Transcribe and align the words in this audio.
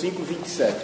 5, 0.00 0.22
27. 0.22 0.74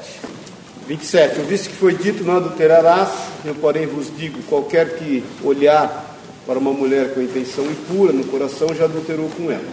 27. 0.87 1.41
Visto 1.41 1.71
que 1.71 1.77
foi 1.77 1.95
dito, 1.95 2.23
não 2.23 2.37
adulterarás, 2.37 3.09
eu 3.47 3.55
porém 3.55 3.87
vos 3.87 4.15
digo, 4.15 4.43
qualquer 4.43 4.99
que 4.99 5.25
olhar 5.43 6.15
para 6.47 6.59
uma 6.59 6.71
mulher 6.73 7.15
com 7.15 7.23
intenção 7.23 7.65
impura 7.65 8.13
no 8.13 8.25
coração 8.27 8.69
já 8.75 8.85
adulterou 8.85 9.31
com 9.31 9.51
ela. 9.51 9.65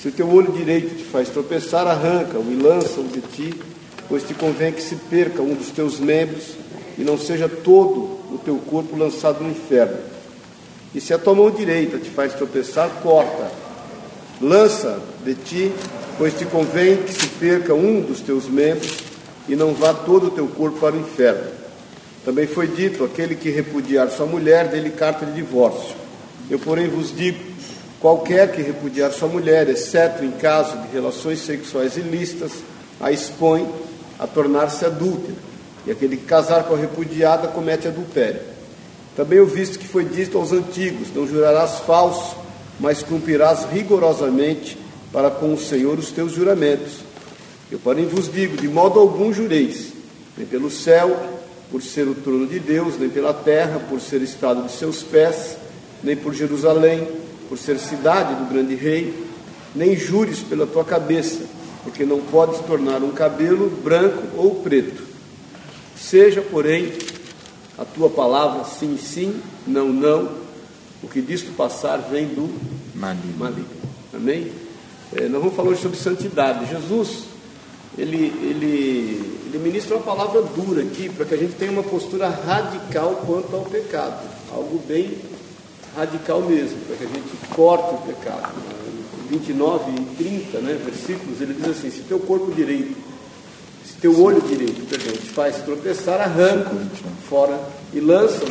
Se 0.00 0.08
o 0.08 0.12
teu 0.12 0.28
olho 0.30 0.52
direito 0.52 0.96
te 0.96 1.04
faz 1.04 1.28
tropeçar, 1.28 1.86
arranca-o 1.86 2.50
e 2.50 2.56
lança-o 2.56 3.04
de 3.04 3.20
ti, 3.20 3.54
pois 4.08 4.22
te 4.22 4.32
convém 4.32 4.72
que 4.72 4.82
se 4.82 4.96
perca 4.96 5.42
um 5.42 5.54
dos 5.54 5.68
teus 5.68 6.00
membros 6.00 6.54
e 6.96 7.02
não 7.02 7.18
seja 7.18 7.48
todo 7.48 8.18
o 8.32 8.40
teu 8.42 8.56
corpo 8.56 8.96
lançado 8.96 9.42
no 9.42 9.50
inferno. 9.50 9.98
E 10.94 11.00
se 11.00 11.12
a 11.12 11.18
tua 11.18 11.34
mão 11.34 11.50
direita 11.50 11.98
te 11.98 12.08
faz 12.08 12.32
tropeçar, 12.32 12.88
corta, 13.02 13.50
lança 14.40 14.98
de 15.22 15.34
ti, 15.34 15.72
pois 16.18 16.34
te 16.34 16.44
convém 16.44 16.96
que 16.96 17.12
se 17.12 17.26
perca 17.28 17.74
um 17.74 18.00
dos 18.00 18.20
teus 18.20 18.48
membros 18.48 18.96
e 19.48 19.54
não 19.54 19.74
vá 19.74 19.92
todo 19.92 20.28
o 20.28 20.30
teu 20.30 20.46
corpo 20.48 20.78
para 20.80 20.96
o 20.96 21.00
inferno. 21.00 21.50
Também 22.24 22.46
foi 22.46 22.66
dito: 22.66 23.04
aquele 23.04 23.34
que 23.34 23.50
repudiar 23.50 24.10
sua 24.10 24.26
mulher, 24.26 24.68
dê-lhe 24.68 24.90
carta 24.90 25.24
de 25.24 25.32
divórcio. 25.32 25.94
Eu, 26.50 26.58
porém, 26.58 26.88
vos 26.88 27.14
digo: 27.14 27.38
qualquer 28.00 28.50
que 28.52 28.62
repudiar 28.62 29.12
sua 29.12 29.28
mulher, 29.28 29.68
exceto 29.68 30.24
em 30.24 30.32
caso 30.32 30.76
de 30.78 30.92
relações 30.92 31.40
sexuais 31.40 31.96
ilícitas, 31.96 32.52
a 33.00 33.12
expõe 33.12 33.68
a 34.18 34.26
tornar-se 34.26 34.84
adúltera. 34.84 35.46
E 35.86 35.90
aquele 35.92 36.16
que 36.16 36.24
casar 36.24 36.64
com 36.64 36.74
a 36.74 36.78
repudiada 36.78 37.46
comete 37.46 37.86
adultério. 37.86 38.40
Também 39.14 39.38
eu 39.38 39.46
visto 39.46 39.78
que 39.78 39.86
foi 39.86 40.04
dito 40.04 40.36
aos 40.36 40.50
antigos: 40.50 41.14
Não 41.14 41.28
jurarás 41.28 41.78
falso, 41.86 42.36
mas 42.80 43.02
cumprirás 43.02 43.64
rigorosamente 43.70 44.76
para 45.16 45.30
com 45.30 45.54
o 45.54 45.58
Senhor 45.58 45.98
os 45.98 46.10
teus 46.10 46.32
juramentos. 46.32 46.98
Eu, 47.72 47.78
porém, 47.78 48.04
vos 48.04 48.30
digo: 48.30 48.54
de 48.54 48.68
modo 48.68 49.00
algum 49.00 49.32
jureis, 49.32 49.94
nem 50.36 50.46
pelo 50.46 50.70
céu, 50.70 51.18
por 51.70 51.80
ser 51.80 52.06
o 52.06 52.14
trono 52.14 52.46
de 52.46 52.60
Deus, 52.60 52.98
nem 52.98 53.08
pela 53.08 53.32
terra, 53.32 53.80
por 53.88 53.98
ser 53.98 54.20
estado 54.20 54.66
de 54.66 54.72
seus 54.72 55.02
pés, 55.02 55.56
nem 56.04 56.14
por 56.14 56.34
Jerusalém, 56.34 57.08
por 57.48 57.56
ser 57.56 57.78
cidade 57.78 58.34
do 58.34 58.44
grande 58.44 58.74
rei, 58.74 59.26
nem 59.74 59.96
jures 59.96 60.40
pela 60.40 60.66
tua 60.66 60.84
cabeça, 60.84 61.46
porque 61.82 62.04
não 62.04 62.20
podes 62.20 62.60
tornar 62.66 63.02
um 63.02 63.10
cabelo 63.10 63.70
branco 63.70 64.22
ou 64.36 64.56
preto. 64.56 65.02
Seja, 65.98 66.42
porém, 66.42 66.92
a 67.78 67.86
tua 67.86 68.10
palavra 68.10 68.64
sim, 68.64 68.98
sim, 68.98 69.40
não, 69.66 69.88
não. 69.88 70.30
O 71.02 71.08
que 71.08 71.22
disto 71.22 71.56
passar 71.56 71.96
vem 72.10 72.26
do 72.26 72.50
maligno. 72.94 73.38
maligno. 73.38 73.66
Amém? 74.12 74.65
É, 75.14 75.28
nós 75.28 75.40
vamos 75.40 75.54
falar 75.54 75.70
hoje 75.70 75.82
sobre 75.82 75.98
santidade. 75.98 76.66
Jesus, 76.66 77.24
ele, 77.96 78.26
ele, 78.42 79.40
ele 79.46 79.58
ministra 79.58 79.96
uma 79.96 80.02
palavra 80.02 80.42
dura 80.42 80.82
aqui 80.82 81.08
para 81.08 81.24
que 81.24 81.34
a 81.34 81.38
gente 81.38 81.54
tenha 81.54 81.70
uma 81.70 81.82
postura 81.82 82.28
radical 82.28 83.22
quanto 83.26 83.54
ao 83.54 83.62
pecado. 83.62 84.26
Algo 84.52 84.80
bem 84.86 85.16
radical 85.96 86.40
mesmo, 86.42 86.78
para 86.86 86.96
que 86.96 87.04
a 87.04 87.08
gente 87.08 87.54
corte 87.54 87.94
o 87.94 87.98
pecado. 87.98 88.54
29 89.28 89.90
e 89.90 90.14
30 90.16 90.58
né, 90.60 90.80
versículos, 90.84 91.40
ele 91.40 91.54
diz 91.54 91.68
assim: 91.68 91.90
se 91.90 92.02
teu 92.02 92.18
corpo 92.18 92.52
direito 92.52 92.96
teu 94.00 94.22
olho 94.22 94.40
direito, 94.42 94.86
perdão, 94.88 95.12
te 95.12 95.28
faz 95.28 95.56
tropeçar, 95.62 96.20
arranca 96.20 96.70
fora 97.28 97.58
e 97.92 98.00
lança 98.00 98.44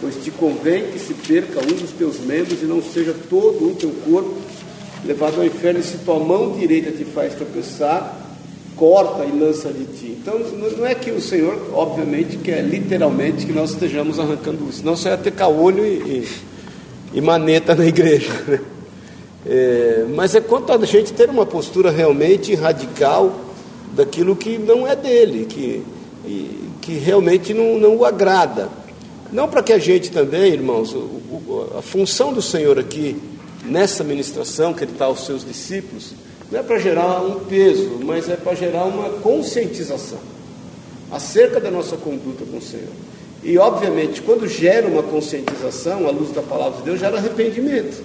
pois 0.00 0.16
te 0.22 0.30
convém 0.30 0.90
que 0.90 0.98
se 0.98 1.14
perca 1.14 1.60
um 1.60 1.76
dos 1.76 1.90
teus 1.92 2.18
membros 2.20 2.62
e 2.62 2.66
não 2.66 2.82
seja 2.82 3.14
todo 3.28 3.70
o 3.70 3.74
teu 3.74 3.90
corpo 4.04 4.34
levado 5.06 5.40
ao 5.40 5.44
inferno, 5.44 5.80
e 5.80 5.82
se 5.82 5.98
tua 5.98 6.18
mão 6.18 6.52
direita 6.52 6.90
te 6.90 7.04
faz 7.04 7.34
tropeçar, 7.34 8.20
corta 8.76 9.24
e 9.24 9.38
lança 9.38 9.72
de 9.72 9.84
ti. 9.84 10.18
Então, 10.20 10.38
não 10.38 10.86
é 10.86 10.94
que 10.94 11.10
o 11.10 11.20
Senhor, 11.20 11.70
obviamente, 11.72 12.36
quer 12.38 12.62
literalmente 12.62 13.46
que 13.46 13.52
nós 13.52 13.70
estejamos 13.70 14.18
arrancando 14.18 14.68
isso, 14.68 14.78
senão 14.78 14.96
você 14.96 15.08
ia 15.08 15.16
ter 15.16 15.32
caolho 15.32 15.84
e, 15.84 15.88
e, 15.88 16.28
e 17.14 17.20
maneta 17.20 17.74
na 17.74 17.86
igreja. 17.86 18.32
Né? 18.46 18.60
É, 19.46 20.06
mas 20.14 20.34
é 20.34 20.40
quanto 20.40 20.72
a 20.72 20.84
gente 20.86 21.12
ter 21.12 21.28
uma 21.28 21.44
postura 21.44 21.90
realmente 21.90 22.54
radical 22.54 23.40
daquilo 23.92 24.34
que 24.34 24.58
não 24.58 24.86
é 24.86 24.96
dele, 24.96 25.44
que, 25.44 25.82
que 26.80 26.94
realmente 26.94 27.52
não, 27.52 27.78
não 27.78 27.96
o 27.96 28.04
agrada. 28.04 28.68
Não 29.30 29.48
para 29.48 29.62
que 29.62 29.72
a 29.72 29.78
gente 29.78 30.10
também, 30.10 30.52
irmãos, 30.52 30.96
a 31.76 31.82
função 31.82 32.32
do 32.32 32.40
Senhor 32.40 32.78
aqui, 32.78 33.16
nessa 33.64 34.04
ministração 34.04 34.74
que 34.74 34.84
Ele 34.84 34.92
está 34.92 35.06
aos 35.06 35.24
seus 35.24 35.44
discípulos, 35.44 36.12
não 36.50 36.60
é 36.60 36.62
para 36.62 36.78
gerar 36.78 37.22
um 37.22 37.40
peso, 37.40 37.98
mas 38.02 38.28
é 38.28 38.36
para 38.36 38.54
gerar 38.54 38.84
uma 38.84 39.08
conscientização 39.20 40.18
acerca 41.10 41.60
da 41.60 41.70
nossa 41.70 41.96
conduta 41.96 42.44
com 42.44 42.58
o 42.58 42.62
Senhor. 42.62 42.92
E, 43.42 43.58
obviamente, 43.58 44.22
quando 44.22 44.48
gera 44.48 44.86
uma 44.86 45.02
conscientização, 45.02 46.06
à 46.06 46.10
luz 46.10 46.32
da 46.32 46.42
palavra 46.42 46.78
de 46.78 46.84
Deus, 46.84 46.98
gera 46.98 47.18
arrependimento. 47.18 48.02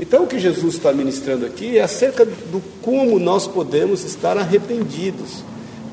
Então, 0.00 0.24
o 0.24 0.26
que 0.26 0.38
Jesus 0.38 0.74
está 0.74 0.92
ministrando 0.92 1.46
aqui 1.46 1.78
é 1.78 1.82
acerca 1.82 2.24
do 2.24 2.62
como 2.82 3.18
nós 3.18 3.46
podemos 3.46 4.02
estar 4.02 4.36
arrependidos 4.36 5.44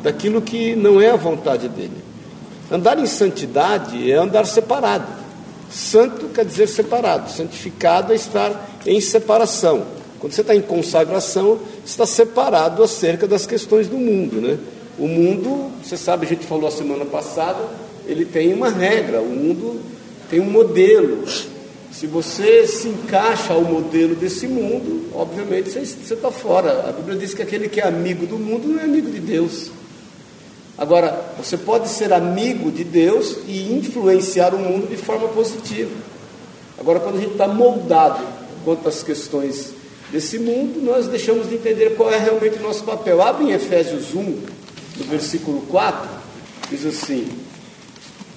daquilo 0.02 0.42
que 0.42 0.76
não 0.76 1.00
é 1.00 1.12
a 1.12 1.16
vontade 1.16 1.68
dele. 1.70 1.98
Andar 2.72 2.98
em 2.98 3.06
santidade 3.06 4.10
é 4.10 4.16
andar 4.16 4.46
separado. 4.46 5.21
Santo 5.72 6.28
quer 6.30 6.46
dizer 6.46 6.68
separado, 6.68 7.32
santificado 7.32 8.12
é 8.12 8.16
estar 8.16 8.80
em 8.86 9.00
separação. 9.00 9.86
Quando 10.20 10.34
você 10.34 10.42
está 10.42 10.56
em 10.56 10.62
consagração, 10.62 11.60
está 11.86 12.06
separado 12.06 12.84
acerca 12.84 13.28
das 13.28 13.46
questões 13.46 13.88
do 13.88 13.98
mundo. 13.98 14.42
Né? 14.42 14.58
O 15.00 15.08
mundo, 15.08 15.72
você 15.82 15.98
sabe, 15.98 16.26
a 16.26 16.30
gente 16.30 16.46
falou 16.46 16.68
a 16.68 16.72
semana 16.72 17.06
passada, 17.06 17.60
ele 18.06 18.26
tem 18.26 18.54
uma 18.54 18.70
regra, 18.70 19.22
o 19.22 19.30
mundo 19.30 19.82
tem 20.30 20.40
um 20.40 20.50
modelo, 20.50 21.26
se 21.92 22.08
você 22.08 22.66
se 22.66 22.88
encaixa 22.88 23.54
ao 23.54 23.64
modelo 23.64 24.16
desse 24.16 24.48
mundo, 24.48 25.10
obviamente 25.14 25.70
você 25.70 26.14
está 26.14 26.32
fora. 26.32 26.88
A 26.88 26.92
Bíblia 26.92 27.18
diz 27.18 27.34
que 27.34 27.42
aquele 27.42 27.68
que 27.68 27.82
é 27.82 27.88
amigo 27.88 28.26
do 28.26 28.40
mundo 28.40 28.68
não 28.68 28.80
é 28.80 28.84
amigo 28.84 29.12
de 29.12 29.20
Deus. 29.20 29.70
Agora, 30.82 31.36
você 31.38 31.56
pode 31.56 31.90
ser 31.90 32.12
amigo 32.12 32.72
de 32.72 32.84
Deus 32.84 33.38
e 33.48 33.72
influenciar 33.72 34.56
o 34.56 34.58
mundo 34.58 34.90
de 34.90 34.98
forma 34.98 35.28
positiva. 35.28 35.92
Agora, 36.76 37.00
quando 37.00 37.18
a 37.18 37.20
gente 37.20 37.34
está 37.34 37.48
moldado 37.48 38.26
quanto 38.66 38.90
às 38.90 39.04
questões 39.04 39.74
desse 40.12 40.40
mundo, 40.40 40.82
nós 40.82 41.06
deixamos 41.06 41.48
de 41.48 41.54
entender 41.54 41.92
qual 41.92 42.12
é 42.12 42.18
realmente 42.18 42.58
o 42.58 42.64
nosso 42.64 42.84
papel. 42.84 43.22
Abre 43.22 43.44
em 43.44 43.52
Efésios 43.52 44.16
1, 44.16 44.22
no 44.22 45.04
versículo 45.08 45.62
4, 45.70 46.10
diz 46.72 46.84
assim: 46.84 47.28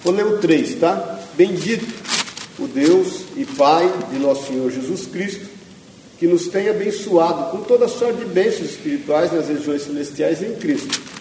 vou 0.03 0.13
ler 0.13 0.27
o 0.27 0.37
3, 0.37 0.75
tá? 0.75 1.21
Bendito 1.39 1.95
o 2.59 2.69
Deus 2.69 3.23
e 3.39 3.47
Pai 3.47 3.91
de 4.13 4.19
nosso 4.19 4.49
Senhor 4.49 4.71
Jesus 4.71 5.07
Cristo, 5.07 5.49
que 6.19 6.27
nos 6.27 6.49
tem 6.49 6.69
abençoado 6.69 7.53
com 7.53 7.63
toda 7.63 7.89
sorte 7.89 8.19
de 8.19 8.27
bênçãos 8.27 8.69
espirituais 8.69 9.33
nas 9.33 9.49
regiões 9.49 9.81
celestiais 9.81 10.43
em 10.43 10.53
Cristo, 10.57 11.14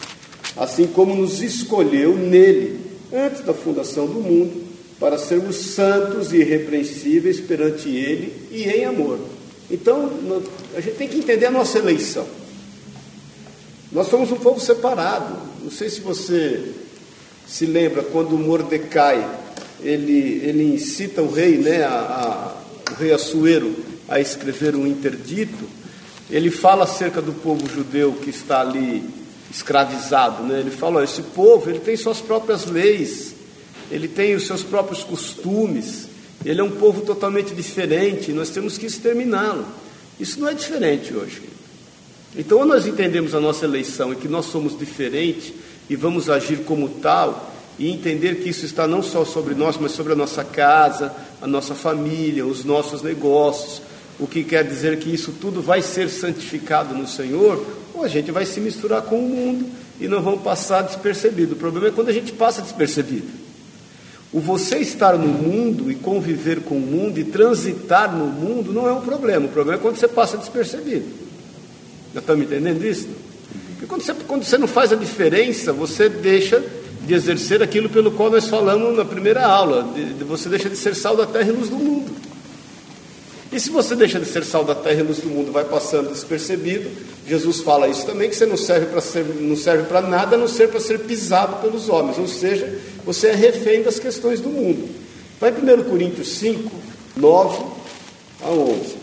assim 0.56 0.88
como 0.88 1.16
nos 1.16 1.42
escolheu 1.42 2.16
nele, 2.16 2.80
antes 3.12 3.42
da 3.42 3.54
fundação 3.54 4.06
do 4.06 4.20
mundo, 4.20 4.64
para 5.00 5.18
sermos 5.18 5.56
santos 5.58 6.32
e 6.32 6.38
irrepreensíveis 6.38 7.40
perante 7.40 7.90
Ele 7.90 8.34
e 8.52 8.64
em 8.64 8.86
amor. 8.86 9.20
Então, 9.70 10.10
a 10.76 10.82
gente 10.82 10.96
tem 10.96 11.08
que 11.08 11.18
entender 11.18 11.48
a 11.48 11.52
nossa 11.52 11.80
eleição. 11.80 12.26
Nós 13.92 14.08
somos 14.08 14.32
um 14.32 14.38
povo 14.38 14.60
separado. 14.60 15.38
Não 15.64 15.72
sei 15.72 15.90
se 15.90 16.02
você 16.02 16.72
se 17.48 17.66
lembra 17.66 18.04
quando 18.04 18.38
Mordecai 18.38 19.28
ele, 19.82 20.42
ele 20.44 20.74
incita 20.76 21.22
o 21.22 21.32
rei, 21.32 21.58
né, 21.58 21.84
a, 21.84 21.90
a, 21.90 22.92
o 22.92 22.96
rei 22.96 23.12
Assuero, 23.12 23.76
a 24.08 24.20
escrever 24.20 24.76
um 24.76 24.88
interdito, 24.88 25.68
ele 26.30 26.50
fala 26.50 26.84
acerca 26.86 27.22
do 27.22 27.34
povo 27.34 27.68
judeu 27.68 28.14
que 28.14 28.30
está 28.30 28.62
ali 28.62 29.04
escravizado, 29.54 30.44
né? 30.44 30.60
Ele 30.60 30.72
fala: 30.72 31.04
esse 31.04 31.22
povo 31.22 31.70
ele 31.70 31.80
tem 31.80 31.96
suas 31.96 32.20
próprias 32.20 32.66
leis, 32.66 33.36
ele 33.92 34.08
tem 34.08 34.34
os 34.34 34.48
seus 34.48 34.64
próprios 34.64 35.04
costumes, 35.04 36.10
ele 36.44 36.60
é 36.60 36.64
um 36.64 36.72
povo 36.72 37.02
totalmente 37.02 37.54
diferente, 37.54 38.34
nós 38.34 38.50
temos 38.50 38.78
que 38.78 38.88
exterminá-lo. 38.88 39.66
Isso 40.20 40.40
não 40.40 40.50
é 40.50 40.54
diferente 40.54 41.14
hoje. 41.14 41.42
Então, 42.36 42.58
quando 42.58 42.70
nós 42.70 42.88
entendemos 42.88 43.36
a 43.36 43.40
nossa 43.40 43.66
eleição 43.66 44.12
e 44.12 44.16
que 44.16 44.28
nós 44.28 44.48
somos 44.48 44.78
diferentes 44.78 45.54
e 45.88 45.96
vamos 45.96 46.30
agir 46.30 46.64
como 46.66 46.90
tal, 46.90 47.54
e 47.78 47.90
entender 47.90 48.36
que 48.36 48.50
isso 48.50 48.66
está 48.66 48.88
não 48.88 49.02
só 49.02 49.26
sobre 49.26 49.56
nós, 49.56 49.78
mas 49.78 49.92
sobre 49.92 50.14
a 50.14 50.16
nossa 50.16 50.44
casa, 50.44 51.14
a 51.42 51.48
nossa 51.48 51.74
família, 51.74 52.46
os 52.46 52.64
nossos 52.64 53.02
negócios, 53.02 53.82
o 54.20 54.28
que 54.28 54.44
quer 54.44 54.64
dizer 54.64 55.00
que 55.00 55.14
isso 55.14 55.34
tudo 55.42 55.62
vai 55.62 55.82
ser 55.82 56.10
santificado 56.10 56.94
no 56.94 57.08
Senhor, 57.08 57.58
ou 57.58 57.83
a 58.06 58.08
gente 58.10 58.32
vai 58.32 58.46
se 58.46 58.60
misturar 58.60 59.02
com 59.04 59.18
o 59.18 59.30
mundo 59.30 59.66
e 60.00 60.08
não 60.08 60.22
vamos 60.22 60.42
passar 60.42 60.82
despercebido. 60.82 61.54
O 61.54 61.58
problema 61.58 61.88
é 61.88 61.92
quando 61.92 62.10
a 62.10 62.14
gente 62.14 62.32
passa 62.32 62.62
despercebido. 62.62 63.28
O 64.32 64.40
você 64.40 64.80
estar 64.80 65.18
no 65.18 65.28
mundo 65.28 65.92
e 65.92 65.96
conviver 65.96 66.62
com 66.62 66.76
o 66.76 66.82
mundo 66.82 67.20
e 67.20 67.24
transitar 67.24 68.12
no 68.16 68.26
mundo 68.26 68.74
não 68.74 68.88
é 68.88 68.92
um 68.92 69.02
problema. 69.02 69.46
O 69.46 69.50
problema 69.50 69.80
é 69.80 69.82
quando 69.82 69.98
você 69.98 70.08
passa 70.08 70.38
despercebido. 70.38 71.06
Já 72.14 72.20
estão 72.20 72.36
me 72.36 72.46
entendendo 72.46 72.84
isso? 72.84 73.08
Porque 73.72 73.86
quando 73.86 74.02
você, 74.02 74.14
quando 74.28 74.44
você 74.44 74.58
não 74.58 74.68
faz 74.68 74.92
a 74.92 74.96
diferença, 74.96 75.72
você 75.72 76.10
deixa 76.10 76.64
de 77.06 77.14
exercer 77.14 77.62
aquilo 77.62 77.90
pelo 77.90 78.12
qual 78.12 78.32
nós 78.32 78.48
falamos 78.48 78.96
na 78.96 79.04
primeira 79.04 79.46
aula, 79.46 79.84
de, 79.94 80.14
de 80.14 80.24
você 80.24 80.50
deixa 80.50 80.70
de 80.70 80.78
ser 80.78 80.96
sal 80.96 81.16
da 81.16 81.26
terra 81.26 81.50
e 81.50 81.52
luz 81.52 81.70
do 81.70 81.78
mundo. 81.78 82.12
E 83.54 83.60
se 83.60 83.70
você 83.70 83.96
deixa 83.96 84.20
de 84.20 84.26
ser 84.26 84.44
sal 84.44 84.64
da 84.64 84.74
terra 84.74 85.02
e 85.02 85.04
luz 85.04 85.20
do 85.20 85.30
mundo, 85.30 85.52
vai 85.52 85.64
passando 85.64 86.10
despercebido, 86.10 86.90
Jesus 87.28 87.60
fala 87.60 87.88
isso 87.88 88.04
também, 88.04 88.28
que 88.28 88.36
você 88.36 88.48
não 88.48 88.58
serve 88.58 88.88
para 88.88 89.02
não 89.40 89.56
serve 89.56 89.84
para 89.84 90.02
nada, 90.02 90.36
a 90.36 90.40
não 90.40 90.48
ser 90.48 90.70
para 90.70 90.80
ser 90.80 91.02
pisado 91.02 91.62
pelos 91.62 91.88
homens, 91.88 92.18
ou 92.18 92.28
seja, 92.28 92.80
você 93.06 93.28
é 93.28 93.36
refém 93.36 93.84
das 93.84 94.00
questões 94.00 94.42
do 94.42 94.50
mundo. 94.50 94.90
Vai 95.40 95.52
em 95.52 95.82
1 95.82 95.84
Coríntios 95.84 96.30
5, 96.40 96.72
9 97.16 97.64
a 98.42 98.50
11. 98.50 98.96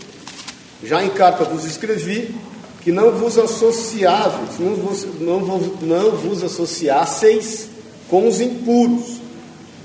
Já 0.83 1.05
em 1.05 1.11
carta 1.11 1.45
vos 1.45 1.65
escrevi 1.65 2.35
que 2.83 2.91
não 2.91 3.13
vos 3.13 3.39
associáveis, 3.39 4.59
não 4.59 4.75
vos, 4.75 5.07
não 5.21 5.45
vos, 5.45 5.81
não 5.83 6.11
vos 6.11 6.43
associasseis 6.43 7.69
com 8.09 8.27
os 8.27 8.41
impuros. 8.41 9.21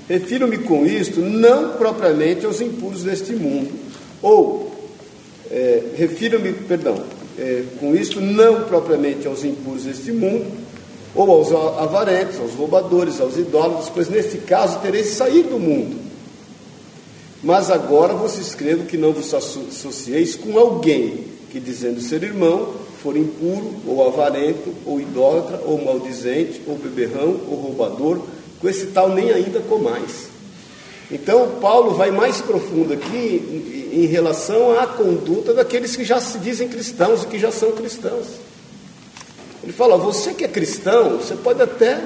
Refiro-me 0.08 0.58
com 0.58 0.84
isto 0.84 1.20
não 1.20 1.74
propriamente 1.74 2.46
aos 2.46 2.60
impuros 2.60 3.02
deste 3.02 3.32
mundo, 3.32 3.85
ou 4.26 4.72
é, 5.48 5.82
refiro-me, 5.94 6.52
perdão, 6.52 7.00
é, 7.38 7.62
com 7.78 7.94
isto 7.94 8.20
não 8.20 8.62
propriamente 8.62 9.24
aos 9.28 9.44
impuros 9.44 9.84
deste 9.84 10.10
mundo, 10.10 10.46
ou 11.14 11.30
aos 11.30 11.52
avarentos, 11.78 12.40
aos 12.40 12.52
roubadores, 12.54 13.20
aos 13.20 13.36
idólatras, 13.36 13.88
pois 13.88 14.08
neste 14.08 14.38
caso 14.38 14.80
tereis 14.80 15.10
saído 15.10 15.50
do 15.50 15.60
mundo. 15.60 15.96
Mas 17.40 17.70
agora 17.70 18.14
vos 18.14 18.36
escrevo 18.36 18.86
que 18.86 18.96
não 18.96 19.12
vos 19.12 19.32
associeis 19.32 20.34
com 20.34 20.58
alguém 20.58 21.24
que, 21.52 21.60
dizendo 21.60 22.00
ser 22.00 22.24
irmão, 22.24 22.74
for 23.00 23.16
impuro, 23.16 23.74
ou 23.86 24.04
avarento, 24.08 24.74
ou 24.84 25.00
idólatra, 25.00 25.60
ou 25.64 25.82
maldizente, 25.84 26.60
ou 26.66 26.76
beberrão, 26.76 27.40
ou 27.48 27.56
roubador, 27.56 28.20
com 28.60 28.68
esse 28.68 28.86
tal 28.86 29.10
nem 29.10 29.30
ainda 29.30 29.60
comais. 29.60 30.35
Então, 31.10 31.52
Paulo 31.60 31.94
vai 31.94 32.10
mais 32.10 32.40
profundo 32.40 32.92
aqui 32.92 33.90
em, 33.92 34.06
relação 34.06 34.78
à 34.78 34.86
conduta 34.86 35.54
daqueles 35.54 35.94
que 35.94 36.04
já 36.04 36.20
se 36.20 36.38
dizem 36.38 36.68
cristãos 36.68 37.22
e 37.22 37.26
que 37.26 37.38
já 37.38 37.52
são 37.52 37.72
cristãos. 37.72 38.26
Ele 39.62 39.72
fala: 39.72 39.96
você 39.96 40.34
que 40.34 40.44
é 40.44 40.48
cristão, 40.48 41.18
você 41.18 41.36
pode 41.36 41.62
até 41.62 42.00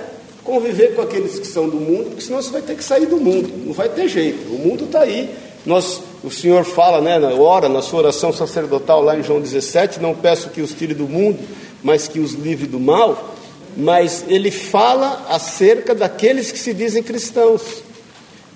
conviver 0.44 0.94
com 0.94 1.02
aqueles 1.02 1.38
que 1.38 1.46
são 1.46 1.68
do 1.68 1.76
mundo, 1.76 2.10
porque 2.10 2.22
senão 2.22 2.42
você 2.42 2.50
vai 2.50 2.62
ter 2.62 2.76
que 2.76 2.84
sair 2.84 3.06
do 3.06 3.16
mundo, 3.16 3.50
não 3.64 3.72
vai 3.72 3.88
ter 3.88 4.06
jeito. 4.06 4.52
O 4.52 4.58
mundo 4.58 4.84
está 4.84 5.00
aí. 5.00 5.34
Nós, 5.64 6.02
o 6.24 6.30
Senhor 6.30 6.64
fala, 6.64 7.00
né, 7.00 7.18
na 7.18 7.28
hora, 7.28 7.68
na 7.68 7.82
sua 7.82 8.00
oração 8.00 8.32
sacerdotal 8.32 9.02
lá 9.02 9.18
em 9.18 9.22
João 9.22 9.40
17, 9.40 10.00
não 10.00 10.14
peço 10.14 10.48
que 10.50 10.62
os 10.62 10.72
tire 10.72 10.94
do 10.94 11.06
mundo, 11.06 11.38
mas 11.82 12.08
que 12.08 12.18
os 12.18 12.32
livre 12.32 12.66
do 12.66 12.80
mal. 12.80 13.34
Mas 13.76 14.24
ele 14.26 14.50
fala 14.50 15.26
acerca 15.28 15.94
daqueles 15.94 16.50
que 16.50 16.58
se 16.58 16.74
dizem 16.74 17.02
cristãos 17.02 17.89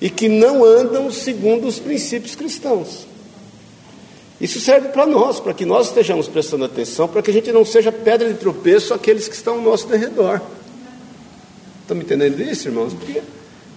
e 0.00 0.10
que 0.10 0.28
não 0.28 0.64
andam 0.64 1.10
segundo 1.10 1.66
os 1.66 1.78
princípios 1.78 2.34
cristãos. 2.34 3.06
Isso 4.40 4.60
serve 4.60 4.88
para 4.88 5.06
nós, 5.06 5.40
para 5.40 5.54
que 5.54 5.64
nós 5.64 5.88
estejamos 5.88 6.28
prestando 6.28 6.64
atenção, 6.64 7.08
para 7.08 7.22
que 7.22 7.30
a 7.30 7.34
gente 7.34 7.52
não 7.52 7.64
seja 7.64 7.92
pedra 7.92 8.32
de 8.32 8.38
tropeço 8.38 8.92
àqueles 8.92 9.28
que 9.28 9.34
estão 9.34 9.54
ao 9.54 9.62
nosso 9.62 9.86
derredor. 9.86 10.40
Estão 11.82 11.96
me 11.96 12.02
entendendo 12.02 12.40
isso, 12.42 12.68
irmãos? 12.68 12.92
Porque 12.92 13.22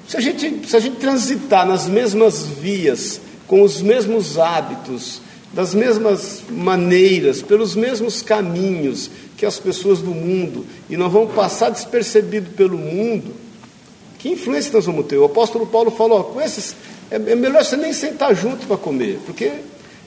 se 0.07 0.17
a, 0.17 0.19
gente, 0.19 0.67
se 0.67 0.75
a 0.75 0.79
gente 0.79 0.97
transitar 0.97 1.67
nas 1.67 1.87
mesmas 1.87 2.43
vias, 2.43 3.21
com 3.47 3.61
os 3.61 3.81
mesmos 3.81 4.37
hábitos, 4.37 5.21
das 5.53 5.73
mesmas 5.73 6.43
maneiras, 6.49 7.41
pelos 7.41 7.75
mesmos 7.75 8.21
caminhos 8.21 9.09
que 9.37 9.45
as 9.45 9.59
pessoas 9.59 9.99
do 9.99 10.11
mundo, 10.11 10.65
e 10.89 10.97
nós 10.97 11.11
vamos 11.11 11.33
passar 11.33 11.69
despercebido 11.69 12.49
pelo 12.51 12.77
mundo, 12.77 13.33
que 14.19 14.29
influência 14.29 14.71
nós 14.73 14.85
vamos 14.85 15.05
ter? 15.05 15.17
O 15.17 15.25
apóstolo 15.25 15.65
Paulo 15.65 15.91
falou: 15.91 16.19
ó, 16.19 16.23
com 16.23 16.41
esses, 16.41 16.75
é, 17.09 17.15
é 17.15 17.35
melhor 17.35 17.63
você 17.63 17.77
nem 17.77 17.93
sentar 17.93 18.35
junto 18.35 18.65
para 18.67 18.77
comer, 18.77 19.19
porque 19.25 19.51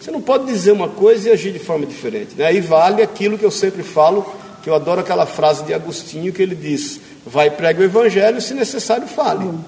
você 0.01 0.11
não 0.11 0.21
pode 0.21 0.47
dizer 0.47 0.73
uma 0.73 0.89
coisa 0.89 1.29
e 1.29 1.33
agir 1.33 1.53
de 1.53 1.59
forma 1.59 1.87
diferente. 1.87 2.35
Né? 2.37 2.47
Aí 2.47 2.61
vale 2.61 3.03
aquilo 3.03 3.37
que 3.37 3.45
eu 3.45 3.51
sempre 3.51 3.83
falo, 3.83 4.25
que 4.63 4.71
eu 4.71 4.75
adoro 4.75 5.01
aquela 5.01 5.27
frase 5.27 5.65
de 5.65 5.75
Agostinho 5.75 6.33
que 6.33 6.43
ele 6.43 6.55
diz: 6.55 7.01
vai 7.25 7.49
e 7.49 7.51
prega 7.51 7.81
o 7.81 7.85
evangelho, 7.85 8.41
se 8.41 8.55
necessário 8.55 9.07
fale. 9.07 9.45
Uhum. 9.45 9.61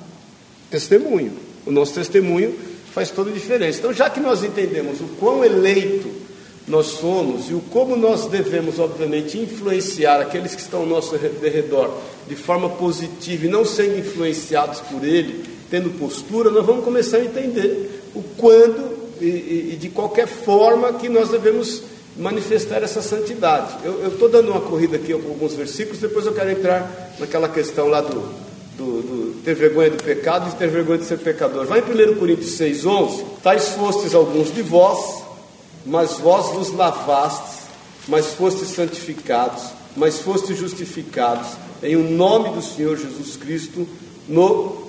Testemunho. 0.71 1.33
O 1.67 1.71
nosso 1.71 1.95
testemunho 1.95 2.55
faz 2.93 3.11
toda 3.11 3.31
a 3.31 3.33
diferença. 3.33 3.79
Então, 3.79 3.93
já 3.93 4.11
que 4.11 4.21
nós 4.21 4.43
entendemos 4.43 5.01
o 5.01 5.05
quão 5.19 5.45
eleito 5.45 6.22
nós 6.73 6.87
somos 6.87 7.51
e 7.51 7.55
o 7.55 7.61
como 7.61 7.95
nós 7.95 8.25
devemos, 8.27 8.79
obviamente, 8.79 9.39
influenciar 9.39 10.23
aqueles 10.23 10.55
que 10.55 10.63
estão 10.63 10.81
ao 10.81 10.87
nosso 10.87 11.15
redor 11.15 11.99
de 12.27 12.35
forma 12.35 12.71
positiva 12.71 13.45
e 13.45 13.49
não 13.49 13.63
sendo 13.63 13.99
influenciados 13.99 14.81
por 14.81 15.05
ele, 15.05 15.45
tendo 15.71 15.91
postura, 15.99 16.51
nós 16.51 16.65
vamos 16.65 16.83
começar 16.83 17.19
a 17.19 17.25
entender 17.25 18.03
o 18.15 18.23
quando 18.39 18.91
e, 19.21 19.73
e, 19.75 19.77
de 19.79 19.91
qualquer 19.91 20.27
forma 20.27 20.95
que 20.95 21.11
nós 21.11 21.29
devemos 21.29 21.83
manifestar 22.17 22.83
essa 22.83 23.03
santidade. 23.03 23.75
Eu 23.85 24.09
estou 24.09 24.31
dando 24.31 24.51
uma 24.51 24.61
corrida 24.61 24.97
aqui 24.97 25.13
com 25.13 25.29
alguns 25.29 25.53
versículos, 25.53 26.01
depois 26.01 26.25
eu 26.25 26.33
quero 26.33 26.51
entrar 26.53 27.15
naquela 27.19 27.51
questão 27.51 27.89
lá 27.89 28.01
do, 28.01 28.21
do, 28.79 29.03
do, 29.03 29.43
ter 29.45 29.55
vergonha 29.55 29.91
do 29.91 30.03
pecado 30.03 30.49
e 30.49 30.57
ter 30.57 30.69
vergonha 30.69 30.99
de 30.99 31.05
ser 31.05 31.19
pecador. 31.19 31.67
Vai 31.67 31.81
em 31.81 32.13
1 32.13 32.15
Coríntios 32.17 32.53
6, 32.53 32.87
11. 32.87 33.25
Tais 33.43 33.69
fostes 33.69 34.15
alguns 34.15 34.53
de 34.55 34.63
vós, 34.63 35.22
mas 35.85 36.13
vós 36.19 36.53
vos 36.55 36.73
lavastes, 36.73 37.67
mas 38.09 38.35
fostes 38.35 38.69
santificados, 38.69 39.65
mas 39.97 40.19
fostes 40.19 40.57
justificados 40.57 41.49
em 41.83 41.97
o 41.97 42.11
nome 42.11 42.51
do 42.51 42.63
Senhor 42.63 42.97
Jesus 42.97 43.37
Cristo 43.37 43.87
no 44.29 44.83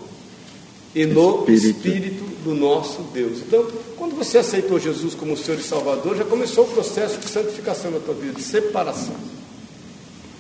e 0.96 1.06
no 1.06 1.46
Espírito. 1.50 1.66
Espírito 1.66 2.24
do 2.44 2.54
nosso 2.54 3.02
Deus. 3.14 3.40
Então, 3.40 3.66
quando 3.98 4.16
você 4.16 4.38
aceitou 4.38 4.80
Jesus 4.80 5.16
como 5.16 5.36
Senhor 5.36 5.60
e 5.60 5.64
Salvador, 5.64 6.16
já 6.16 6.24
começou 6.24 6.66
o 6.66 6.68
processo 6.68 7.18
de 7.18 7.28
santificação 7.28 7.90
na 7.90 8.00
tua 8.00 8.14
vida, 8.14 8.34
de 8.34 8.44
separação. 8.44 9.16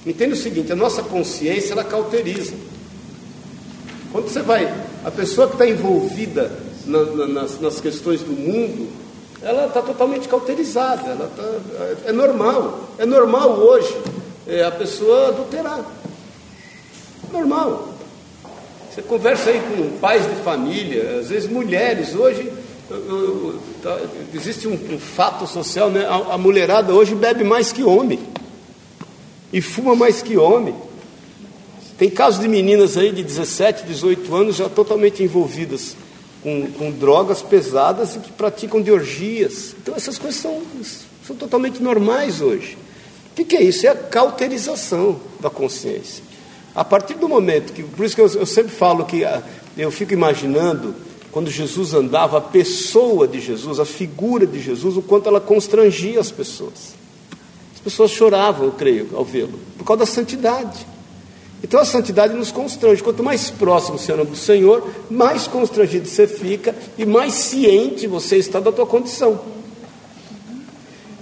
Entenda 0.06 0.34
o 0.34 0.38
seguinte: 0.38 0.72
a 0.72 0.76
nossa 0.76 1.02
consciência 1.02 1.74
ela 1.74 1.84
cauteriza. 1.84 2.54
Quando 4.12 4.30
você 4.30 4.42
vai, 4.42 4.72
a 5.04 5.10
pessoa 5.10 5.48
que 5.48 5.54
está 5.54 5.68
envolvida 5.68 6.56
na, 6.86 7.04
na, 7.04 7.28
nas, 7.28 7.60
nas, 7.60 7.82
questões 7.82 8.22
do 8.22 8.34
mundo, 8.34 8.88
ela 9.44 9.68
está 9.68 9.82
totalmente 9.82 10.28
cauterizada. 10.28 11.12
Ela 11.12 11.30
tá, 11.36 11.44
é, 11.44 12.10
é 12.10 12.12
normal, 12.12 12.90
é 12.98 13.06
normal 13.06 13.52
hoje 13.52 13.94
é, 14.48 14.64
a 14.64 14.72
pessoa 14.72 15.28
adulterar. 15.28 15.86
Normal. 17.32 17.90
Você 18.90 19.02
conversa 19.02 19.50
aí 19.50 19.60
com 19.60 19.98
pais 19.98 20.24
de 20.24 20.36
família, 20.44 21.20
às 21.20 21.30
vezes 21.30 21.50
mulheres. 21.50 22.16
Hoje 22.16 22.52
eu, 22.90 22.98
eu, 22.98 23.60
tá, 23.82 24.00
existe 24.34 24.68
um, 24.68 24.74
um, 24.74 25.00
fato 25.00 25.48
social, 25.48 25.90
né? 25.90 26.06
A, 26.06 26.36
a, 26.36 26.38
mulherada 26.38 26.94
hoje 26.94 27.16
bebe 27.16 27.44
mais 27.44 27.72
que 27.72 27.84
homem 27.84 28.20
e 29.52 29.62
fuma 29.62 29.96
mais 29.96 30.22
que 30.22 30.38
homem. 30.38 30.76
Tem 31.98 32.10
casos 32.10 32.40
de 32.40 32.48
meninas 32.48 32.98
aí 32.98 33.12
de 33.12 33.24
17, 33.24 33.84
18 33.84 34.36
anos 34.36 34.56
já 34.56 34.70
totalmente 34.70 35.24
envolvidas 35.24 35.96
com, 36.44 36.70
com 36.72 36.92
drogas 36.92 37.42
pesadas 37.42 38.16
e 38.16 38.20
que 38.20 38.32
praticam 38.32 38.82
de 38.82 38.92
orgias. 38.92 39.74
Então 39.82 39.96
essas 39.96 40.18
coisas 40.18 40.40
são, 40.40 40.62
são 41.26 41.36
totalmente 41.36 41.82
normais 41.82 42.42
hoje. 42.42 42.78
O 43.32 43.36
que, 43.36 43.46
que 43.46 43.56
é 43.56 43.64
isso? 43.64 43.88
É 43.88 43.90
a 43.90 43.96
cauterização 43.96 45.20
da 45.40 45.50
consciência. 45.50 46.24
A 46.76 46.84
partir 46.84 47.16
do 47.16 47.28
momento 47.28 47.74
que, 47.74 47.82
por 47.82 48.06
isso 48.06 48.14
que 48.14 48.22
eu, 48.22 48.28
eu 48.28 48.46
sempre 48.46 48.72
falo 48.72 49.06
que 49.06 49.24
ah, 49.24 49.42
eu 49.78 49.90
fico 49.90 50.14
imaginando 50.14 50.94
quando 51.32 51.50
Jesus 51.50 51.96
andava, 51.96 52.38
a 52.38 52.42
pessoa 52.42 53.28
de 53.28 53.40
Jesus, 53.40 53.80
a 53.80 53.86
figura 53.86 54.46
de 54.46 54.62
Jesus, 54.62 54.96
o 54.98 55.02
quanto 55.02 55.28
ela 55.28 55.42
constrangia 55.42 56.20
as 56.20 56.30
pessoas. 56.30 56.94
As 57.74 57.80
pessoas 57.80 58.12
choravam, 58.12 58.68
eu 58.68 58.72
creio, 58.72 59.10
ao 59.16 59.26
vê-lo, 59.26 59.60
por 59.76 59.84
causa 59.84 60.02
da 60.02 60.06
santidade. 60.06 60.86
Então 61.64 61.80
a 61.80 61.86
santidade 61.86 62.34
nos 62.34 62.52
constrange. 62.52 63.02
Quanto 63.02 63.24
mais 63.24 63.50
próximo 63.50 63.98
você 63.98 64.12
anda 64.12 64.26
do 64.26 64.36
Senhor, 64.36 64.86
mais 65.10 65.48
constrangido 65.48 66.08
você 66.08 66.28
fica 66.28 66.76
e 66.98 67.06
mais 67.06 67.34
ciente 67.34 68.06
você 68.06 68.38
está 68.38 68.60
da 68.60 68.72
tua 68.72 68.86
condição. 68.86 69.40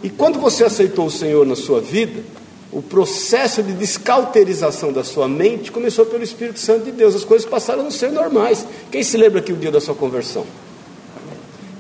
E 0.02 0.10
quando 0.10 0.40
você 0.40 0.64
aceitou 0.64 1.06
o 1.06 1.12
Senhor 1.12 1.46
na 1.46 1.56
sua 1.56 1.80
vida, 1.80 2.24
o 2.72 2.82
processo 2.82 3.62
de 3.62 3.74
descauterização 3.74 4.92
da 4.92 5.04
sua 5.04 5.28
mente 5.28 5.72
começou 5.72 6.06
pelo 6.06 6.24
Espírito 6.24 6.60
Santo 6.60 6.86
de 6.86 6.92
Deus. 6.92 7.14
As 7.14 7.24
coisas 7.24 7.48
passaram 7.48 7.86
a 7.86 7.92
ser 7.92 8.12
normais. 8.12 8.66
Quem 8.90 9.04
se 9.04 9.18
lembra 9.18 9.40
aqui 9.40 9.54
o 9.54 9.58
dia 9.58 9.72
da 9.72 9.80
sua 9.80 9.94
conversão? 9.94 10.46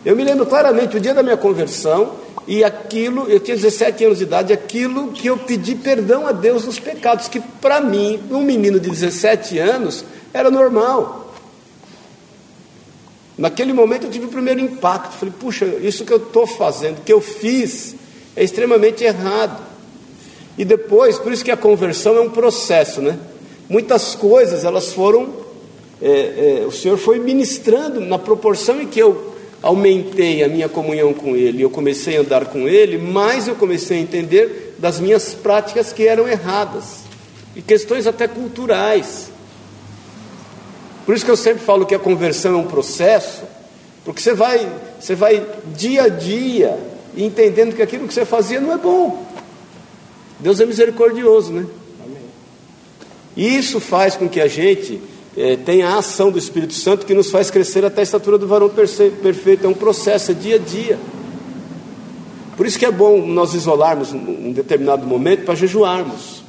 Eu 0.05 0.15
me 0.15 0.23
lembro 0.23 0.45
claramente 0.45 0.97
o 0.97 0.99
dia 0.99 1.13
da 1.13 1.23
minha 1.23 1.37
conversão 1.37 2.13
e 2.47 2.63
aquilo, 2.63 3.29
eu 3.29 3.39
tinha 3.39 3.55
17 3.55 4.05
anos 4.05 4.17
de 4.17 4.23
idade, 4.23 4.51
aquilo 4.51 5.11
que 5.11 5.27
eu 5.27 5.37
pedi 5.37 5.75
perdão 5.75 6.25
a 6.25 6.31
Deus 6.31 6.63
dos 6.63 6.79
pecados, 6.79 7.27
que 7.27 7.39
para 7.39 7.79
mim, 7.79 8.19
um 8.31 8.41
menino 8.41 8.79
de 8.79 8.89
17 8.89 9.59
anos, 9.59 10.03
era 10.33 10.49
normal. 10.49 11.33
Naquele 13.37 13.73
momento 13.73 14.05
eu 14.05 14.11
tive 14.11 14.25
o 14.25 14.29
primeiro 14.29 14.59
impacto. 14.59 15.17
Falei, 15.17 15.33
puxa, 15.39 15.65
isso 15.65 16.05
que 16.05 16.13
eu 16.13 16.17
estou 16.17 16.45
fazendo, 16.45 17.03
que 17.03 17.11
eu 17.11 17.21
fiz, 17.21 17.95
é 18.35 18.43
extremamente 18.43 19.03
errado. 19.03 19.61
E 20.57 20.65
depois, 20.65 21.17
por 21.17 21.31
isso 21.31 21.43
que 21.43 21.51
a 21.51 21.57
conversão 21.57 22.17
é 22.17 22.21
um 22.21 22.29
processo, 22.29 23.01
né? 23.01 23.17
Muitas 23.69 24.15
coisas 24.15 24.65
elas 24.65 24.91
foram, 24.91 25.29
é, 26.01 26.61
é, 26.61 26.65
o 26.65 26.71
Senhor 26.71 26.97
foi 26.97 27.19
ministrando 27.19 27.99
na 28.01 28.19
proporção 28.19 28.81
em 28.81 28.87
que 28.87 28.99
eu 28.99 29.30
aumentei 29.61 30.43
a 30.43 30.47
minha 30.47 30.67
comunhão 30.67 31.13
com 31.13 31.35
Ele, 31.35 31.61
eu 31.61 31.69
comecei 31.69 32.17
a 32.17 32.21
andar 32.21 32.45
com 32.45 32.67
Ele, 32.67 32.97
mais 32.97 33.47
eu 33.47 33.55
comecei 33.55 33.97
a 33.97 34.01
entender 34.01 34.75
das 34.79 34.99
minhas 34.99 35.33
práticas 35.33 35.93
que 35.93 36.07
eram 36.07 36.27
erradas 36.27 37.01
e 37.55 37.61
questões 37.61 38.07
até 38.07 38.27
culturais. 38.27 39.31
Por 41.05 41.15
isso 41.15 41.25
que 41.25 41.31
eu 41.31 41.37
sempre 41.37 41.63
falo 41.63 41.85
que 41.85 41.95
a 41.95 41.99
conversão 41.99 42.53
é 42.53 42.57
um 42.57 42.67
processo, 42.67 43.43
porque 44.03 44.21
você 44.21 44.33
vai, 44.33 44.67
você 44.99 45.13
vai 45.13 45.45
dia 45.75 46.03
a 46.03 46.09
dia 46.09 46.77
entendendo 47.15 47.75
que 47.75 47.81
aquilo 47.81 48.07
que 48.07 48.13
você 48.13 48.25
fazia 48.25 48.59
não 48.59 48.71
é 48.71 48.77
bom. 48.77 49.25
Deus 50.39 50.59
é 50.59 50.65
misericordioso, 50.65 51.51
né? 51.51 51.67
E 53.35 53.57
isso 53.57 53.79
faz 53.79 54.15
com 54.15 54.27
que 54.27 54.41
a 54.41 54.47
gente 54.47 55.01
é, 55.35 55.55
tenha 55.55 55.89
a 55.89 55.99
ação 55.99 56.29
do 56.29 56.37
Espírito 56.37 56.73
Santo 56.73 57.05
que 57.05 57.13
nos 57.13 57.31
faz 57.31 57.49
crescer 57.49 57.85
até 57.85 58.01
a 58.01 58.03
estatura 58.03 58.37
do 58.37 58.47
varão 58.47 58.69
perfeito. 58.69 59.65
É 59.65 59.69
um 59.69 59.73
processo, 59.73 60.31
é 60.31 60.33
dia 60.33 60.55
a 60.55 60.59
dia. 60.59 60.99
Por 62.57 62.65
isso 62.65 62.77
que 62.77 62.85
é 62.85 62.91
bom 62.91 63.25
nós 63.25 63.53
isolarmos 63.53 64.11
um 64.13 64.51
determinado 64.51 65.07
momento 65.07 65.45
para 65.45 65.55
jejuarmos, 65.55 66.43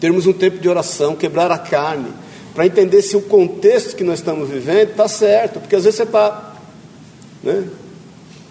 termos 0.00 0.26
um 0.26 0.32
tempo 0.32 0.58
de 0.58 0.68
oração, 0.68 1.14
quebrar 1.14 1.50
a 1.50 1.58
carne, 1.58 2.10
para 2.54 2.66
entender 2.66 3.02
se 3.02 3.16
o 3.16 3.22
contexto 3.22 3.96
que 3.96 4.04
nós 4.04 4.20
estamos 4.20 4.48
vivendo 4.48 4.90
está 4.90 5.08
certo, 5.08 5.60
porque 5.60 5.74
às 5.74 5.84
vezes 5.84 5.96
você 5.96 6.04
está. 6.04 6.54
Né? 7.42 7.64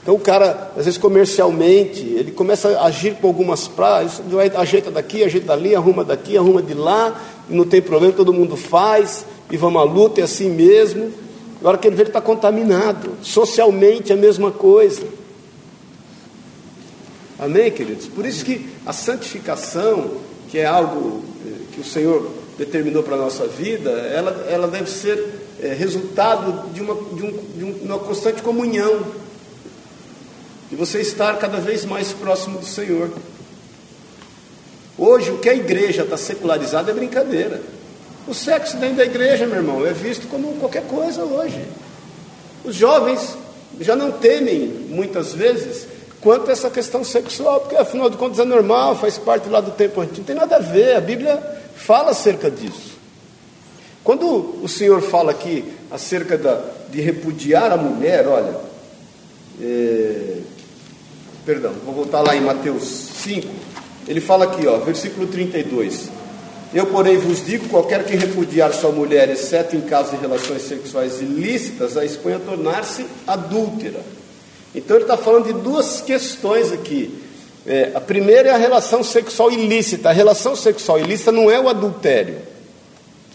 Então 0.02 0.16
o 0.16 0.20
cara, 0.20 0.72
às 0.76 0.86
vezes 0.86 0.98
comercialmente, 0.98 2.02
ele 2.02 2.32
começa 2.32 2.70
a 2.80 2.86
agir 2.86 3.16
com 3.16 3.28
algumas 3.28 3.68
praias, 3.68 4.22
ajeita 4.56 4.90
daqui, 4.90 5.24
ajeita 5.24 5.48
dali, 5.48 5.76
arruma 5.76 6.04
daqui, 6.04 6.36
arruma 6.36 6.62
de 6.62 6.74
lá, 6.74 7.22
e 7.52 7.56
não 7.56 7.66
tem 7.66 7.82
problema, 7.82 8.14
todo 8.14 8.34
mundo 8.34 8.56
faz, 8.56 9.26
e 9.52 9.58
vamos 9.58 9.82
à 9.82 9.84
luta, 9.84 10.22
é 10.22 10.24
assim 10.24 10.50
mesmo. 10.50 11.12
Agora 11.60 11.78
que 11.78 11.88
ele 11.88 11.96
vê, 11.96 12.04
ele 12.04 12.10
está 12.10 12.22
contaminado. 12.22 13.12
Socialmente 13.22 14.12
é 14.12 14.16
a 14.16 14.18
mesma 14.18 14.50
coisa. 14.50 15.04
Amém, 17.38 17.70
queridos? 17.72 18.08
Por 18.08 18.26
isso 18.26 18.46
que 18.46 18.68
a 18.86 18.94
santificação, 18.94 20.12
que 20.50 20.58
é 20.58 20.66
algo 20.66 21.24
eh, 21.46 21.60
que 21.74 21.82
o 21.82 21.84
Senhor 21.84 22.32
determinou 22.58 23.04
para 23.04 23.16
a 23.16 23.20
nossa 23.20 23.48
vida, 23.48 23.90
ela, 23.90 24.48
ela 24.50 24.68
deve 24.68 24.90
ser 24.90 25.24
é, 25.62 25.74
resultado 25.74 26.72
de 26.72 26.82
uma, 26.82 26.94
de, 26.94 27.24
um, 27.24 27.32
de 27.56 27.84
uma 27.84 28.00
constante 28.00 28.42
comunhão, 28.42 29.06
de 30.70 30.76
você 30.76 31.02
estar 31.02 31.38
cada 31.38 31.60
vez 31.60 31.84
mais 31.84 32.12
próximo 32.14 32.60
do 32.60 32.66
Senhor. 32.66 33.10
Hoje, 34.98 35.32
o 35.32 35.40
que 35.40 35.50
a 35.50 35.56
igreja 35.56 36.04
está 36.04 36.18
secularizada 36.18 36.92
é 36.92 36.94
brincadeira. 36.94 37.62
O 38.28 38.34
sexo 38.34 38.78
dentro 38.78 38.98
da 38.98 39.06
igreja, 39.06 39.48
meu 39.48 39.58
irmão, 39.58 39.86
é 39.86 39.94
visto 39.94 40.28
como 40.28 40.54
qualquer 40.56 40.84
coisa 40.84 41.24
hoje. 41.24 41.66
Os 42.64 42.76
jovens 42.76 43.38
já 43.80 43.96
não 43.96 44.12
temem, 44.12 44.68
muitas 44.90 45.34
vezes, 45.34 45.88
quanto 46.20 46.50
a 46.50 46.54
essa 46.54 46.70
questão 46.70 47.04
sexual, 47.04 47.62
porque 47.62 47.76
afinal 47.76 48.10
de 48.10 48.18
contas 48.18 48.40
é 48.40 48.46
normal, 48.46 48.96
faz 48.96 49.18
parte 49.18 49.50
lá 49.50 49.60
do 49.60 49.72
tempo 49.72 50.02
antigo. 50.02 50.20
Não 50.20 50.26
tem 50.26 50.36
nada 50.36 50.58
a 50.58 50.60
ver, 50.60 50.96
a 50.96 51.02
Bíblia 51.02 51.42
fala 51.76 52.12
acerca 52.12 52.52
disso. 52.52 52.92
Quando 54.04 54.64
o 54.64 54.68
Senhor 54.68 55.02
fala 55.02 55.32
aqui 55.32 55.64
acerca 55.90 56.38
da, 56.38 56.62
de 56.90 57.02
repudiar 57.02 57.72
a 57.72 57.78
mulher, 57.78 58.28
olha, 58.28 58.56
é, 59.62 60.38
perdão, 61.46 61.74
vou 61.86 61.94
voltar 61.94 62.22
lá 62.22 62.36
em 62.36 62.42
Mateus 62.42 62.84
5, 62.84 63.48
ele 64.08 64.22
fala 64.22 64.46
aqui, 64.46 64.68
ó, 64.68 64.78
versículo 64.78 65.28
32. 65.28 66.10
Eu, 66.74 66.88
porém, 66.88 67.18
vos 67.18 67.46
digo: 67.46 67.68
qualquer 67.70 68.06
que 68.06 68.16
repudiar 68.16 68.74
sua 68.74 68.92
mulher, 68.92 69.30
exceto 69.30 69.76
em 69.76 69.82
caso 69.82 70.12
de 70.12 70.18
relações 70.18 70.62
sexuais 70.64 71.22
ilícitas, 71.22 71.98
a 71.98 72.06
expõe 72.06 72.34
a 72.34 72.40
tornar-se 72.40 73.06
adúltera. 73.28 74.00
Então, 74.74 74.96
ele 74.96 75.04
está 75.04 75.18
falando 75.18 75.46
de 75.46 75.54
duas 75.54 76.02
questões 76.02 76.72
aqui. 76.72 77.22
É, 77.66 77.92
a 77.94 78.02
primeira 78.02 78.50
é 78.50 78.54
a 78.54 78.58
relação 78.58 79.04
sexual 79.04 79.52
ilícita. 79.52 80.10
A 80.10 80.14
relação 80.14 80.56
sexual 80.56 81.00
ilícita 81.00 81.32
não 81.32 81.52
é 81.52 81.60
o 81.60 81.68
adultério. 81.70 82.38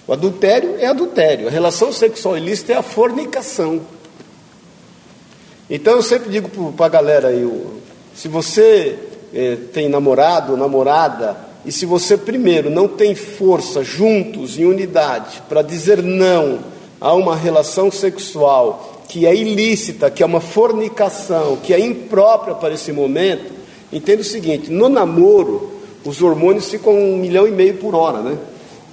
O 0.06 0.12
adultério 0.12 0.76
é 0.78 0.86
adultério. 0.86 1.46
A 1.46 1.50
relação 1.50 1.92
sexual 1.92 2.36
ilícita 2.36 2.72
é 2.72 2.76
a 2.76 2.82
fornicação. 2.82 3.82
Então 5.68 5.94
eu 5.94 6.02
sempre 6.02 6.30
digo 6.30 6.72
para 6.72 6.86
a 6.86 6.88
galera 6.88 7.28
aí, 7.28 7.44
se 8.14 8.28
você 8.28 8.96
é, 9.34 9.56
tem 9.72 9.88
namorado 9.88 10.52
ou 10.52 10.58
namorada, 10.58 11.36
e 11.64 11.72
se 11.72 11.84
você 11.84 12.16
primeiro 12.16 12.70
não 12.70 12.86
tem 12.86 13.14
força 13.14 13.82
juntos, 13.82 14.58
em 14.58 14.64
unidade, 14.64 15.42
para 15.48 15.62
dizer 15.62 16.02
não 16.02 16.60
a 17.00 17.12
uma 17.12 17.36
relação 17.36 17.90
sexual 17.90 19.02
que 19.08 19.26
é 19.26 19.34
ilícita, 19.34 20.10
que 20.10 20.22
é 20.22 20.26
uma 20.26 20.40
fornicação, 20.40 21.56
que 21.62 21.72
é 21.72 21.78
imprópria 21.78 22.54
para 22.54 22.74
esse 22.74 22.92
momento, 22.92 23.56
Entenda 23.92 24.22
o 24.22 24.24
seguinte: 24.24 24.70
no 24.70 24.88
namoro, 24.88 25.72
os 26.04 26.20
hormônios 26.22 26.68
ficam 26.68 26.92
um 26.92 27.16
milhão 27.16 27.46
e 27.46 27.50
meio 27.50 27.74
por 27.78 27.94
hora, 27.94 28.20
né? 28.20 28.38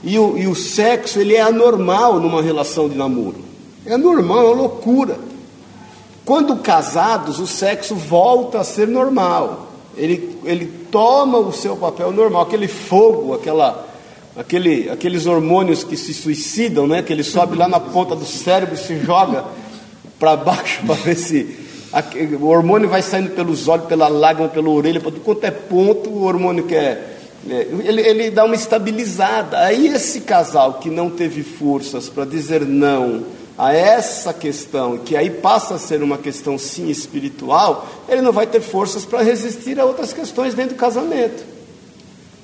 E 0.03 0.19
o, 0.19 0.37
e 0.37 0.47
o 0.47 0.55
sexo 0.55 1.19
ele 1.19 1.35
é 1.35 1.41
anormal 1.41 2.19
numa 2.19 2.41
relação 2.41 2.89
de 2.89 2.97
namoro. 2.97 3.37
É 3.85 3.97
normal, 3.97 4.39
é 4.39 4.45
uma 4.47 4.55
loucura. 4.55 5.17
Quando 6.25 6.57
casados, 6.57 7.39
o 7.39 7.47
sexo 7.47 7.95
volta 7.95 8.59
a 8.59 8.63
ser 8.63 8.87
normal. 8.87 9.72
Ele, 9.95 10.37
ele 10.43 10.65
toma 10.91 11.37
o 11.37 11.51
seu 11.51 11.75
papel 11.75 12.11
normal, 12.11 12.43
aquele 12.43 12.67
fogo, 12.67 13.33
aquela, 13.33 13.87
aquele, 14.35 14.89
aqueles 14.89 15.25
hormônios 15.25 15.83
que 15.83 15.95
se 15.95 16.13
suicidam, 16.13 16.87
né? 16.87 17.01
que 17.01 17.13
ele 17.13 17.23
sobe 17.23 17.57
lá 17.57 17.67
na 17.67 17.79
ponta 17.79 18.15
do 18.15 18.25
cérebro 18.25 18.75
e 18.75 18.77
se 18.77 18.99
joga 18.99 19.45
para 20.19 20.35
baixo 20.35 20.81
para 20.87 20.95
ver 20.95 21.15
se 21.15 21.57
o 22.39 22.47
hormônio 22.47 22.89
vai 22.89 23.01
saindo 23.01 23.31
pelos 23.31 23.67
olhos, 23.67 23.85
pela 23.85 24.07
lágrima, 24.07 24.49
pela 24.49 24.69
orelha, 24.69 24.99
para 24.99 25.11
quanto 25.11 25.43
é 25.43 25.51
ponto 25.51 26.09
o 26.09 26.23
hormônio 26.23 26.65
quer. 26.65 27.19
É, 27.47 27.67
ele, 27.83 28.01
ele 28.01 28.31
dá 28.31 28.45
uma 28.45 28.55
estabilizada. 28.55 29.59
Aí 29.59 29.87
esse 29.87 30.21
casal 30.21 30.75
que 30.75 30.89
não 30.89 31.09
teve 31.09 31.43
forças 31.43 32.09
para 32.09 32.25
dizer 32.25 32.61
não 32.61 33.23
a 33.57 33.73
essa 33.73 34.33
questão, 34.33 34.97
que 34.97 35.15
aí 35.15 35.29
passa 35.29 35.75
a 35.75 35.79
ser 35.79 36.01
uma 36.01 36.17
questão 36.17 36.57
sim 36.57 36.89
espiritual, 36.89 37.87
ele 38.09 38.21
não 38.21 38.31
vai 38.31 38.47
ter 38.47 38.61
forças 38.61 39.05
para 39.05 39.21
resistir 39.21 39.79
a 39.79 39.85
outras 39.85 40.11
questões 40.11 40.53
dentro 40.53 40.75
do 40.75 40.79
casamento. 40.79 41.43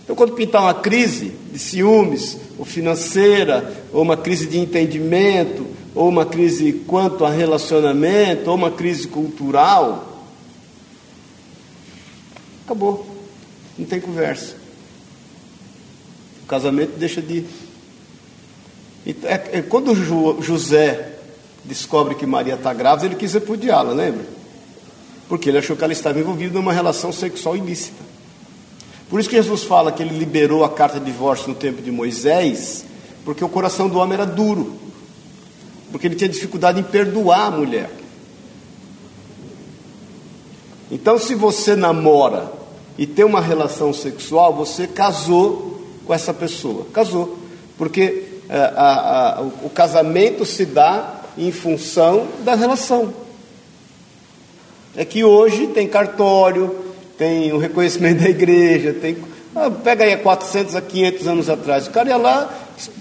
Então, 0.04 0.16
quando 0.16 0.34
pintar 0.34 0.63
uma 0.63 0.74
crise 0.74 1.34
de 1.51 1.60
ciúmes, 1.60 2.38
ou 2.58 2.66
financeira, 2.66 3.86
ou 3.94 4.01
uma 4.01 4.18
crise 4.18 4.48
de 4.48 4.58
entendimento, 4.58 5.68
ou 5.94 6.10
uma 6.10 6.25
crise 6.25 6.74
quanto 6.88 7.25
a 7.25 7.30
relacionamento, 7.30 8.50
ou 8.50 8.56
uma 8.56 8.72
crise 8.72 9.08
cultural, 9.08 10.25
acabou. 12.66 13.06
Não 13.78 13.86
tem 13.86 14.00
conversa. 14.00 14.56
O 16.44 16.46
casamento 16.48 16.98
deixa 16.98 17.22
de. 17.22 17.46
É, 19.24 19.60
é, 19.60 19.62
quando 19.62 19.96
José 20.42 21.13
descobre 21.63 22.16
que 22.16 22.25
Maria 22.25 22.56
está 22.56 22.74
grávida, 22.74 23.08
ele 23.08 23.16
quis 23.16 23.34
repudiá-la, 23.34 23.94
lembra? 23.94 24.25
Porque 25.28 25.50
ele 25.50 25.58
achou 25.58 25.75
que 25.75 25.84
ela 25.84 25.94
estava 25.94 26.20
envolvida 26.20 26.54
numa 26.54 26.74
relação 26.74 27.12
sexual 27.12 27.56
ilícita. 27.56 28.04
Por 29.10 29.20
isso 29.20 29.30
que 29.30 29.36
Jesus 29.36 29.63
fala 29.63 29.92
que 29.92 30.04
ele 30.04 30.18
liberou 30.18 30.63
a 30.63 30.70
carta 30.70 31.00
de 31.00 31.06
divórcio 31.06 31.50
no 31.50 31.56
tempo 31.56 31.82
de 31.82 31.92
Moisés, 31.92 32.86
porque 33.25 33.44
o 33.44 33.50
coração 33.50 33.89
do 33.89 33.98
homem 33.98 34.13
era 34.13 34.25
duro 34.25 34.80
porque 35.92 36.08
ele 36.08 36.16
tinha 36.16 36.30
dificuldade 36.30 36.80
em 36.80 36.84
perdoar 36.84 37.48
a 37.48 37.51
mulher. 37.51 37.89
Então, 40.92 41.18
se 41.18 41.36
você 41.36 41.75
namora 41.75 42.51
e 42.98 43.06
tem 43.06 43.25
uma 43.25 43.42
relação 43.42 43.94
sexual, 43.94 44.54
você 44.54 44.88
casou 44.88 45.82
com 46.06 46.13
essa 46.13 46.34
pessoa. 46.34 46.86
Casou. 46.92 47.38
Porque 47.78 48.25
a, 48.50 49.38
a, 49.38 49.41
o, 49.41 49.70
casamento 49.70 50.44
se 50.44 50.65
dá 50.65 51.22
em 51.38 51.51
função 51.51 52.27
da 52.39 52.56
relação. 52.56 53.13
É 54.96 55.06
que 55.06 55.24
hoje 55.24 55.68
tem 55.68 55.88
cartório, 55.88 56.75
tem 57.18 57.51
o 57.53 57.58
reconhecimento 57.58 58.24
da 58.24 58.29
igreja, 58.29 58.94
tem. 58.94 59.18
Ah, 59.56 59.70
pega 59.70 60.03
aí 60.03 60.15
400 60.18 60.75
a 60.75 60.82
500 60.82 61.27
anos 61.27 61.50
atrás. 61.50 61.88
O 61.88 61.91
cara 61.91 62.10
ia 62.10 62.18
lá, 62.18 62.50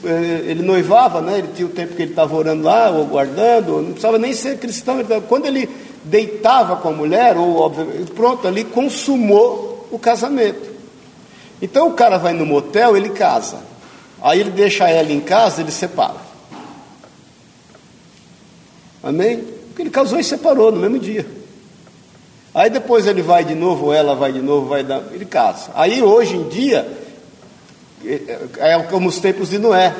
eh, 0.04 0.42
ele 0.46 0.62
noivava, 0.62 1.20
né? 1.20 1.38
ele 1.38 1.48
tinha 1.54 1.66
o 1.66 1.70
tempo 1.70 1.94
que 1.94 2.02
ele 2.02 2.12
estava 2.12 2.34
orando 2.34 2.64
lá, 2.64 2.90
ou 2.90 3.04
guardando, 3.06 3.76
não 3.76 3.90
precisava 3.92 4.18
nem 4.18 4.32
ser 4.32 4.58
cristão. 4.58 4.98
Quando 5.28 5.46
ele 5.46 5.68
deitava 6.04 6.76
com 6.76 6.88
a 6.88 6.92
mulher, 6.92 7.36
ou 7.36 7.70
pronto, 8.14 8.48
ali 8.48 8.64
consumou 8.64 9.86
o 9.90 9.98
casamento. 9.98 10.68
Então 11.60 11.88
o 11.88 11.92
cara 11.92 12.18
vai 12.18 12.32
no 12.32 12.46
motel, 12.46 12.96
ele 12.96 13.10
casa. 13.10 13.58
Aí 14.20 14.40
ele 14.40 14.50
deixa 14.50 14.88
ela 14.88 15.12
em 15.12 15.20
casa, 15.20 15.60
ele 15.60 15.70
separa. 15.70 16.16
Amém? 19.02 19.44
Porque 19.68 19.82
ele 19.82 19.90
casou 19.90 20.18
e 20.18 20.24
separou 20.24 20.72
no 20.72 20.80
mesmo 20.80 20.98
dia. 20.98 21.26
Aí 22.54 22.68
depois 22.70 23.06
ele 23.06 23.22
vai 23.22 23.44
de 23.44 23.54
novo, 23.54 23.92
ela 23.92 24.14
vai 24.14 24.32
de 24.32 24.40
novo, 24.40 24.68
vai 24.68 24.82
dar, 24.82 25.02
ele 25.12 25.24
casa. 25.24 25.70
Aí 25.74 26.02
hoje 26.02 26.36
em 26.36 26.48
dia 26.48 26.88
é, 28.04 28.74
é 28.74 28.82
como 28.84 29.08
os 29.08 29.18
tempos 29.18 29.50
de 29.50 29.58
Noé, 29.58 29.94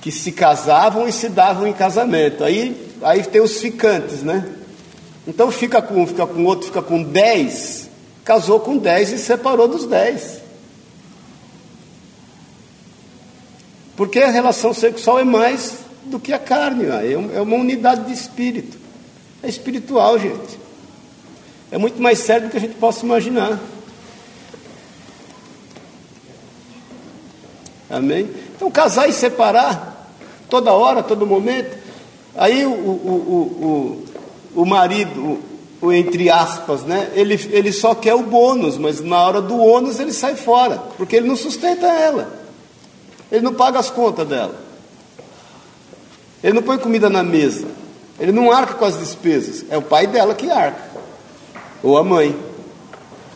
que 0.00 0.10
se 0.10 0.32
casavam 0.32 1.08
e 1.08 1.12
se 1.12 1.28
davam 1.28 1.66
em 1.66 1.72
casamento. 1.72 2.44
Aí, 2.44 2.92
aí 3.02 3.22
tem 3.22 3.40
os 3.40 3.60
ficantes, 3.60 4.22
né? 4.22 4.44
Então 5.26 5.50
fica 5.50 5.80
com 5.80 6.02
um, 6.02 6.06
fica 6.06 6.26
com 6.26 6.44
outro, 6.44 6.66
fica 6.66 6.82
com 6.82 7.02
dez, 7.02 7.88
casou 8.24 8.60
com 8.60 8.76
dez 8.76 9.10
e 9.10 9.18
separou 9.18 9.68
dos 9.68 9.86
dez. 9.86 10.43
Porque 13.96 14.20
a 14.20 14.30
relação 14.30 14.74
sexual 14.74 15.18
é 15.20 15.24
mais 15.24 15.78
do 16.04 16.18
que 16.18 16.32
a 16.32 16.38
carne, 16.38 16.86
é, 16.86 17.12
é 17.12 17.40
uma 17.40 17.56
unidade 17.56 18.04
de 18.04 18.12
espírito. 18.12 18.76
É 19.42 19.48
espiritual, 19.48 20.18
gente. 20.18 20.58
É 21.70 21.78
muito 21.78 22.00
mais 22.00 22.18
sério 22.18 22.48
do 22.48 22.50
que 22.50 22.56
a 22.56 22.60
gente 22.60 22.74
possa 22.74 23.04
imaginar. 23.04 23.58
Amém? 27.88 28.28
Então, 28.56 28.70
casar 28.70 29.08
e 29.08 29.12
separar, 29.12 30.10
toda 30.48 30.72
hora, 30.72 31.02
todo 31.02 31.26
momento. 31.26 31.76
Aí 32.36 32.64
o, 32.66 32.70
o, 32.70 34.04
o, 34.54 34.60
o, 34.62 34.66
marido, 34.66 35.38
o, 35.80 35.92
entre 35.92 36.30
aspas, 36.30 36.82
né? 36.82 37.10
Ele, 37.14 37.38
ele 37.50 37.72
só 37.72 37.94
quer 37.94 38.14
o 38.14 38.22
bônus, 38.22 38.76
mas 38.76 39.00
na 39.00 39.20
hora 39.24 39.40
do 39.40 39.56
ônus 39.56 40.00
ele 40.00 40.12
sai 40.12 40.34
fora, 40.34 40.78
porque 40.96 41.16
ele 41.16 41.28
não 41.28 41.36
sustenta 41.36 41.86
ela. 41.86 42.43
Ele 43.34 43.42
não 43.42 43.52
paga 43.52 43.80
as 43.80 43.90
contas 43.90 44.28
dela. 44.28 44.54
Ele 46.40 46.52
não 46.52 46.62
põe 46.62 46.78
comida 46.78 47.10
na 47.10 47.24
mesa. 47.24 47.66
Ele 48.16 48.30
não 48.30 48.52
arca 48.52 48.74
com 48.74 48.84
as 48.84 48.96
despesas. 48.96 49.64
É 49.68 49.76
o 49.76 49.82
pai 49.82 50.06
dela 50.06 50.36
que 50.36 50.48
arca. 50.48 50.80
Ou 51.82 51.98
a 51.98 52.04
mãe. 52.04 52.38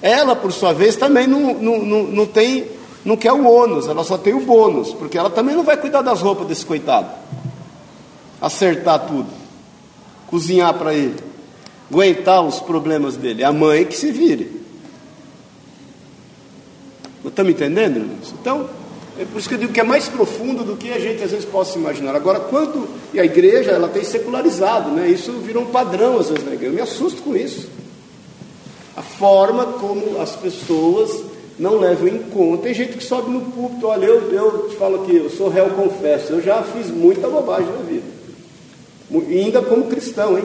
Ela, 0.00 0.36
por 0.36 0.52
sua 0.52 0.72
vez, 0.72 0.94
também 0.94 1.26
não, 1.26 1.52
não, 1.54 1.78
não, 1.80 2.02
não 2.04 2.26
tem, 2.26 2.70
não 3.04 3.16
quer 3.16 3.32
o 3.32 3.44
ônus, 3.44 3.88
ela 3.88 4.04
só 4.04 4.16
tem 4.16 4.34
o 4.34 4.46
bônus, 4.46 4.94
porque 4.94 5.18
ela 5.18 5.30
também 5.30 5.56
não 5.56 5.64
vai 5.64 5.76
cuidar 5.76 6.02
das 6.02 6.20
roupas 6.20 6.46
desse 6.46 6.64
coitado. 6.64 7.10
Acertar 8.40 9.04
tudo. 9.04 9.26
Cozinhar 10.28 10.74
para 10.74 10.94
ele. 10.94 11.16
Aguentar 11.90 12.44
os 12.44 12.60
problemas 12.60 13.16
dele. 13.16 13.42
A 13.42 13.52
mãe 13.52 13.84
que 13.84 13.96
se 13.96 14.12
vire. 14.12 14.62
Estão 17.24 17.44
me 17.44 17.50
entendendo? 17.50 18.08
Então, 18.40 18.77
é 19.18 19.24
por 19.24 19.38
isso 19.38 19.48
que 19.48 19.54
eu 19.54 19.58
digo 19.58 19.72
que 19.72 19.80
é 19.80 19.84
mais 19.84 20.08
profundo 20.08 20.62
do 20.62 20.76
que 20.76 20.92
a 20.92 20.98
gente 21.00 21.22
às 21.24 21.32
vezes 21.32 21.44
possa 21.44 21.76
imaginar. 21.76 22.14
Agora, 22.14 22.38
quando. 22.38 22.88
E 23.12 23.18
a 23.18 23.24
igreja, 23.24 23.72
ela 23.72 23.88
tem 23.88 24.04
secularizado, 24.04 24.90
né? 24.90 25.08
Isso 25.08 25.32
virou 25.32 25.64
um 25.64 25.66
padrão 25.66 26.18
às 26.18 26.28
vezes 26.28 26.44
na 26.44 26.52
igreja. 26.52 26.70
Eu 26.70 26.76
me 26.76 26.80
assusto 26.80 27.22
com 27.22 27.34
isso. 27.34 27.68
A 28.96 29.02
forma 29.02 29.64
como 29.64 30.20
as 30.20 30.36
pessoas 30.36 31.24
não 31.58 31.78
levam 31.78 32.06
em 32.06 32.18
conta. 32.18 32.62
Tem 32.62 32.74
gente 32.74 32.96
que 32.96 33.02
sobe 33.02 33.30
no 33.30 33.40
púlpito, 33.40 33.88
olha, 33.88 34.06
eu, 34.06 34.32
eu 34.32 34.68
te 34.68 34.76
falo 34.76 35.02
aqui, 35.02 35.16
eu 35.16 35.28
sou 35.30 35.48
réu 35.48 35.70
confesso, 35.70 36.34
eu 36.34 36.40
já 36.40 36.62
fiz 36.62 36.88
muita 36.88 37.28
bobagem 37.28 37.66
na 37.72 37.82
vida. 37.82 38.06
E 39.28 39.40
ainda 39.40 39.60
como 39.62 39.86
cristão, 39.86 40.38
hein? 40.38 40.44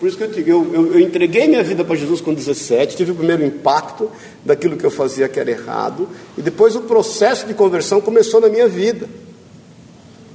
Por 0.00 0.08
isso 0.08 0.16
que 0.16 0.24
eu 0.24 0.28
digo, 0.28 0.48
eu, 0.48 0.70
eu, 0.72 0.92
eu 0.94 1.00
entreguei 1.00 1.46
minha 1.46 1.62
vida 1.62 1.84
para 1.84 1.94
Jesus 1.94 2.22
com 2.22 2.32
17, 2.32 2.96
tive 2.96 3.12
o 3.12 3.14
primeiro 3.14 3.44
impacto 3.44 4.10
daquilo 4.42 4.74
que 4.74 4.84
eu 4.84 4.90
fazia 4.90 5.28
que 5.28 5.38
era 5.38 5.50
errado, 5.50 6.08
e 6.38 6.40
depois 6.40 6.74
o 6.74 6.80
processo 6.80 7.46
de 7.46 7.52
conversão 7.52 8.00
começou 8.00 8.40
na 8.40 8.48
minha 8.48 8.66
vida. 8.66 9.06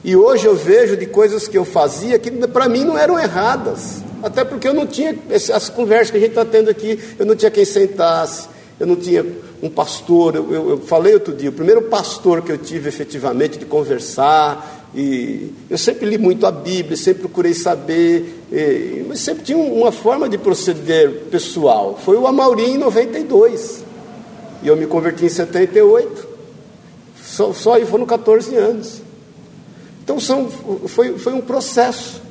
E 0.04 0.16
hoje 0.16 0.46
eu 0.46 0.56
vejo 0.56 0.96
de 0.96 1.08
coisas 1.08 1.48
que 1.48 1.58
eu 1.58 1.66
fazia 1.66 2.20
que 2.20 2.30
para 2.30 2.70
mim 2.70 2.84
não 2.84 2.96
eram 2.96 3.20
erradas, 3.20 4.04
até 4.22 4.44
porque 4.44 4.68
eu 4.68 4.74
não 4.74 4.86
tinha 4.86 5.18
as 5.52 5.68
conversas 5.68 6.12
que 6.12 6.18
a 6.18 6.20
gente 6.20 6.30
está 6.30 6.46
tendo 6.46 6.70
aqui, 6.70 7.00
eu 7.18 7.26
não 7.26 7.36
tinha 7.36 7.50
quem 7.50 7.66
sentasse, 7.66 8.48
eu 8.80 8.86
não 8.86 8.96
tinha 8.96 9.26
um 9.64 9.70
pastor. 9.70 10.36
Eu, 10.36 10.54
eu, 10.54 10.70
eu, 10.70 10.78
falei 10.78 11.16
outro 11.16 11.34
dia, 11.34 11.50
o 11.50 11.54
primeiro 11.54 11.82
pastor 11.82 12.44
que 12.44 12.52
eu 12.52 12.58
tive 12.60 12.88
efetivamente 12.88 13.58
de 13.58 13.66
conversar, 13.66 14.85
e 14.96 15.52
eu 15.70 15.78
sempre 15.78 16.06
li 16.06 16.18
muito 16.18 16.46
a 16.46 16.52
Bíblia, 16.52 16.96
sempre 16.96 17.24
procurei 17.24 17.54
saber, 17.54 18.46
e, 18.50 19.04
mas 19.06 19.20
sempre 19.20 19.44
tinha 19.44 19.58
uma 19.58 19.92
forma 19.92 20.30
de 20.30 20.38
proceder 20.38 21.26
pessoal. 21.30 22.00
Foi 22.02 22.16
o 22.16 22.26
Amaurim 22.26 22.76
em 22.76 22.78
92. 22.78 23.84
E 24.64 24.68
eu 24.70 24.78
me 24.78 24.88
converti 24.88 25.26
em 25.26 25.30
78. 25.30 26.28
Só, 27.22 27.52
só 27.52 27.74
aí 27.74 27.86
foram 27.86 28.06
14 28.06 28.56
anos. 28.56 29.02
Então 30.02 30.18
são, 30.18 30.48
foi, 30.88 31.18
foi 31.18 31.34
um 31.34 31.42
processo. 31.42 32.22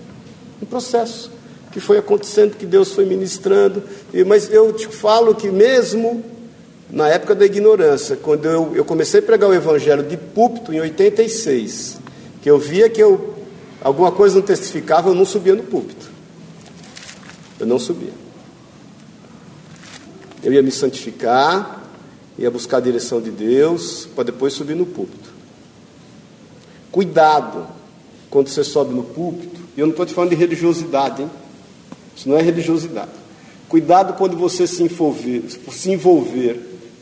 Um 0.63 0.65
processo 0.65 1.31
que 1.71 1.81
foi 1.81 1.99
acontecendo, 1.99 2.57
que 2.57 2.65
Deus 2.65 2.93
foi 2.93 3.05
ministrando. 3.05 3.83
E, 4.15 4.25
mas 4.25 4.51
eu 4.51 4.73
te 4.73 4.89
falo 4.89 5.35
que 5.35 5.51
mesmo 5.51 6.25
na 6.91 7.09
época 7.09 7.35
da 7.35 7.45
ignorância, 7.45 8.17
quando 8.17 8.47
eu, 8.47 8.73
eu 8.75 8.85
comecei 8.87 9.21
a 9.21 9.23
pregar 9.23 9.51
o 9.51 9.55
evangelho 9.55 10.03
de 10.03 10.17
púlpito 10.17 10.73
em 10.73 10.81
86, 10.81 12.04
que 12.45 12.51
eu 12.51 12.59
via 12.59 12.91
que 12.91 13.03
eu 13.03 13.33
alguma 13.81 14.13
coisa 14.13 14.35
não 14.35 14.43
testificava, 14.43 15.09
eu 15.09 15.15
não 15.15 15.25
subia 15.25 15.55
no 15.55 15.63
púlpito. 15.63 16.11
Eu 17.59 17.67
não 17.67 17.79
subia. 17.79 18.13
Eu 20.43 20.53
ia 20.53 20.63
me 20.63 20.71
santificar, 20.71 21.83
ia 22.39 22.51
buscar 22.51 22.77
a 22.77 22.81
direção 22.81 23.19
de 23.19 23.31
Deus, 23.31 24.07
para 24.15 24.25
depois 24.25 24.53
subir 24.53 24.77
no 24.77 24.85
púlpito. 24.85 25.31
Cuidado 26.93 27.67
quando 28.29 28.49
você 28.49 28.63
sobe 28.63 28.93
no 28.93 29.05
púlpito, 29.05 29.59
e 29.75 29.81
eu 29.81 29.87
não 29.87 29.93
estou 29.93 30.05
te 30.05 30.13
falando 30.13 30.29
de 30.29 30.37
religiosidade, 30.37 31.23
hein? 31.23 31.31
Isso 32.15 32.29
não 32.29 32.37
é 32.37 32.43
religiosidade. 32.43 33.13
Cuidado 33.71 34.19
quando 34.19 34.37
você 34.37 34.67
se 34.67 34.83
envolver, 34.83 35.45
se 35.71 35.91
envolver 35.91 36.61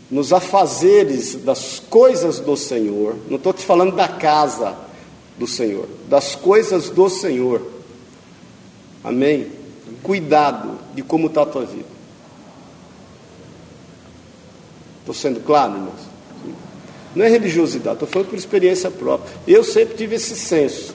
nos 0.09 0.33
afazeres 0.33 1.35
das 1.35 1.83
coisas 1.91 2.39
do 2.39 2.57
Senhor. 2.57 3.17
Não 3.29 3.39
estou 3.39 3.53
te 3.53 3.65
falando 3.65 3.97
da 3.97 4.07
casa, 4.07 4.92
do 5.39 5.47
Senhor, 5.47 5.89
das 6.09 6.35
coisas 6.35 6.91
do 6.91 7.09
Senhor. 7.09 7.63
Amém? 9.03 9.49
Cuidado 10.03 10.79
de 10.95 11.03
como 11.03 11.27
está 11.27 11.43
a 11.43 11.47
tua 11.47 11.65
vida. 11.65 11.93
Estou 15.01 15.15
sendo 15.15 15.41
claro, 15.41 15.75
irmãos? 15.75 16.13
Não 17.15 17.25
é 17.25 17.29
religiosidade, 17.29 17.97
estou 17.97 18.09
falando 18.09 18.29
por 18.29 18.39
experiência 18.39 18.91
própria. 18.91 19.33
Eu 19.47 19.63
sempre 19.63 19.97
tive 19.97 20.17
esse 20.17 20.35
senso. 20.37 20.95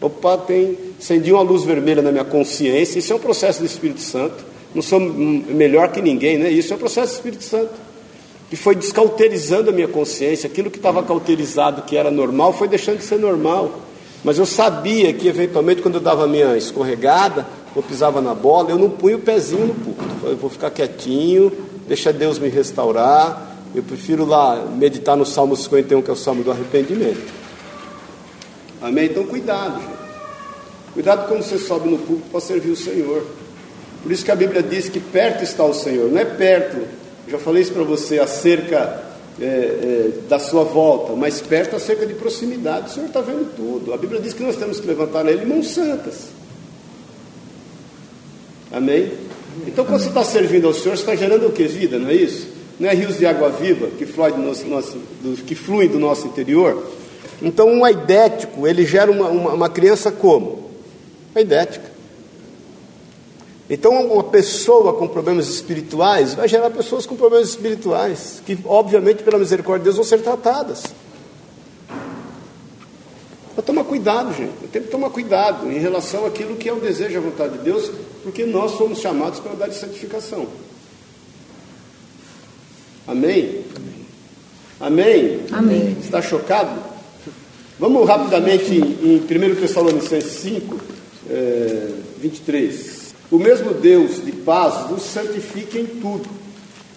Opa, 0.00 0.38
tem, 0.38 0.78
acendi 0.98 1.32
uma 1.32 1.42
luz 1.42 1.64
vermelha 1.64 2.00
na 2.00 2.12
minha 2.12 2.24
consciência. 2.24 2.98
Isso 2.98 3.12
é 3.12 3.16
um 3.16 3.18
processo 3.18 3.60
do 3.60 3.66
Espírito 3.66 4.00
Santo. 4.00 4.46
Não 4.74 4.82
sou 4.82 5.00
melhor 5.00 5.90
que 5.90 6.00
ninguém, 6.00 6.38
né? 6.38 6.50
Isso 6.50 6.72
é 6.72 6.76
um 6.76 6.78
processo 6.78 7.12
do 7.12 7.16
Espírito 7.16 7.42
Santo. 7.42 7.72
Que 8.48 8.56
foi 8.56 8.74
descauterizando 8.74 9.70
a 9.70 9.72
minha 9.72 9.88
consciência. 9.88 10.46
Aquilo 10.46 10.70
que 10.70 10.78
estava 10.78 11.02
cauterizado, 11.02 11.82
que 11.82 11.96
era 11.96 12.10
normal, 12.10 12.52
foi 12.52 12.68
deixando 12.68 12.98
de 12.98 13.04
ser 13.04 13.18
normal. 13.18 13.80
Mas 14.24 14.38
eu 14.38 14.46
sabia 14.46 15.12
que, 15.12 15.28
eventualmente, 15.28 15.82
quando 15.82 15.96
eu 15.96 16.00
dava 16.00 16.24
a 16.24 16.26
minha 16.26 16.56
escorregada, 16.56 17.46
ou 17.74 17.82
pisava 17.82 18.20
na 18.20 18.34
bola, 18.34 18.70
eu 18.70 18.78
não 18.78 18.90
punho 18.90 19.18
o 19.18 19.20
pezinho 19.20 19.66
no 19.66 19.74
púlpito. 19.74 20.26
Eu 20.26 20.36
vou 20.36 20.50
ficar 20.50 20.70
quietinho, 20.70 21.52
deixa 21.86 22.12
Deus 22.12 22.38
me 22.38 22.48
restaurar. 22.48 23.56
Eu 23.74 23.82
prefiro 23.82 24.24
lá 24.24 24.66
meditar 24.76 25.16
no 25.16 25.26
Salmo 25.26 25.54
51, 25.54 26.02
que 26.02 26.10
é 26.10 26.12
o 26.12 26.16
Salmo 26.16 26.42
do 26.42 26.50
arrependimento. 26.50 27.32
Amém? 28.80 29.06
Então, 29.06 29.24
cuidado, 29.26 29.80
gente. 29.80 29.98
Cuidado 30.94 31.28
quando 31.28 31.42
você 31.42 31.58
sobe 31.58 31.88
no 31.88 31.98
púlpito 31.98 32.30
para 32.30 32.40
servir 32.40 32.70
o 32.70 32.76
Senhor. 32.76 33.24
Por 34.02 34.10
isso 34.10 34.24
que 34.24 34.30
a 34.30 34.36
Bíblia 34.36 34.62
diz 34.62 34.88
que 34.88 34.98
perto 34.98 35.44
está 35.44 35.64
o 35.64 35.74
Senhor. 35.74 36.10
Não 36.10 36.18
é 36.18 36.24
perto, 36.24 36.78
já 37.28 37.38
falei 37.38 37.62
isso 37.62 37.72
para 37.72 37.82
você, 37.82 38.18
acerca 38.18 39.02
é, 39.40 39.44
é, 39.44 40.10
da 40.28 40.38
sua 40.38 40.64
volta, 40.64 41.12
mas 41.14 41.40
perto 41.40 41.76
acerca 41.76 42.06
de 42.06 42.14
proximidade. 42.14 42.90
O 42.90 42.94
Senhor 42.94 43.06
está 43.06 43.20
vendo 43.20 43.54
tudo. 43.54 43.92
A 43.92 43.96
Bíblia 43.96 44.20
diz 44.20 44.32
que 44.32 44.42
nós 44.42 44.56
temos 44.56 44.80
que 44.80 44.86
levantar 44.86 45.26
a 45.26 45.30
Ele 45.30 45.44
mãos 45.44 45.68
santas. 45.68 46.28
Amém? 48.72 49.12
Então, 49.66 49.84
quando 49.84 50.00
você 50.00 50.08
está 50.08 50.24
servindo 50.24 50.66
ao 50.66 50.74
Senhor, 50.74 50.96
você 50.96 51.02
está 51.02 51.14
gerando 51.14 51.46
o 51.46 51.52
que? 51.52 51.64
Vida, 51.64 51.98
não 51.98 52.08
é 52.08 52.14
isso? 52.14 52.48
Não 52.78 52.88
é 52.88 52.94
rios 52.94 53.18
de 53.18 53.26
água 53.26 53.48
viva 53.48 53.88
que 53.98 54.06
fluem 54.06 54.32
do 54.32 54.42
nosso, 54.42 54.66
nosso 54.66 54.98
do, 55.22 55.42
que 55.42 55.54
fluem 55.54 55.88
do 55.88 55.98
nosso 55.98 56.26
interior? 56.26 56.84
Então, 57.40 57.68
um 57.68 57.84
aidético, 57.84 58.66
ele 58.66 58.84
gera 58.84 59.10
uma, 59.10 59.28
uma, 59.28 59.52
uma 59.54 59.68
criança 59.68 60.10
como? 60.10 60.70
Aidética. 61.34 61.87
Então, 63.70 63.92
uma 64.06 64.24
pessoa 64.24 64.94
com 64.94 65.06
problemas 65.06 65.48
espirituais 65.48 66.34
vai 66.34 66.48
gerar 66.48 66.70
pessoas 66.70 67.04
com 67.04 67.16
problemas 67.16 67.50
espirituais, 67.50 68.42
que, 68.46 68.58
obviamente, 68.64 69.22
pela 69.22 69.38
misericórdia 69.38 69.80
de 69.80 69.84
Deus, 69.84 69.96
vão 69.96 70.04
ser 70.04 70.22
tratadas. 70.22 70.84
Então, 73.52 73.62
tomar 73.62 73.84
cuidado, 73.84 74.32
gente. 74.32 74.52
Tem 74.72 74.82
que 74.82 74.88
tomar 74.88 75.10
cuidado 75.10 75.70
em 75.70 75.78
relação 75.78 76.24
àquilo 76.24 76.56
que 76.56 76.68
é 76.68 76.72
o 76.72 76.80
desejo 76.80 77.12
e 77.12 77.16
a 77.16 77.20
vontade 77.20 77.58
de 77.58 77.64
Deus, 77.64 77.90
porque 78.22 78.46
nós 78.46 78.72
somos 78.72 79.00
chamados 79.00 79.38
para 79.38 79.52
dar 79.52 79.68
de 79.68 79.74
santificação. 79.74 80.46
Amém? 83.06 83.64
Amém? 84.80 85.40
Amém. 85.52 85.96
Está 86.00 86.22
chocado? 86.22 86.80
Vamos 87.78 88.08
rapidamente 88.08 88.74
em, 88.74 89.16
em 89.16 89.50
1 89.50 89.56
Tessalonicenses 89.56 90.32
5, 90.40 90.80
é, 91.28 91.88
23. 92.18 92.97
O 93.30 93.38
mesmo 93.38 93.74
Deus 93.74 94.24
de 94.24 94.32
paz 94.32 94.88
vos 94.88 95.02
santifique 95.02 95.78
em 95.78 95.86
tudo, 95.86 96.28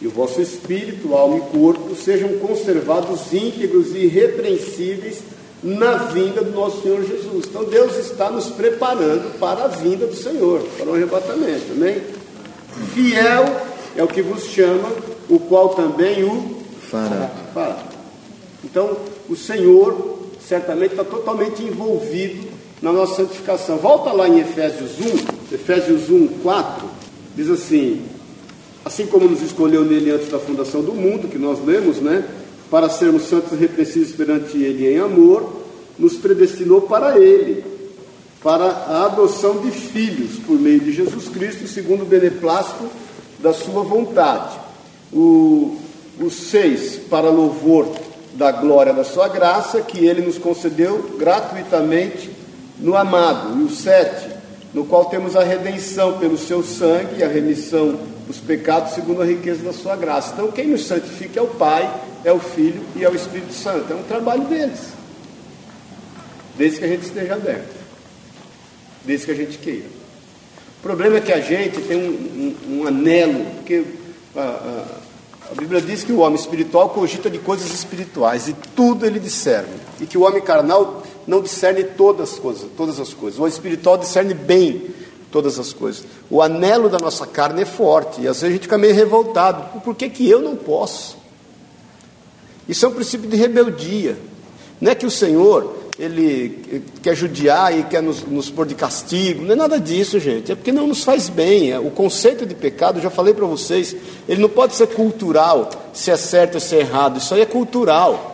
e 0.02 0.08
o 0.08 0.12
vosso 0.12 0.42
espírito, 0.42 1.14
alma 1.14 1.38
e 1.38 1.58
corpo 1.58 1.96
sejam 1.96 2.30
conservados 2.40 3.34
íntegros 3.34 3.94
e 3.94 4.06
irrepreensíveis 4.06 5.20
na 5.62 5.96
vinda 5.98 6.42
do 6.42 6.52
nosso 6.52 6.82
Senhor 6.82 7.04
Jesus. 7.04 7.46
Então 7.48 7.66
Deus 7.66 7.98
está 7.98 8.32
nos 8.32 8.48
preparando 8.48 9.38
para 9.38 9.66
a 9.66 9.68
vinda 9.68 10.08
do 10.08 10.16
Senhor, 10.16 10.62
para 10.78 10.90
o 10.90 10.96
arrebatamento, 10.96 11.72
amém? 11.72 12.02
Fiel 12.94 13.46
é 13.96 14.04
o 14.04 14.08
que 14.08 14.22
vos 14.22 14.46
chama, 14.46 14.90
o 15.30 15.38
qual 15.38 15.70
também 15.70 16.24
o 16.24 16.58
fará. 16.90 17.30
fará. 17.54 17.84
Então, 18.64 18.98
o 19.30 19.36
Senhor 19.36 20.20
certamente 20.48 20.92
está 20.92 21.04
totalmente 21.04 21.64
envolvido 21.64 22.48
na 22.82 22.92
nossa 22.92 23.18
santificação. 23.18 23.78
Volta 23.78 24.12
lá 24.12 24.28
em 24.28 24.40
Efésios 24.40 24.92
1, 25.00 25.54
Efésios 25.54 26.10
1, 26.10 26.28
4, 26.42 26.88
diz 27.36 27.50
assim: 27.50 28.02
Assim 28.84 29.06
como 29.06 29.28
nos 29.28 29.42
escolheu 29.42 29.86
nele 29.86 30.12
antes 30.12 30.30
da 30.30 30.40
fundação 30.40 30.82
do 30.82 30.94
mundo, 30.94 31.28
que 31.28 31.38
nós 31.38 31.64
lemos, 31.64 31.98
né? 31.98 32.26
Para 32.70 32.90
sermos 32.90 33.24
santos 33.24 33.52
e 33.52 33.56
repreensíveis 33.56 34.14
perante 34.14 34.58
ele 34.58 34.88
em 34.88 34.98
amor, 34.98 35.62
nos 36.00 36.16
predestinou 36.16 36.82
para 36.82 37.20
ele, 37.20 37.64
para 38.42 38.66
a 38.66 39.06
adoção 39.06 39.60
de 39.60 39.70
filhos 39.70 40.40
por 40.48 40.60
meio 40.60 40.80
de 40.80 40.92
Jesus 40.92 41.30
Cristo, 41.30 41.68
segundo 41.68 42.02
o 42.02 42.06
beneplácito 42.06 42.86
da 43.40 43.54
sua 43.54 43.84
vontade. 43.84 44.58
O, 45.14 45.78
o 46.20 46.30
seis, 46.32 46.96
para 47.10 47.30
louvor 47.30 47.88
da 48.34 48.52
glória 48.52 48.94
da 48.94 49.04
sua 49.04 49.28
graça, 49.28 49.82
que 49.82 50.06
ele 50.06 50.22
nos 50.22 50.38
concedeu 50.38 51.18
gratuitamente 51.20 52.41
no 52.82 52.98
amado. 52.98 53.58
E 53.60 53.64
o 53.64 53.70
sete, 53.70 54.28
no 54.74 54.86
qual 54.86 55.06
temos 55.06 55.36
a 55.36 55.44
redenção 55.44 56.18
pelo 56.18 56.38
seu 56.38 56.64
sangue 56.64 57.20
e 57.20 57.24
a 57.24 57.28
remissão 57.28 57.98
dos 58.28 58.40
pecados 58.40 58.94
segundo 58.94 59.22
a 59.22 59.26
riqueza 59.26 59.64
da 59.64 59.74
sua 59.74 59.96
graça. 59.96 60.34
Então, 60.34 60.52
quem 60.52 60.68
nos 60.68 60.86
santifica 60.86 61.40
é 61.40 61.44
o 61.44 61.48
Pai, 61.48 61.90
é 62.24 62.32
o 62.32 62.40
Filho 62.40 62.82
e 62.96 63.04
é 63.04 63.10
o 63.10 63.16
Espírito 63.16 63.54
Santo. 63.54 63.92
É 63.92 63.96
um 63.96 64.04
trabalho 64.04 64.44
deles. 64.46 64.80
Desde 66.58 66.80
que 66.80 66.86
a 66.86 66.88
gente 66.88 67.04
esteja 67.04 67.36
aberto. 67.36 67.76
Desde 69.06 69.26
que 69.26 69.32
a 69.32 69.36
gente 69.36 69.58
queira. 69.58 70.02
O 70.80 70.82
problema 70.82 71.18
é 71.18 71.22
que 71.22 71.32
a 71.32 71.40
gente 71.40 71.80
tem 71.82 71.98
um, 71.98 72.56
um, 72.68 72.80
um 72.80 72.88
anelo, 72.88 73.46
porque 73.58 73.84
a, 74.36 74.40
a, 74.40 74.86
a, 75.52 75.56
Bíblia 75.56 75.80
diz 75.80 76.04
que 76.04 76.12
o 76.12 76.20
homem 76.20 76.40
espiritual 76.40 76.90
cogita 76.90 77.30
de 77.30 77.38
coisas 77.38 77.72
espirituais 77.72 78.48
e 78.48 78.56
tudo 78.76 79.06
ele 79.06 79.20
discerne. 79.20 79.76
E 80.00 80.06
que 80.06 80.18
o 80.18 80.22
homem 80.22 80.42
carnal 80.42 81.01
não 81.28 81.42
discerne 81.42 81.84
todas 81.84 82.34
as 82.34 82.40
coisas, 82.40 82.68
todas 82.76 83.00
as 83.00 83.14
coisas. 83.14 83.40
O 83.40 83.48
espiritual 83.48 83.98
discerne 83.98 84.34
bem 84.34 84.90
todas 85.32 85.58
as 85.58 85.74
coisas. 85.74 86.04
O 86.30 86.42
anelo 86.42 86.90
da 86.90 86.98
nossa 86.98 87.26
carne 87.26 87.62
é 87.62 87.66
forte 87.66 88.22
e 88.22 88.28
às 88.28 88.42
vezes 88.42 88.44
a 88.44 88.52
gente 88.52 88.64
fica 88.64 88.78
meio 88.78 88.94
revoltado. 88.94 89.80
Por 89.80 89.96
que, 89.96 90.10
que 90.10 90.30
eu 90.30 90.42
não 90.42 90.56
posso? 90.56 91.18
Isso 92.68 92.86
é 92.86 92.90
um 92.90 92.94
princípio 92.94 93.30
de 93.30 93.38
rebeldia. 93.38 94.18
Não 94.80 94.92
é 94.92 94.96
que 94.96 95.06
o 95.06 95.12
Senhor 95.12 95.82
ele 96.00 96.84
quer 97.04 97.16
judiar 97.16 97.78
e 97.78 97.84
quer 97.84 98.02
nos, 98.02 98.24
nos 98.24 98.50
pôr 98.50 98.66
de 98.66 98.74
castigo, 98.74 99.44
não 99.44 99.52
é 99.52 99.56
nada 99.56 99.80
disso, 99.80 100.20
gente. 100.20 100.52
É 100.52 100.56
porque 100.56 100.72
não 100.72 100.88
nos 100.88 101.04
faz 101.04 101.30
bem. 101.30 101.72
É, 101.72 101.80
o 101.80 101.92
conceito 101.92 102.44
de 102.44 102.56
pecado, 102.56 103.00
já 103.00 103.12
falei 103.12 103.34
para 103.34 103.46
vocês, 103.46 103.96
ele 104.28 104.42
não 104.42 104.50
pode 104.50 104.76
ser 104.76 104.88
cultural, 104.88 105.70
se 105.94 106.10
é 106.10 106.18
certo 106.18 106.56
ou 106.56 106.60
se 106.60 106.76
é 106.76 106.80
errado. 106.80 107.20
Isso 107.20 107.34
aí 107.36 107.42
é 107.42 107.46
cultural. 107.46 108.31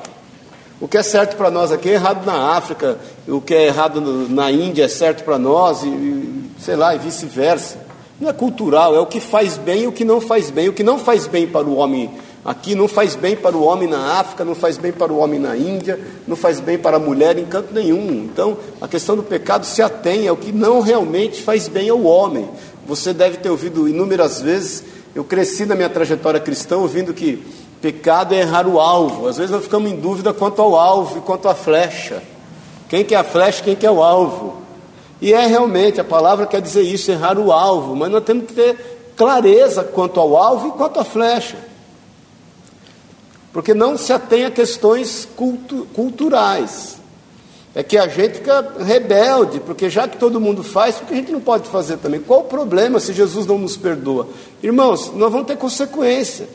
O 0.79 0.87
que 0.87 0.97
é 0.97 1.03
certo 1.03 1.35
para 1.35 1.49
nós 1.49 1.71
aqui 1.71 1.89
é 1.89 1.93
errado 1.93 2.25
na 2.25 2.55
África, 2.55 2.97
o 3.27 3.41
que 3.41 3.53
é 3.53 3.65
errado 3.65 3.99
na 4.29 4.51
Índia 4.51 4.85
é 4.85 4.87
certo 4.87 5.23
para 5.23 5.39
nós, 5.39 5.83
e, 5.83 5.87
e, 5.87 6.51
sei 6.59 6.75
lá, 6.75 6.93
e 6.93 6.99
vice-versa. 6.99 7.79
Não 8.19 8.29
é 8.29 8.33
cultural, 8.33 8.95
é 8.95 8.99
o 8.99 9.05
que 9.05 9.19
faz 9.19 9.57
bem 9.57 9.83
e 9.83 9.87
o 9.87 9.91
que 9.91 10.05
não 10.05 10.21
faz 10.21 10.49
bem. 10.49 10.69
O 10.69 10.73
que 10.73 10.83
não 10.83 10.99
faz 10.99 11.27
bem 11.27 11.47
para 11.47 11.65
o 11.65 11.75
homem 11.75 12.11
aqui 12.47 12.75
não 12.75 12.87
faz 12.87 13.13
bem 13.13 13.35
para 13.35 13.57
o 13.57 13.63
homem 13.63 13.89
na 13.89 14.19
África, 14.19 14.45
não 14.45 14.55
faz 14.55 14.77
bem 14.77 14.93
para 14.93 15.11
o 15.11 15.17
homem 15.17 15.37
na 15.37 15.57
Índia, 15.57 15.99
não 16.25 16.37
faz 16.37 16.61
bem 16.61 16.77
para 16.77 16.95
a 16.95 16.99
mulher 16.99 17.37
em 17.37 17.45
canto 17.45 17.73
nenhum. 17.73 18.23
Então, 18.23 18.57
a 18.79 18.87
questão 18.87 19.17
do 19.17 19.23
pecado 19.23 19.65
se 19.65 19.81
atém 19.81 20.29
ao 20.29 20.37
que 20.37 20.53
não 20.53 20.79
realmente 20.79 21.43
faz 21.43 21.67
bem 21.67 21.89
ao 21.89 22.01
homem. 22.03 22.47
Você 22.87 23.13
deve 23.13 23.35
ter 23.37 23.49
ouvido 23.49 23.89
inúmeras 23.89 24.41
vezes, 24.41 24.81
eu 25.13 25.25
cresci 25.25 25.65
na 25.65 25.75
minha 25.75 25.89
trajetória 25.89 26.39
cristã 26.39 26.77
ouvindo 26.77 27.13
que 27.13 27.43
Pecado 27.81 28.33
é 28.33 28.39
errar 28.39 28.67
o 28.67 28.79
alvo. 28.79 29.27
Às 29.27 29.37
vezes 29.37 29.51
nós 29.51 29.63
ficamos 29.63 29.91
em 29.91 29.95
dúvida 29.95 30.33
quanto 30.33 30.61
ao 30.61 30.75
alvo 30.75 31.19
e 31.19 31.21
quanto 31.21 31.47
à 31.47 31.55
flecha. 31.55 32.23
Quem 32.89 33.03
que 33.03 33.13
é 33.13 33.17
a 33.17 33.23
flecha, 33.23 33.63
quem 33.63 33.75
que 33.75 33.85
é 33.85 33.91
o 33.91 34.01
alvo? 34.01 34.61
E 35.21 35.33
é 35.33 35.45
realmente, 35.45 35.99
a 35.99 36.03
palavra 36.03 36.45
quer 36.45 36.61
dizer 36.61 36.83
isso, 36.83 37.11
errar 37.11 37.37
o 37.37 37.51
alvo, 37.51 37.95
mas 37.95 38.11
nós 38.11 38.23
temos 38.23 38.45
que 38.45 38.53
ter 38.53 39.11
clareza 39.15 39.83
quanto 39.83 40.19
ao 40.19 40.37
alvo 40.37 40.69
e 40.69 40.71
quanto 40.71 40.99
à 40.99 41.03
flecha. 41.03 41.57
Porque 43.51 43.73
não 43.73 43.97
se 43.97 44.13
atém 44.13 44.45
a 44.45 44.51
questões 44.51 45.27
cultu 45.35 45.87
culturais. 45.93 46.97
É 47.73 47.83
que 47.83 47.97
a 47.97 48.07
gente 48.07 48.35
fica 48.35 48.73
rebelde, 48.79 49.59
porque 49.59 49.89
já 49.89 50.07
que 50.07 50.17
todo 50.17 50.39
mundo 50.39 50.63
faz, 50.63 50.95
por 50.95 51.07
que 51.07 51.13
a 51.13 51.17
gente 51.17 51.31
não 51.31 51.39
pode 51.39 51.67
fazer 51.69 51.97
também? 51.97 52.19
Qual 52.19 52.41
o 52.41 52.45
problema 52.45 52.99
se 52.99 53.13
Jesus 53.13 53.45
não 53.45 53.57
nos 53.57 53.77
perdoa? 53.77 54.29
Irmãos, 54.63 55.11
nós 55.13 55.31
vamos 55.31 55.47
ter 55.47 55.57
consequência. 55.57 56.47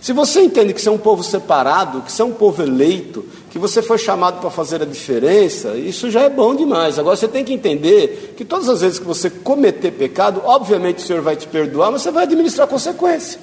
Se 0.00 0.14
você 0.14 0.40
entende 0.40 0.72
que 0.72 0.80
você 0.80 0.88
é 0.88 0.92
um 0.92 0.98
povo 0.98 1.22
separado, 1.22 2.00
que 2.00 2.10
você 2.10 2.22
é 2.22 2.24
um 2.24 2.32
povo 2.32 2.62
eleito, 2.62 3.24
que 3.50 3.58
você 3.58 3.82
foi 3.82 3.98
chamado 3.98 4.40
para 4.40 4.50
fazer 4.50 4.80
a 4.80 4.86
diferença, 4.86 5.76
isso 5.76 6.10
já 6.10 6.22
é 6.22 6.30
bom 6.30 6.54
demais. 6.54 6.98
Agora 6.98 7.16
você 7.16 7.28
tem 7.28 7.44
que 7.44 7.52
entender 7.52 8.34
que 8.34 8.44
todas 8.44 8.68
as 8.70 8.80
vezes 8.80 8.98
que 8.98 9.04
você 9.04 9.28
cometer 9.28 9.90
pecado, 9.90 10.40
obviamente 10.44 10.98
o 10.98 11.06
Senhor 11.06 11.20
vai 11.20 11.36
te 11.36 11.46
perdoar, 11.46 11.90
mas 11.90 12.00
você 12.00 12.10
vai 12.10 12.24
administrar 12.24 12.66
consequência. 12.66 13.38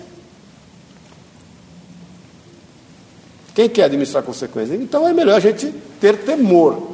Quem 3.54 3.70
quer 3.70 3.84
administrar 3.84 4.24
consequência? 4.24 4.74
Então 4.74 5.08
é 5.08 5.14
melhor 5.14 5.36
a 5.36 5.40
gente 5.40 5.72
ter 6.02 6.18
temor. 6.18 6.92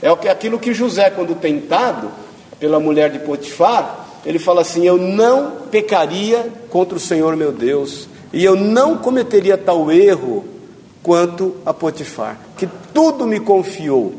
É 0.00 0.08
aquilo 0.30 0.58
que 0.58 0.72
José, 0.72 1.10
quando 1.10 1.34
tentado 1.34 2.12
pela 2.60 2.78
mulher 2.78 3.10
de 3.10 3.18
Potifar, 3.20 4.06
ele 4.24 4.38
fala 4.38 4.60
assim: 4.60 4.84
Eu 4.84 4.98
não 4.98 5.62
pecaria 5.70 6.48
contra 6.70 6.96
o 6.96 7.00
Senhor 7.00 7.36
meu 7.36 7.52
Deus 7.52 8.08
e 8.32 8.44
eu 8.44 8.56
não 8.56 8.96
cometeria 8.96 9.58
tal 9.58 9.92
erro 9.92 10.44
quanto 11.02 11.56
a 11.66 11.74
Potifar, 11.74 12.38
que 12.56 12.66
tudo 12.94 13.26
me 13.26 13.40
confiou 13.40 14.14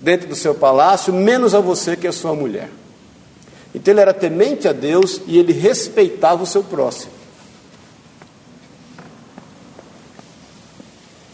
dentro 0.00 0.28
do 0.28 0.34
seu 0.34 0.54
palácio, 0.54 1.12
menos 1.12 1.54
a 1.54 1.60
você 1.60 1.96
que 1.96 2.06
é 2.06 2.12
sua 2.12 2.34
mulher. 2.34 2.70
Então 3.74 3.92
ele 3.92 4.00
era 4.00 4.14
temente 4.14 4.66
a 4.66 4.72
Deus 4.72 5.20
e 5.26 5.38
ele 5.38 5.52
respeitava 5.52 6.42
o 6.42 6.46
seu 6.46 6.62
próximo. 6.64 7.12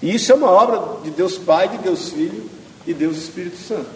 E 0.03 0.15
isso 0.15 0.33
é 0.33 0.35
uma 0.35 0.51
obra 0.51 1.03
de 1.03 1.11
Deus 1.11 1.39
Pai, 1.39 1.69
de 1.69 1.79
Deus 1.79 2.11
Filho 2.11 2.51
e 2.87 2.93
Deus 2.93 3.17
Espírito 3.17 3.57
Santo. 3.57 3.89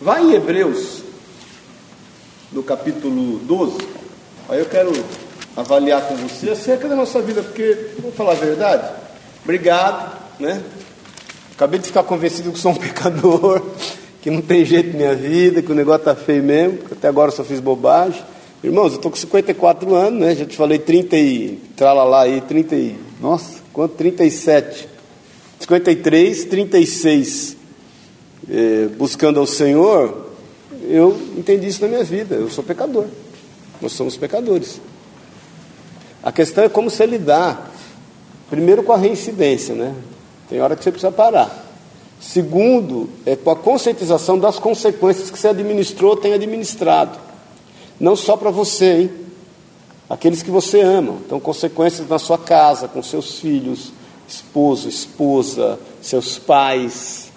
Vai 0.00 0.22
em 0.22 0.34
Hebreus, 0.34 1.02
no 2.52 2.62
capítulo 2.62 3.38
12. 3.38 3.78
Aí 4.48 4.58
eu 4.58 4.66
quero 4.66 4.92
avaliar 5.56 6.06
com 6.06 6.16
você 6.16 6.50
acerca 6.50 6.86
da 6.86 6.94
nossa 6.94 7.22
vida, 7.22 7.42
porque, 7.42 7.88
vou 7.98 8.12
falar 8.12 8.32
a 8.32 8.34
verdade, 8.34 8.88
obrigado, 9.42 10.16
né? 10.38 10.62
Acabei 11.54 11.80
de 11.80 11.86
ficar 11.86 12.02
convencido 12.02 12.52
que 12.52 12.58
sou 12.58 12.72
um 12.72 12.74
pecador, 12.76 13.62
que 14.20 14.30
não 14.30 14.42
tem 14.42 14.64
jeito 14.64 14.90
na 14.90 14.96
minha 14.96 15.14
vida, 15.14 15.62
que 15.62 15.72
o 15.72 15.74
negócio 15.74 16.00
está 16.00 16.14
feio 16.14 16.42
mesmo, 16.42 16.78
que 16.78 16.92
até 16.92 17.08
agora 17.08 17.30
só 17.30 17.42
fiz 17.42 17.58
bobagem. 17.58 18.22
Irmãos, 18.62 18.90
eu 18.90 18.96
estou 18.96 19.10
com 19.10 19.16
54 19.16 19.94
anos, 19.94 20.20
né? 20.20 20.34
Já 20.34 20.44
te 20.44 20.56
falei 20.56 20.78
30 20.78 21.16
e. 21.16 21.58
Tralalá 21.76 22.22
aí, 22.22 22.40
30 22.40 22.74
e. 22.74 22.96
Nossa, 23.20 23.60
quanto? 23.72 23.94
37. 23.94 24.88
53, 25.60 26.44
36. 26.46 27.56
É, 28.50 28.88
buscando 28.96 29.40
ao 29.40 29.46
Senhor, 29.46 30.32
eu 30.88 31.16
entendi 31.36 31.68
isso 31.68 31.82
na 31.82 31.88
minha 31.88 32.04
vida. 32.04 32.34
Eu 32.34 32.50
sou 32.50 32.64
pecador. 32.64 33.06
Nós 33.80 33.92
somos 33.92 34.16
pecadores. 34.16 34.80
A 36.26 36.32
questão 36.32 36.64
é 36.64 36.68
como 36.68 36.90
você 36.90 37.06
lidar, 37.06 37.70
primeiro 38.50 38.82
com 38.82 38.92
a 38.92 38.96
reincidência, 38.96 39.76
né? 39.76 39.94
Tem 40.48 40.60
hora 40.60 40.74
que 40.74 40.82
você 40.82 40.90
precisa 40.90 41.12
parar. 41.12 41.64
Segundo, 42.20 43.08
é 43.24 43.36
com 43.36 43.48
a 43.48 43.54
conscientização 43.54 44.36
das 44.36 44.58
consequências 44.58 45.30
que 45.30 45.38
você 45.38 45.46
administrou, 45.46 46.16
tem 46.16 46.32
administrado. 46.32 47.16
Não 48.00 48.16
só 48.16 48.36
para 48.36 48.50
você, 48.50 49.02
hein? 49.02 49.10
Aqueles 50.10 50.42
que 50.42 50.50
você 50.50 50.80
ama. 50.80 51.18
Então, 51.24 51.38
consequências 51.38 52.08
na 52.08 52.18
sua 52.18 52.38
casa, 52.38 52.88
com 52.88 53.00
seus 53.04 53.38
filhos, 53.38 53.92
esposo, 54.26 54.88
esposa, 54.88 55.78
seus 56.02 56.40
pais. 56.40 57.30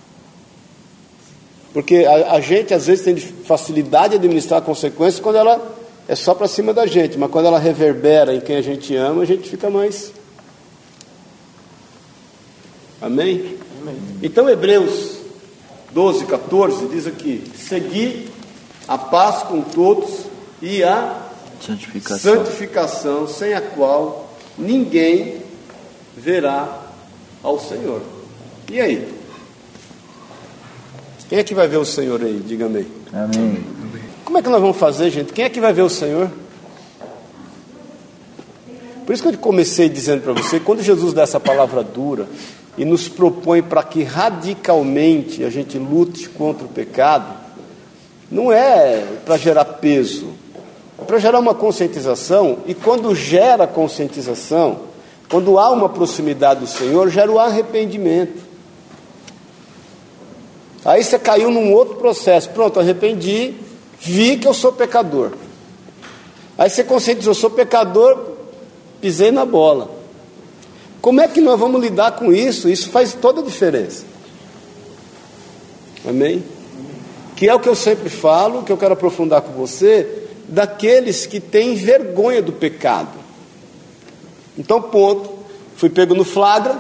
Porque 1.71 2.05
a, 2.05 2.31
a 2.31 2.41
gente 2.41 2.73
às 2.73 2.87
vezes 2.87 3.05
tem 3.05 3.15
facilidade 3.15 4.13
de 4.13 4.15
administrar 4.15 4.63
consequências 4.63 5.19
quando 5.19 5.35
ela 5.35 5.77
é 6.09 6.15
só 6.15 6.33
para 6.33 6.47
cima 6.47 6.73
da 6.73 6.87
gente, 6.87 7.19
mas 7.19 7.29
quando 7.29 7.45
ela 7.45 7.59
reverbera 7.59 8.33
em 8.33 8.41
quem 8.41 8.55
a 8.55 8.63
gente 8.63 8.95
ama, 8.95 9.21
a 9.21 9.25
gente 9.25 9.47
fica 9.47 9.69
mais. 9.69 10.11
Amém? 12.99 13.59
Amém. 13.79 13.95
Então, 14.23 14.49
Hebreus 14.49 15.19
12, 15.91 16.25
14 16.25 16.87
diz 16.87 17.05
aqui: 17.05 17.43
Segui 17.55 18.27
a 18.87 18.97
paz 18.97 19.43
com 19.43 19.61
todos 19.61 20.21
e 20.63 20.83
a 20.83 21.27
Santificação. 21.61 22.37
santificação, 22.37 23.27
sem 23.27 23.53
a 23.53 23.61
qual 23.61 24.33
ninguém 24.57 25.43
verá 26.17 26.87
ao 27.43 27.59
Senhor. 27.59 28.01
E 28.67 28.81
aí? 28.81 29.07
Quem 31.29 31.37
é 31.37 31.43
que 31.43 31.53
vai 31.53 31.67
ver 31.67 31.77
o 31.77 31.85
Senhor 31.85 32.19
aí? 32.19 32.41
Diga 32.43 32.65
amém. 32.65 32.87
Amém. 33.13 33.78
Como 34.29 34.37
é 34.37 34.43
que 34.43 34.49
nós 34.49 34.61
vamos 34.61 34.77
fazer, 34.77 35.09
gente? 35.09 35.33
Quem 35.33 35.43
é 35.43 35.49
que 35.49 35.59
vai 35.59 35.73
ver 35.73 35.81
o 35.81 35.89
Senhor? 35.89 36.29
Por 39.03 39.11
isso 39.11 39.23
que 39.23 39.29
eu 39.29 39.37
comecei 39.39 39.89
dizendo 39.89 40.21
para 40.21 40.33
você, 40.33 40.59
quando 40.59 40.83
Jesus 40.83 41.13
dá 41.13 41.23
essa 41.23 41.39
palavra 41.39 41.81
dura 41.81 42.27
e 42.77 42.85
nos 42.85 43.09
propõe 43.09 43.63
para 43.63 43.81
que 43.81 44.03
radicalmente 44.03 45.43
a 45.43 45.49
gente 45.49 45.79
lute 45.79 46.29
contra 46.29 46.63
o 46.63 46.69
pecado, 46.69 47.33
não 48.29 48.51
é 48.51 49.03
para 49.25 49.35
gerar 49.35 49.65
peso, 49.65 50.27
é 51.01 51.03
para 51.03 51.17
gerar 51.17 51.39
uma 51.39 51.55
conscientização, 51.55 52.59
e 52.67 52.75
quando 52.75 53.15
gera 53.15 53.65
conscientização, 53.65 54.81
quando 55.27 55.57
há 55.57 55.71
uma 55.71 55.89
proximidade 55.89 56.59
do 56.59 56.67
Senhor, 56.67 57.09
gera 57.09 57.31
o 57.31 57.39
arrependimento. 57.39 58.43
Aí 60.85 61.03
você 61.03 61.17
caiu 61.17 61.49
num 61.49 61.73
outro 61.73 61.95
processo, 61.95 62.47
pronto, 62.51 62.79
arrependi, 62.79 63.55
vi 63.99 64.37
que 64.37 64.47
eu 64.47 64.53
sou 64.53 64.71
pecador. 64.71 65.31
Aí 66.57 66.69
você 66.69 66.83
conscientizou, 66.83 67.33
sou 67.33 67.49
pecador, 67.49 68.17
pisei 68.99 69.31
na 69.31 69.45
bola. 69.45 69.89
Como 71.01 71.21
é 71.21 71.27
que 71.27 71.39
nós 71.39 71.59
vamos 71.59 71.81
lidar 71.81 72.11
com 72.13 72.33
isso? 72.33 72.69
Isso 72.69 72.89
faz 72.89 73.13
toda 73.13 73.41
a 73.41 73.43
diferença. 73.43 74.03
Amém? 76.07 76.43
Que 77.35 77.47
é 77.47 77.55
o 77.55 77.59
que 77.59 77.69
eu 77.69 77.75
sempre 77.75 78.09
falo, 78.09 78.63
que 78.63 78.71
eu 78.71 78.77
quero 78.77 78.93
aprofundar 78.93 79.41
com 79.41 79.53
você, 79.53 80.27
daqueles 80.47 81.25
que 81.25 81.39
têm 81.39 81.75
vergonha 81.75 82.41
do 82.41 82.51
pecado. 82.51 83.17
Então, 84.57 84.81
ponto. 84.81 85.39
Fui 85.77 85.89
pego 85.89 86.13
no 86.13 86.25
flagra, 86.25 86.77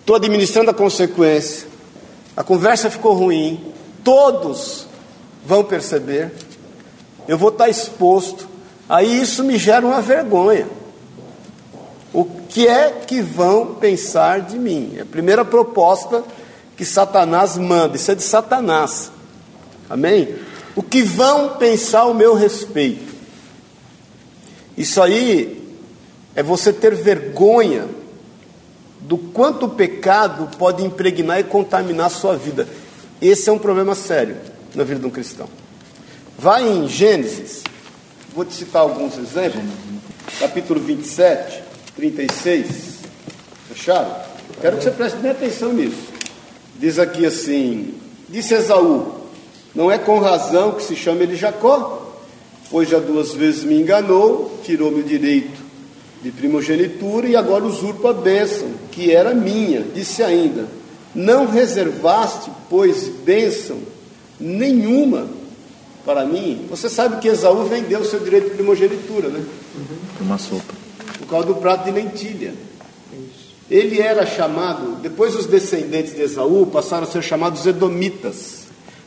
estou 0.00 0.16
administrando 0.16 0.70
a 0.70 0.74
consequência. 0.74 1.66
A 2.36 2.44
conversa 2.44 2.90
ficou 2.90 3.14
ruim, 3.14 3.72
todos 4.04 4.85
vão 5.46 5.62
perceber. 5.64 6.32
Eu 7.28 7.38
vou 7.38 7.50
estar 7.50 7.68
exposto. 7.68 8.48
Aí 8.88 9.20
isso 9.20 9.44
me 9.44 9.56
gera 9.56 9.86
uma 9.86 10.02
vergonha. 10.02 10.66
O 12.12 12.24
que 12.24 12.66
é 12.66 12.90
que 12.90 13.22
vão 13.22 13.74
pensar 13.74 14.40
de 14.40 14.58
mim? 14.58 14.94
É 14.96 15.02
a 15.02 15.06
primeira 15.06 15.44
proposta 15.44 16.24
que 16.76 16.84
Satanás 16.84 17.56
manda, 17.56 17.96
isso 17.96 18.10
é 18.10 18.14
de 18.14 18.22
Satanás. 18.22 19.10
Amém? 19.88 20.34
O 20.74 20.82
que 20.82 21.02
vão 21.02 21.56
pensar 21.56 22.00
ao 22.00 22.14
meu 22.14 22.34
respeito? 22.34 23.14
Isso 24.76 25.00
aí 25.00 25.62
é 26.34 26.42
você 26.42 26.72
ter 26.72 26.94
vergonha 26.94 27.86
do 29.00 29.16
quanto 29.16 29.66
o 29.66 29.70
pecado 29.70 30.50
pode 30.58 30.84
impregnar 30.84 31.40
e 31.40 31.44
contaminar 31.44 32.06
a 32.06 32.10
sua 32.10 32.36
vida. 32.36 32.68
Esse 33.22 33.48
é 33.48 33.52
um 33.52 33.58
problema 33.58 33.94
sério 33.94 34.36
na 34.76 34.84
vida 34.84 35.00
de 35.00 35.06
um 35.06 35.10
cristão. 35.10 35.48
Vai 36.38 36.68
em 36.68 36.86
Gênesis, 36.86 37.62
vou 38.34 38.44
te 38.44 38.52
citar 38.52 38.82
alguns 38.82 39.16
exemplos, 39.16 39.64
capítulo 40.38 40.78
27, 40.78 41.62
36. 41.96 42.66
Fecharam? 43.68 44.14
Quero 44.60 44.76
que 44.76 44.84
você 44.84 44.90
preste 44.90 45.16
bem 45.16 45.30
atenção 45.30 45.72
nisso. 45.72 46.08
Diz 46.78 46.98
aqui 46.98 47.24
assim: 47.24 47.94
Disse 48.28 48.52
Esaú: 48.52 49.22
Não 49.74 49.90
é 49.90 49.96
com 49.96 50.18
razão 50.18 50.72
que 50.72 50.82
se 50.82 50.94
chama 50.94 51.22
ele 51.22 51.36
Jacó, 51.36 52.14
pois 52.70 52.88
já 52.88 52.98
duas 52.98 53.32
vezes 53.32 53.64
me 53.64 53.80
enganou, 53.80 54.60
tirou-me 54.62 55.00
o 55.00 55.04
direito 55.04 55.64
de 56.22 56.30
primogenitura 56.30 57.26
e 57.26 57.34
agora 57.34 57.64
usurpa 57.64 58.10
a 58.10 58.14
bênção, 58.14 58.68
que 58.92 59.10
era 59.10 59.34
minha. 59.34 59.80
Disse 59.94 60.22
ainda: 60.22 60.66
Não 61.14 61.46
reservaste, 61.46 62.50
pois, 62.68 63.08
bênção 63.08 63.95
nenhuma 64.38 65.26
para 66.04 66.24
mim. 66.24 66.66
Você 66.70 66.88
sabe 66.88 67.20
que 67.20 67.28
Esaú 67.28 67.64
vendeu 67.64 68.00
o 68.00 68.04
seu 68.04 68.20
direito 68.20 68.50
de 68.50 68.54
primogenitura, 68.54 69.28
né? 69.28 69.44
Uma 70.20 70.38
sopa. 70.38 70.74
Por 71.18 71.26
causa 71.26 71.46
do 71.46 71.56
prato 71.56 71.84
de 71.84 71.90
lentilha. 71.90 72.54
Ele 73.68 74.00
era 74.00 74.24
chamado, 74.24 74.96
depois 75.02 75.34
os 75.34 75.46
descendentes 75.46 76.14
de 76.14 76.22
Esaú 76.22 76.66
passaram 76.66 77.02
a 77.02 77.10
ser 77.10 77.20
chamados 77.22 77.66
Edomitas, 77.66 78.66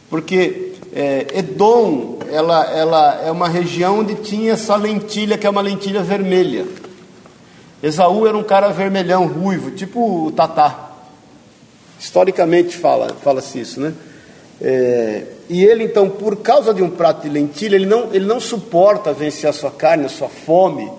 porque 0.10 0.74
é, 0.94 1.28
Edom 1.40 2.20
ela, 2.30 2.66
ela 2.66 3.22
é 3.24 3.32
uma 3.32 3.48
região 3.48 4.00
onde 4.00 4.16
tinha 4.16 4.54
essa 4.54 4.76
lentilha, 4.76 5.38
que 5.38 5.48
é 5.48 5.50
uma 5.50 5.62
lentilha 5.62 6.04
vermelha. 6.04 6.66
Esaú 7.82 8.28
era 8.28 8.38
um 8.38 8.44
cara 8.44 8.70
vermelhão, 8.70 9.28
ruivo, 9.28 9.72
tipo 9.72 10.26
o 10.26 10.32
Tatá. 10.32 10.90
Historicamente 11.98 12.76
fala, 12.76 13.16
fala-se 13.24 13.62
isso, 13.62 13.80
né? 13.80 13.94
É, 14.62 15.24
e 15.50 15.64
ele 15.64 15.86
então, 15.86 16.10
por 16.10 16.38
causa 16.38 16.74
de 16.74 16.84
um 16.84 16.90
prato 16.90 17.24
de 17.24 17.30
lentilha, 17.30 17.76
ele 17.76 17.86
não, 17.86 18.14
ele 18.14 18.26
não 18.26 18.40
suporta 18.40 19.14
vencer 19.14 19.50
a 19.50 19.54
sua 19.54 19.72
carne, 19.72 20.06
a 20.06 20.10
sua 20.10 20.30
fome, 20.30 20.90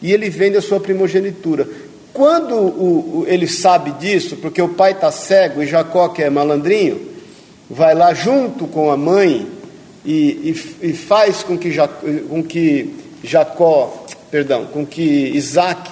e 0.00 0.12
ele 0.12 0.28
vende 0.30 0.56
a 0.56 0.62
sua 0.62 0.80
primogenitura. 0.80 1.68
Quando 2.12 2.54
o, 2.54 3.20
o, 3.20 3.24
ele 3.26 3.46
sabe 3.46 3.90
disso, 3.92 4.36
porque 4.36 4.62
o 4.62 4.68
pai 4.68 4.92
está 4.92 5.10
cego 5.10 5.62
e 5.62 5.66
Jacó, 5.66 6.08
que 6.08 6.22
é 6.22 6.30
malandrinho, 6.30 7.00
vai 7.68 7.94
lá 7.94 8.14
junto 8.14 8.66
com 8.66 8.90
a 8.90 8.96
mãe 8.96 9.46
e, 10.04 10.54
e, 10.82 10.88
e 10.90 10.92
faz 10.92 11.42
com 11.42 11.58
que, 11.58 11.72
Jacó, 11.72 12.06
com 12.28 12.42
que 12.42 12.94
Jacó, 13.22 14.04
perdão, 14.30 14.66
com 14.66 14.86
que 14.86 15.02
Isaac 15.02 15.90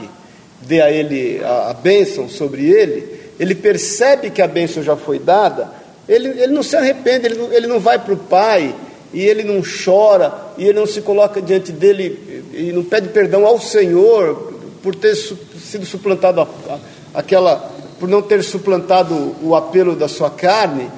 dê 0.60 0.80
a 0.80 0.90
ele 0.90 1.40
a, 1.42 1.70
a 1.70 1.74
bênção 1.74 2.28
sobre 2.28 2.70
ele, 2.70 3.20
ele 3.38 3.54
percebe 3.54 4.30
que 4.30 4.40
a 4.40 4.46
bênção 4.46 4.82
já 4.82 4.96
foi 4.96 5.18
dada, 5.18 5.81
ele, 6.08 6.28
ele 6.28 6.52
não 6.52 6.62
se 6.62 6.76
arrepende, 6.76 7.26
ele 7.26 7.36
não, 7.36 7.52
ele 7.52 7.66
não 7.66 7.80
vai 7.80 7.98
para 7.98 8.12
o 8.14 8.16
pai, 8.16 8.74
e 9.12 9.20
ele 9.20 9.44
não 9.44 9.62
chora, 9.62 10.32
e 10.56 10.64
ele 10.64 10.78
não 10.78 10.86
se 10.86 11.02
coloca 11.02 11.40
diante 11.40 11.70
dele 11.70 12.42
e 12.52 12.72
não 12.72 12.82
pede 12.82 13.08
perdão 13.08 13.46
ao 13.46 13.60
Senhor 13.60 14.52
por 14.82 14.94
ter 14.94 15.14
sido 15.14 15.84
suplantado 15.84 16.40
a, 16.40 16.44
a, 16.44 16.78
aquela, 17.14 17.70
por 18.00 18.08
não 18.08 18.22
ter 18.22 18.42
suplantado 18.42 19.36
o 19.42 19.54
apelo 19.54 19.94
da 19.94 20.08
sua 20.08 20.30
carne, 20.30 20.90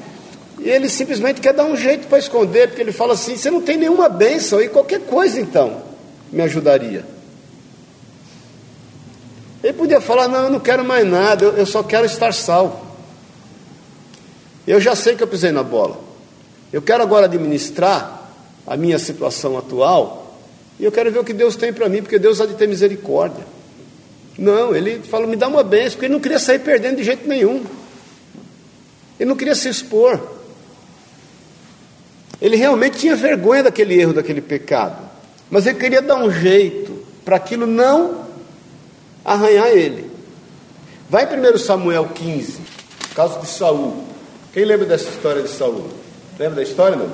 e 0.61 0.71
ele 0.71 0.89
simplesmente 0.89 1.41
quer 1.41 1.53
dar 1.53 1.65
um 1.65 1.77
jeito 1.77 2.07
para 2.07 2.19
esconder, 2.19 2.69
porque 2.69 2.81
ele 2.81 2.93
fala 2.93 3.15
assim: 3.15 3.37
você 3.37 3.51
não 3.51 3.61
tem 3.61 3.77
nenhuma 3.77 4.09
bênção, 4.09 4.61
e 4.63 4.69
qualquer 4.69 5.01
coisa 5.01 5.41
então 5.41 5.83
me 6.33 6.43
ajudaria. 6.43 7.05
Ele 9.63 9.73
podia 9.73 10.01
falar: 10.01 10.29
Não, 10.29 10.45
eu 10.45 10.51
não 10.51 10.61
quero 10.61 10.85
mais 10.85 11.07
nada, 11.07 11.45
eu, 11.45 11.53
eu 11.57 11.67
só 11.67 11.83
quero 11.83 12.07
estar 12.07 12.33
salvo. 12.33 12.94
Eu 14.67 14.81
já 14.81 14.95
sei 14.95 15.15
que 15.15 15.23
eu 15.23 15.27
pisei 15.27 15.53
na 15.53 15.63
bola. 15.63 16.01
Eu 16.73 16.83
quero 16.83 17.03
agora 17.03 17.27
administrar 17.27 18.31
a 18.67 18.77
minha 18.77 18.99
situação 18.99 19.57
atual 19.59 20.39
e 20.79 20.85
eu 20.85 20.93
quero 20.93 21.11
ver 21.13 21.19
o 21.19 21.25
que 21.25 21.33
Deus 21.33 21.55
tem 21.55 21.73
para 21.73 21.89
mim, 21.89 22.03
porque 22.03 22.19
Deus 22.19 22.41
há 22.41 22.47
de 22.47 22.55
ter 22.55 22.67
misericórdia. 22.67 23.45
Não, 24.37 24.75
ele 24.75 25.01
falou: 25.01 25.29
Me 25.29 25.37
dá 25.37 25.47
uma 25.47 25.63
bênção, 25.63 25.93
porque 25.93 26.07
ele 26.07 26.15
não 26.15 26.21
queria 26.21 26.39
sair 26.39 26.59
perdendo 26.59 26.97
de 26.97 27.05
jeito 27.05 27.29
nenhum. 27.29 27.65
Ele 29.19 29.29
não 29.29 29.37
queria 29.37 29.55
se 29.55 29.69
expor. 29.69 30.21
Ele 32.41 32.57
realmente 32.57 32.99
tinha 32.99 33.15
vergonha 33.15 33.63
daquele 33.63 33.99
erro, 33.99 34.13
daquele 34.13 34.41
pecado. 34.41 35.09
Mas 35.51 35.67
ele 35.67 35.79
queria 35.79 36.03
dar 36.03 36.17
um 36.17 36.31
jeito 36.31 37.05
para 37.25 37.37
aquilo 37.37 37.67
não 37.67 38.25
arranhar 39.25 39.69
ele. 39.69 40.11
Vai 41.09 41.25
em 41.33 41.55
1 41.55 41.59
Samuel 41.59 42.09
15, 42.13 42.59
caso 43.15 43.41
de 43.41 43.47
Saul. 43.47 44.14
Quem 44.55 44.65
lembra 44.65 44.87
dessa 44.87 45.11
história 45.11 45.43
de 45.43 45.49
Saul? 45.49 45.91
Lembra 46.39 46.55
da 46.55 46.63
história, 46.63 46.97
não? 46.97 47.11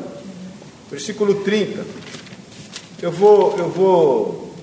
Versículo 0.91 1.37
30. 1.37 1.87
Eu 3.01 3.11
vou, 3.11 3.57
eu 3.57 3.71
vou, 3.71 4.55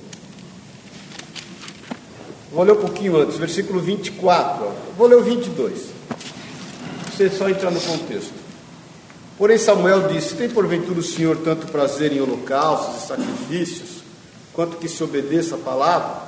vou 2.52 2.64
ler 2.64 2.74
um 2.74 2.82
pouquinho 2.82 3.18
antes, 3.18 3.36
versículo 3.38 3.80
24. 3.80 4.64
Ó. 4.64 4.72
Vou 4.96 5.08
ler 5.08 5.16
o 5.16 5.24
22. 5.24 5.88
Você 7.10 7.32
só 7.32 7.50
entrar 7.50 7.72
no 7.72 7.82
contexto. 7.82 8.36
Porém, 9.40 9.58
Samuel 9.58 10.08
disse: 10.10 10.36
Tem 10.36 10.48
porventura 10.48 11.00
o 11.00 11.04
Senhor 11.04 11.38
tanto 11.38 11.66
prazer 11.72 12.14
em 12.14 12.22
holocaustos 12.22 13.04
e 13.04 13.08
sacrifícios, 13.08 14.04
quanto 14.54 14.78
que 14.78 14.88
se 14.88 15.04
obedeça 15.04 15.56
a 15.56 15.58
palavra? 15.58 16.28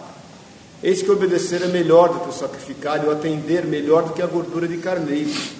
Eis 0.81 1.03
que 1.03 1.11
obedecer 1.11 1.61
é 1.61 1.67
melhor 1.67 2.09
do 2.09 2.21
que 2.21 2.29
o 2.29 2.33
sacrificar, 2.33 3.03
e 3.03 3.07
o 3.07 3.11
atender 3.11 3.65
melhor 3.65 4.01
do 4.01 4.13
que 4.13 4.21
a 4.23 4.27
gordura 4.27 4.67
de 4.67 4.77
carneiro. 4.77 5.58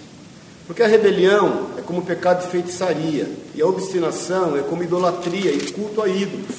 Porque 0.69 0.83
a 0.83 0.87
rebelião 0.87 1.69
é 1.79 1.81
como 1.81 2.03
pecado 2.03 2.45
de 2.45 2.51
feitiçaria, 2.51 3.27
e 3.55 3.61
a 3.61 3.65
obstinação 3.65 4.55
é 4.55 4.61
como 4.61 4.83
idolatria 4.83 5.49
e 5.49 5.71
culto 5.71 5.99
a 5.99 6.07
ídolos 6.07 6.57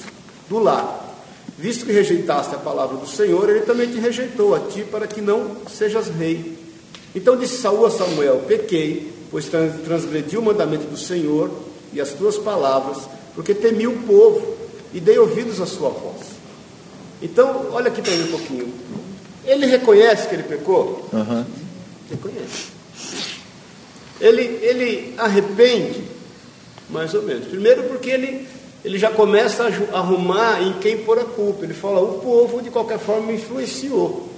do 0.48 0.58
lar. 0.58 1.14
Visto 1.56 1.86
que 1.86 1.92
rejeitaste 1.92 2.56
a 2.56 2.58
palavra 2.58 2.96
do 2.96 3.06
Senhor, 3.06 3.48
ele 3.48 3.60
também 3.60 3.88
te 3.88 4.00
rejeitou 4.00 4.52
a 4.52 4.58
ti 4.58 4.82
para 4.82 5.06
que 5.06 5.20
não 5.20 5.58
sejas 5.70 6.08
rei. 6.08 6.58
Então 7.14 7.36
disse 7.36 7.58
Saul 7.58 7.86
a 7.86 7.90
Samuel: 7.92 8.42
Pequei, 8.48 9.12
pois 9.30 9.48
transgredi 9.48 10.36
o 10.36 10.42
mandamento 10.42 10.88
do 10.88 10.96
Senhor 10.96 11.48
e 11.92 12.00
as 12.00 12.10
tuas 12.10 12.36
palavras, 12.36 13.08
porque 13.36 13.54
temi 13.54 13.86
o 13.86 13.96
povo 13.98 14.56
e 14.92 14.98
dei 14.98 15.20
ouvidos 15.20 15.60
à 15.60 15.66
sua 15.66 15.90
voz. 15.90 16.30
Então, 17.22 17.68
olha 17.70 17.86
aqui 17.86 18.02
para 18.02 18.10
mim 18.10 18.24
um 18.24 18.30
pouquinho. 18.32 18.74
Ele 19.44 19.66
reconhece 19.66 20.26
que 20.26 20.34
ele 20.34 20.42
pecou? 20.42 21.08
Aham. 21.14 21.46
Reconhece. 22.10 22.80
Ele, 24.20 24.58
ele 24.62 25.14
arrepende, 25.16 26.04
mais 26.88 27.14
ou 27.14 27.22
menos. 27.22 27.46
Primeiro 27.46 27.84
porque 27.84 28.10
ele, 28.10 28.46
ele 28.84 28.98
já 28.98 29.10
começa 29.10 29.64
a 29.92 29.98
arrumar 29.98 30.62
em 30.62 30.74
quem 30.74 30.98
pôr 30.98 31.18
a 31.18 31.24
culpa. 31.24 31.64
Ele 31.64 31.74
fala, 31.74 32.00
o 32.00 32.18
povo 32.18 32.60
de 32.60 32.70
qualquer 32.70 32.98
forma 32.98 33.28
me 33.28 33.34
influenciou. 33.34 34.28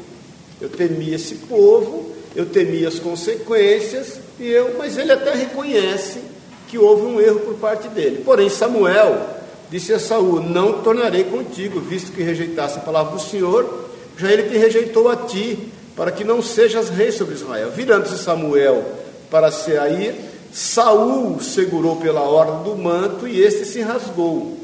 Eu 0.60 0.68
temi 0.68 1.12
esse 1.12 1.34
povo, 1.34 2.12
eu 2.36 2.46
temi 2.46 2.86
as 2.86 2.98
consequências, 2.98 4.20
e 4.38 4.48
eu, 4.48 4.76
mas 4.78 4.96
ele 4.96 5.10
até 5.10 5.34
reconhece 5.34 6.20
que 6.68 6.78
houve 6.78 7.02
um 7.04 7.20
erro 7.20 7.40
por 7.40 7.54
parte 7.54 7.88
dele. 7.88 8.22
Porém, 8.24 8.48
Samuel 8.48 9.26
disse 9.70 9.92
a 9.92 9.98
Saul: 9.98 10.40
Não 10.40 10.82
tornarei 10.82 11.24
contigo, 11.24 11.80
visto 11.80 12.12
que 12.12 12.22
rejeitasse 12.22 12.78
a 12.78 12.82
palavra 12.82 13.16
do 13.16 13.20
Senhor, 13.20 13.88
já 14.16 14.30
ele 14.30 14.44
te 14.44 14.56
rejeitou 14.56 15.08
a 15.08 15.16
ti, 15.16 15.58
para 15.96 16.12
que 16.12 16.22
não 16.22 16.40
sejas 16.40 16.88
rei 16.88 17.10
sobre 17.10 17.34
Israel. 17.34 17.70
Virando-se 17.70 18.16
Samuel 18.18 19.01
para 19.32 19.50
Seair, 19.50 20.14
Saul 20.52 21.40
segurou 21.40 21.96
pela 21.96 22.20
orla 22.20 22.62
do 22.62 22.76
manto 22.76 23.26
e 23.26 23.40
este 23.40 23.64
se 23.64 23.80
rasgou. 23.80 24.58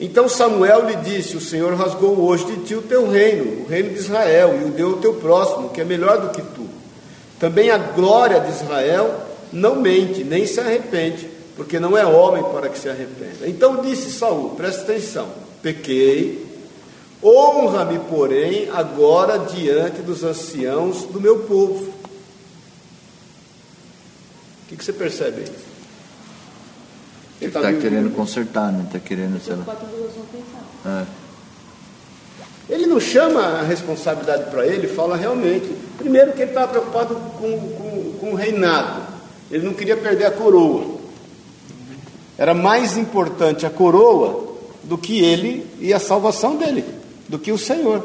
Então 0.00 0.28
Samuel 0.28 0.86
lhe 0.86 0.96
disse: 0.96 1.36
O 1.36 1.40
Senhor 1.40 1.72
rasgou 1.74 2.18
hoje 2.20 2.44
de 2.44 2.56
ti 2.64 2.74
o 2.74 2.82
teu 2.82 3.08
reino, 3.08 3.62
o 3.62 3.68
reino 3.68 3.90
de 3.90 4.00
Israel, 4.00 4.58
e 4.60 4.64
o 4.64 4.72
deu 4.72 4.90
ao 4.90 4.96
teu 4.96 5.14
próximo, 5.14 5.70
que 5.70 5.80
é 5.80 5.84
melhor 5.84 6.20
do 6.20 6.30
que 6.30 6.42
tu. 6.42 6.66
Também 7.38 7.70
a 7.70 7.78
glória 7.78 8.40
de 8.40 8.50
Israel 8.50 9.20
não 9.52 9.76
mente, 9.76 10.24
nem 10.24 10.44
se 10.44 10.58
arrepende, 10.58 11.30
porque 11.54 11.78
não 11.78 11.96
é 11.96 12.04
homem 12.04 12.42
para 12.42 12.68
que 12.68 12.78
se 12.78 12.88
arrependa. 12.88 13.46
Então 13.46 13.80
disse 13.80 14.10
Saul: 14.10 14.50
Presta 14.56 14.82
atenção, 14.82 15.28
pequei, 15.62 16.44
honra-me, 17.22 18.00
porém, 18.00 18.68
agora 18.72 19.38
diante 19.38 20.02
dos 20.02 20.24
anciãos 20.24 21.04
do 21.04 21.20
meu 21.20 21.38
povo. 21.40 21.95
O 24.66 24.68
que, 24.68 24.76
que 24.76 24.84
você 24.84 24.92
percebe 24.92 25.42
aí? 25.42 25.52
Ele 27.40 27.50
tá 27.52 27.60
está 27.60 27.70
me- 27.72 27.80
querendo 27.80 28.10
consertar, 28.14 28.72
né? 28.72 28.82
Está 28.86 28.98
querendo, 28.98 29.40
sei 29.40 29.54
lá. 29.54 29.64
É. 30.84 31.06
Ele 32.68 32.86
não 32.86 32.98
chama 32.98 33.40
a 33.42 33.62
responsabilidade 33.62 34.50
para 34.50 34.66
ele, 34.66 34.88
fala 34.88 35.16
realmente. 35.16 35.72
Primeiro 35.98 36.32
que 36.32 36.42
ele 36.42 36.50
estava 36.50 36.68
preocupado 36.68 37.14
com, 37.14 37.58
com, 37.74 38.12
com 38.18 38.30
o 38.32 38.34
reinado. 38.34 39.02
Ele 39.50 39.64
não 39.64 39.72
queria 39.74 39.96
perder 39.96 40.24
a 40.24 40.30
coroa. 40.32 40.96
Era 42.36 42.52
mais 42.54 42.96
importante 42.96 43.64
a 43.64 43.70
coroa 43.70 44.56
do 44.82 44.98
que 44.98 45.20
ele 45.22 45.64
e 45.80 45.92
a 45.94 46.00
salvação 46.00 46.56
dele, 46.56 46.84
do 47.28 47.38
que 47.38 47.52
o 47.52 47.58
Senhor. 47.58 48.04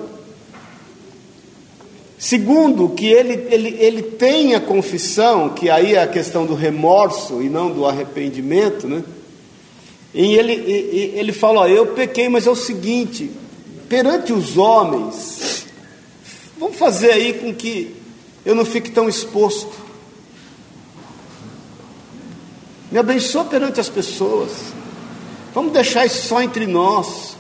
Segundo, 2.22 2.90
que 2.90 3.08
ele, 3.08 3.48
ele, 3.50 3.76
ele 3.80 4.04
tem 4.04 4.54
a 4.54 4.62
confissão, 4.62 5.50
que 5.50 5.72
aí 5.72 5.96
é 5.96 6.04
a 6.04 6.08
questão 6.08 6.46
do 6.46 6.54
remorso 6.54 7.42
e 7.42 7.50
não 7.50 7.72
do 7.72 7.84
arrependimento, 7.84 8.88
né? 8.88 9.04
E 10.14 10.36
ele, 10.36 10.54
ele 11.16 11.34
fala: 11.34 11.62
ó, 11.62 11.68
Eu 11.68 11.88
pequei, 11.88 12.30
mas 12.30 12.46
é 12.46 12.52
o 12.52 12.56
seguinte, 12.56 13.32
perante 13.90 14.32
os 14.32 14.56
homens, 14.56 15.66
vamos 16.60 16.78
fazer 16.78 17.12
aí 17.12 17.34
com 17.34 17.56
que 17.56 17.96
eu 18.46 18.54
não 18.54 18.66
fique 18.66 18.92
tão 18.92 19.10
exposto. 19.10 19.74
Me 22.92 23.00
abençoa 23.00 23.46
perante 23.46 23.80
as 23.80 23.90
pessoas. 23.90 24.52
Vamos 25.56 25.74
deixar 25.74 26.06
isso 26.06 26.28
só 26.28 26.40
entre 26.40 26.68
nós. 26.68 27.36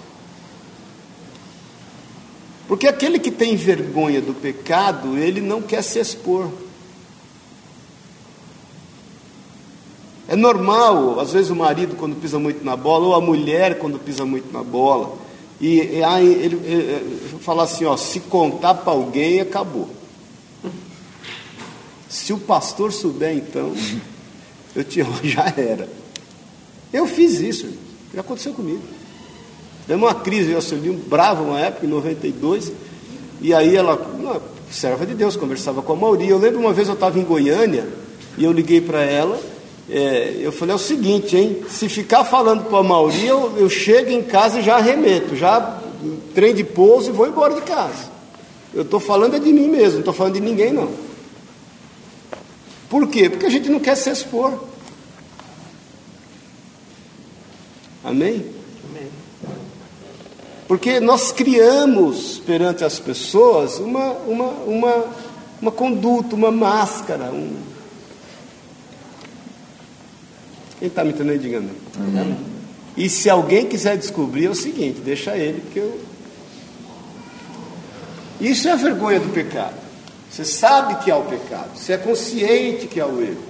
Porque 2.72 2.88
aquele 2.88 3.20
que 3.20 3.30
tem 3.30 3.58
vergonha 3.58 4.22
do 4.22 4.34
pecado, 4.34 5.18
ele 5.18 5.42
não 5.42 5.62
quer 5.62 5.82
se 5.82 6.00
expor. 6.00 6.50
É 10.26 10.38
normal, 10.38 11.20
às 11.20 11.34
vezes 11.34 11.52
o 11.52 11.56
marido 11.58 11.98
quando 11.98 12.16
pisa 12.16 12.40
muito 12.40 12.64
na 12.64 12.78
bola, 12.78 13.08
ou 13.08 13.14
a 13.14 13.20
mulher 13.20 13.78
quando 13.78 14.00
pisa 14.00 14.26
muito 14.26 14.54
na 14.54 14.64
bola, 14.64 15.18
e, 15.60 15.98
e 15.98 16.02
aí 16.02 16.26
ele, 16.26 16.56
ele, 16.66 17.62
assim, 17.62 17.84
ó, 17.84 17.98
se 17.98 18.22
contar 18.22 18.76
para 18.76 18.94
alguém, 18.94 19.42
acabou. 19.42 19.90
Se 22.08 22.32
o 22.32 22.38
pastor 22.38 22.94
souber, 22.94 23.36
então, 23.36 23.74
eu 24.74 24.86
te 24.86 25.04
já 25.28 25.54
era. 25.58 25.90
Eu 26.94 27.06
fiz 27.06 27.42
isso, 27.42 27.68
já 28.14 28.22
aconteceu 28.22 28.54
comigo. 28.54 29.01
Demos 29.88 30.10
uma 30.10 30.16
crise, 30.16 30.52
eu 30.52 30.58
assumi 30.58 30.90
um 30.90 30.96
bravo 30.96 31.44
uma 31.44 31.60
época, 31.60 31.86
em 31.86 31.90
92, 31.90 32.72
e 33.42 33.54
aí 33.54 33.76
ela, 33.76 33.96
uma 34.18 34.42
serva 34.70 35.06
de 35.06 35.14
Deus, 35.14 35.36
conversava 35.36 35.82
com 35.82 35.94
a 35.94 35.96
Mauri. 35.96 36.30
Eu 36.30 36.38
lembro 36.38 36.60
uma 36.60 36.74
vez 36.74 36.88
eu 36.88 36.94
estava 36.94 37.20
em 37.20 37.24
Goiânia, 37.24 37.88
e 38.38 38.44
eu 38.44 38.52
liguei 38.52 38.80
para 38.80 39.02
ela, 39.04 39.40
é, 39.90 40.38
eu 40.40 40.52
falei, 40.52 40.74
é 40.74 40.76
o 40.76 40.80
seguinte, 40.80 41.36
hein, 41.36 41.64
se 41.68 41.90
ficar 41.90 42.24
falando 42.24 42.66
para 42.66 42.80
a 42.80 42.84
Mauri, 42.84 43.26
eu, 43.26 43.58
eu 43.58 43.70
chego 43.70 44.10
em 44.12 44.24
casa 44.24 44.60
e 44.60 44.64
já 44.64 44.78
arremeto, 44.78 45.36
já 45.36 45.82
trem 46.34 46.54
de 46.54 46.64
pouso 46.64 47.10
e 47.10 47.14
vou 47.14 47.28
embora 47.28 47.54
de 47.54 47.62
casa. 47.62 48.10
Eu 48.74 48.84
estou 48.84 49.00
falando 49.00 49.36
é 49.36 49.40
de 49.40 49.52
mim 49.52 49.68
mesmo, 49.68 49.94
não 49.94 50.00
estou 50.00 50.14
falando 50.14 50.36
de 50.36 50.40
ninguém 50.40 50.72
não. 50.72 50.90
Por 52.90 53.08
quê? 53.08 53.30
Porque 53.30 53.46
a 53.46 53.50
gente 53.50 53.70
não 53.70 53.80
quer 53.80 53.96
se 53.96 54.10
expor. 54.10 54.54
Amém? 58.04 58.46
Porque 60.72 61.02
nós 61.02 61.34
criamos 61.34 62.42
perante 62.46 62.86
as 62.86 62.98
pessoas 62.98 63.78
uma, 63.78 64.12
uma, 64.26 64.46
uma, 64.46 65.06
uma 65.62 65.70
conduta, 65.70 66.34
uma 66.34 66.50
máscara. 66.50 67.26
Um... 67.26 67.58
Quem 70.80 70.88
está 70.88 71.04
me 71.04 71.10
entendendo, 71.10 71.42
diga 71.42 71.60
não. 71.60 72.38
E 72.96 73.10
se 73.10 73.30
alguém 73.30 73.66
quiser 73.66 73.98
descobrir, 73.98 74.46
é 74.46 74.50
o 74.50 74.56
seguinte: 74.56 75.02
deixa 75.02 75.36
ele, 75.36 75.60
porque 75.60 75.80
eu. 75.80 76.00
Isso 78.40 78.70
é 78.70 78.72
a 78.72 78.78
vergonha 78.78 79.20
do 79.20 79.28
pecado. 79.34 79.76
Você 80.30 80.46
sabe 80.46 81.04
que 81.04 81.12
há 81.12 81.18
o 81.18 81.26
pecado, 81.26 81.72
você 81.76 81.92
é 81.92 81.98
consciente 81.98 82.88
que 82.88 83.02
há 83.02 83.08
o 83.08 83.22
erro. 83.22 83.44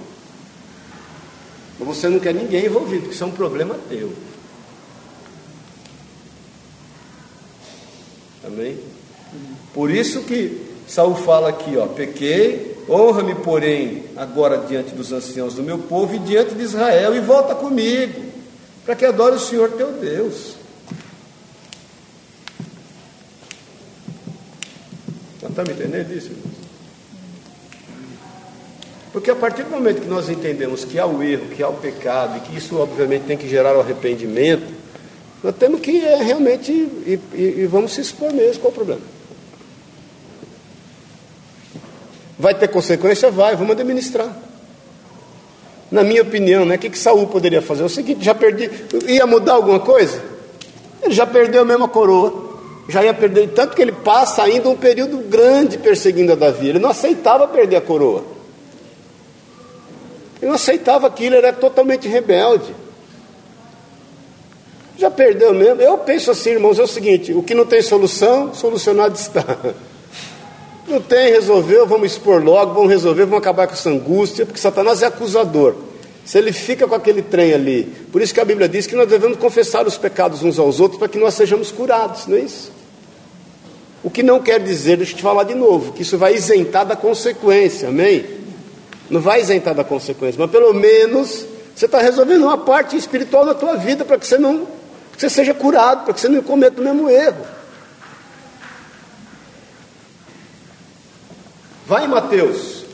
Mas 1.78 1.86
você 1.86 2.08
não 2.08 2.18
quer 2.18 2.34
ninguém 2.34 2.66
envolvido, 2.66 3.02
porque 3.02 3.14
isso 3.14 3.22
é 3.22 3.28
um 3.28 3.30
problema 3.30 3.78
teu. 3.88 4.12
Amém? 8.52 8.78
Por 9.72 9.90
isso 9.90 10.22
que 10.22 10.60
Saul 10.86 11.14
fala 11.14 11.48
aqui, 11.48 11.76
ó, 11.76 11.86
pequei, 11.86 12.76
honra-me, 12.88 13.34
porém, 13.36 14.04
agora 14.16 14.58
diante 14.58 14.94
dos 14.94 15.10
anciãos 15.10 15.54
do 15.54 15.62
meu 15.62 15.78
povo 15.78 16.14
e 16.14 16.18
diante 16.18 16.54
de 16.54 16.62
Israel, 16.62 17.16
e 17.16 17.20
volta 17.20 17.54
comigo, 17.54 18.22
para 18.84 18.94
que 18.94 19.06
adore 19.06 19.36
o 19.36 19.40
Senhor 19.40 19.70
teu 19.70 19.92
Deus. 19.92 20.56
Está 25.42 25.64
me 25.64 25.72
entendendo 25.72 26.12
isso? 26.12 26.30
Porque 29.12 29.30
a 29.30 29.36
partir 29.36 29.64
do 29.64 29.70
momento 29.70 30.00
que 30.00 30.08
nós 30.08 30.30
entendemos 30.30 30.84
que 30.84 30.98
há 30.98 31.06
o 31.06 31.22
erro, 31.22 31.48
que 31.54 31.62
há 31.62 31.68
o 31.68 31.74
pecado, 31.74 32.38
e 32.38 32.40
que 32.40 32.56
isso 32.56 32.78
obviamente 32.78 33.24
tem 33.24 33.36
que 33.36 33.48
gerar 33.48 33.76
o 33.76 33.80
arrependimento, 33.80 34.81
nós 35.42 35.54
temos 35.56 35.80
que 35.80 36.04
é, 36.04 36.16
realmente 36.22 36.70
e, 36.72 37.18
e- 37.34 37.54
e 37.60 37.66
vamos 37.66 37.92
se 37.92 38.00
expor 38.00 38.32
mesmo, 38.32 38.60
qual 38.60 38.70
o 38.70 38.74
problema? 38.74 39.00
Vai 42.38 42.54
ter 42.54 42.68
consequência? 42.68 43.30
Vai, 43.30 43.54
vamos 43.56 43.72
administrar. 43.72 44.36
Na 45.90 46.02
minha 46.02 46.22
opinião, 46.22 46.64
né, 46.64 46.76
o 46.76 46.78
que, 46.78 46.90
que 46.90 46.98
Saul 46.98 47.26
poderia 47.26 47.60
fazer? 47.60 47.82
É 47.82 47.86
o 47.86 47.88
seguinte, 47.88 48.24
já 48.24 48.34
perdi. 48.34 48.70
Ia 49.06 49.26
mudar 49.26 49.52
alguma 49.54 49.78
coisa? 49.78 50.22
Ele 51.02 51.12
já 51.12 51.26
perdeu 51.26 51.62
a 51.62 51.88
coroa. 51.88 52.50
Já 52.88 53.04
ia 53.04 53.14
perder. 53.14 53.50
Tanto 53.50 53.76
que 53.76 53.82
ele 53.82 53.92
passa 53.92 54.42
ainda 54.42 54.68
um 54.68 54.76
período 54.76 55.18
grande 55.18 55.78
perseguindo 55.78 56.32
a 56.32 56.34
Davi. 56.34 56.68
Ele 56.68 56.78
não 56.78 56.90
aceitava 56.90 57.46
perder 57.46 57.76
a 57.76 57.80
coroa. 57.80 58.24
Ele 60.40 60.48
não 60.48 60.54
aceitava 60.56 61.06
aquilo, 61.06 61.36
ele 61.36 61.46
era 61.46 61.52
totalmente 61.56 62.08
rebelde. 62.08 62.74
Já 64.98 65.10
perdeu 65.10 65.52
mesmo? 65.54 65.80
Eu 65.80 65.98
penso 65.98 66.30
assim, 66.30 66.50
irmãos, 66.50 66.78
é 66.78 66.82
o 66.82 66.86
seguinte: 66.86 67.32
o 67.32 67.42
que 67.42 67.54
não 67.54 67.66
tem 67.66 67.82
solução, 67.82 68.54
solucionado 68.54 69.14
está. 69.14 69.44
Não 70.86 71.00
tem, 71.00 71.30
resolveu, 71.30 71.86
vamos 71.86 72.10
expor 72.10 72.42
logo, 72.42 72.74
vamos 72.74 72.90
resolver, 72.90 73.24
vamos 73.24 73.38
acabar 73.38 73.68
com 73.68 73.72
essa 73.72 73.88
angústia, 73.88 74.44
porque 74.44 74.60
Satanás 74.60 75.00
é 75.00 75.06
acusador. 75.06 75.76
Se 76.24 76.36
ele 76.36 76.52
fica 76.52 76.86
com 76.86 76.94
aquele 76.94 77.22
trem 77.22 77.54
ali, 77.54 77.84
por 78.10 78.20
isso 78.20 78.34
que 78.34 78.40
a 78.40 78.44
Bíblia 78.44 78.68
diz 78.68 78.86
que 78.86 78.96
nós 78.96 79.08
devemos 79.08 79.38
confessar 79.38 79.86
os 79.86 79.96
pecados 79.96 80.42
uns 80.42 80.58
aos 80.58 80.80
outros 80.80 80.98
para 80.98 81.08
que 81.08 81.18
nós 81.18 81.34
sejamos 81.34 81.70
curados, 81.70 82.26
não 82.26 82.36
é 82.36 82.40
isso? 82.40 82.72
O 84.02 84.10
que 84.10 84.22
não 84.22 84.40
quer 84.40 84.60
dizer, 84.60 84.96
deixa 84.96 85.12
eu 85.12 85.16
te 85.16 85.22
falar 85.22 85.44
de 85.44 85.54
novo, 85.54 85.92
que 85.92 86.02
isso 86.02 86.18
vai 86.18 86.34
isentar 86.34 86.84
da 86.84 86.96
consequência, 86.96 87.88
amém? 87.88 88.24
Não 89.08 89.20
vai 89.20 89.40
isentar 89.40 89.74
da 89.74 89.84
consequência, 89.84 90.36
mas 90.38 90.50
pelo 90.50 90.74
menos 90.74 91.46
Você 91.74 91.86
está 91.86 91.98
resolvendo 91.98 92.42
uma 92.42 92.58
parte 92.58 92.96
espiritual 92.96 93.46
da 93.46 93.54
tua 93.54 93.76
vida 93.76 94.04
para 94.04 94.18
que 94.18 94.26
você 94.26 94.36
não 94.36 94.66
você 95.22 95.30
seja 95.30 95.54
curado, 95.54 96.04
para 96.04 96.14
que 96.14 96.20
você 96.20 96.28
não 96.28 96.42
cometa 96.42 96.80
o 96.80 96.84
mesmo 96.84 97.08
erro. 97.08 97.46
Vai 101.86 102.06
em 102.06 102.08
Mateus 102.08 102.84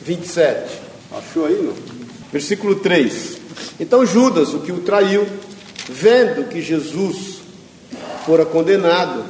27. 0.00 0.80
Achou 1.10 1.46
aí, 1.46 1.60
não? 1.60 1.74
Versículo 2.30 2.76
3. 2.76 3.38
Então 3.80 4.06
Judas, 4.06 4.54
o 4.54 4.60
que 4.60 4.70
o 4.70 4.80
traiu, 4.80 5.26
vendo 5.88 6.48
que 6.48 6.62
Jesus 6.62 7.40
fora 8.24 8.46
condenado, 8.46 9.24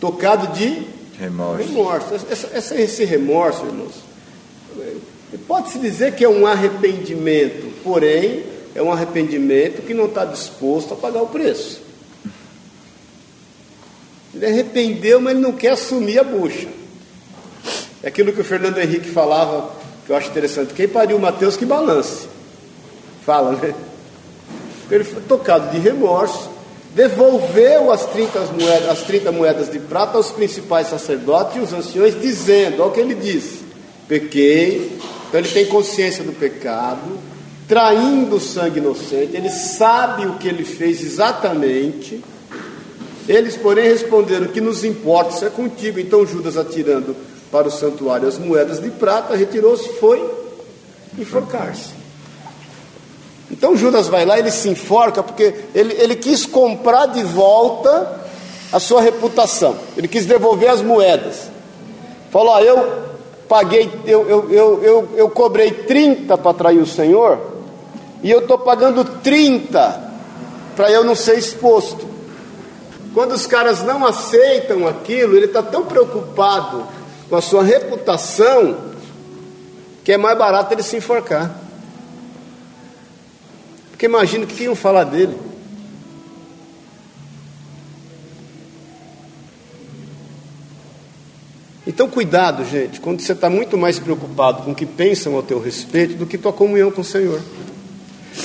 tocado 0.00 0.54
de 0.54 0.86
Remorso. 1.18 1.64
remorso. 1.64 2.14
Essa, 2.14 2.48
essa, 2.52 2.80
esse 2.80 3.04
remorso, 3.04 3.66
irmãos, 3.66 3.94
pode-se 5.46 5.78
dizer 5.78 6.14
que 6.14 6.24
é 6.24 6.28
um 6.28 6.46
arrependimento, 6.46 7.70
porém, 7.82 8.53
é 8.74 8.82
um 8.82 8.90
arrependimento 8.92 9.82
que 9.82 9.94
não 9.94 10.06
está 10.06 10.24
disposto 10.24 10.94
a 10.94 10.96
pagar 10.96 11.22
o 11.22 11.28
preço. 11.28 11.80
Ele 14.34 14.46
arrependeu, 14.46 15.20
mas 15.20 15.32
ele 15.32 15.40
não 15.40 15.52
quer 15.52 15.72
assumir 15.72 16.18
a 16.18 16.24
bucha. 16.24 16.68
É 18.02 18.08
aquilo 18.08 18.32
que 18.32 18.40
o 18.40 18.44
Fernando 18.44 18.78
Henrique 18.78 19.08
falava, 19.08 19.70
que 20.04 20.10
eu 20.10 20.16
acho 20.16 20.28
interessante. 20.28 20.74
Quem 20.74 20.88
pariu 20.88 21.18
Mateus 21.18 21.56
que 21.56 21.64
balance. 21.64 22.26
Fala, 23.24 23.52
né? 23.52 23.74
Ele 24.90 25.04
foi 25.04 25.22
tocado 25.22 25.70
de 25.70 25.78
remorso, 25.78 26.50
devolveu 26.94 27.90
as 27.90 28.04
30 28.06 28.40
moedas, 28.60 28.88
as 28.88 29.02
30 29.02 29.32
moedas 29.32 29.70
de 29.70 29.78
prata 29.78 30.16
aos 30.16 30.30
principais 30.30 30.88
sacerdotes 30.88 31.56
e 31.56 31.60
os 31.60 31.72
anciões, 31.72 32.20
dizendo, 32.20 32.82
olha 32.82 32.90
o 32.90 32.92
que 32.92 33.00
ele 33.00 33.14
diz: 33.14 33.60
pequei, 34.06 34.98
então 35.28 35.40
ele 35.40 35.48
tem 35.48 35.66
consciência 35.66 36.22
do 36.22 36.32
pecado, 36.32 37.18
traindo 37.66 38.38
sangue 38.38 38.78
inocente, 38.78 39.36
ele 39.36 39.50
sabe 39.50 40.26
o 40.26 40.34
que 40.34 40.48
ele 40.48 40.64
fez 40.64 41.02
exatamente. 41.02 42.22
Eles, 43.28 43.56
porém, 43.56 43.88
responderam: 43.88 44.48
que 44.48 44.60
nos 44.60 44.84
importa, 44.84 45.34
isso 45.34 45.44
é 45.44 45.50
contigo. 45.50 45.98
Então 45.98 46.26
Judas, 46.26 46.56
atirando 46.56 47.16
para 47.50 47.68
o 47.68 47.70
santuário 47.70 48.28
as 48.28 48.38
moedas 48.38 48.80
de 48.80 48.90
prata, 48.90 49.34
retirou-se 49.34 49.88
e 49.88 49.92
foi 49.94 50.30
enforcar-se. 51.18 51.90
Então 53.50 53.76
Judas 53.76 54.08
vai 54.08 54.24
lá, 54.24 54.38
ele 54.38 54.50
se 54.50 54.68
enforca, 54.68 55.22
porque 55.22 55.54
ele, 55.74 55.94
ele 55.94 56.16
quis 56.16 56.44
comprar 56.44 57.06
de 57.06 57.22
volta 57.22 58.22
a 58.72 58.80
sua 58.80 59.00
reputação, 59.00 59.76
ele 59.96 60.08
quis 60.08 60.26
devolver 60.26 60.68
as 60.68 60.82
moedas. 60.82 61.48
Falou: 62.30 62.54
ó, 62.54 62.60
eu 62.60 63.04
paguei, 63.48 63.88
eu, 64.04 64.28
eu, 64.28 64.82
eu, 64.82 65.08
eu 65.16 65.30
cobrei 65.30 65.70
30 65.70 66.36
para 66.36 66.54
trair 66.54 66.78
o 66.78 66.86
Senhor, 66.86 67.53
e 68.24 68.30
eu 68.30 68.38
estou 68.38 68.58
pagando 68.58 69.04
30 69.04 70.12
para 70.74 70.90
eu 70.90 71.04
não 71.04 71.14
ser 71.14 71.38
exposto. 71.38 72.08
Quando 73.12 73.32
os 73.32 73.46
caras 73.46 73.82
não 73.82 74.04
aceitam 74.04 74.88
aquilo, 74.88 75.36
ele 75.36 75.44
está 75.44 75.62
tão 75.62 75.84
preocupado 75.84 76.86
com 77.28 77.36
a 77.36 77.42
sua 77.42 77.62
reputação 77.62 78.94
que 80.02 80.10
é 80.10 80.16
mais 80.16 80.38
barato 80.38 80.72
ele 80.72 80.82
se 80.82 80.96
enforcar. 80.96 81.54
Porque 83.90 84.06
imagina 84.06 84.44
o 84.44 84.46
que 84.46 84.64
iam 84.64 84.74
falar 84.74 85.04
dele. 85.04 85.38
Então, 91.86 92.08
cuidado, 92.08 92.64
gente, 92.64 93.00
quando 93.00 93.20
você 93.20 93.32
está 93.32 93.50
muito 93.50 93.76
mais 93.76 93.98
preocupado 93.98 94.62
com 94.62 94.70
o 94.70 94.74
que 94.74 94.86
pensam 94.86 95.36
ao 95.36 95.42
teu 95.42 95.60
respeito 95.60 96.14
do 96.14 96.24
que 96.24 96.38
tua 96.38 96.54
comunhão 96.54 96.90
com 96.90 97.02
o 97.02 97.04
Senhor. 97.04 97.42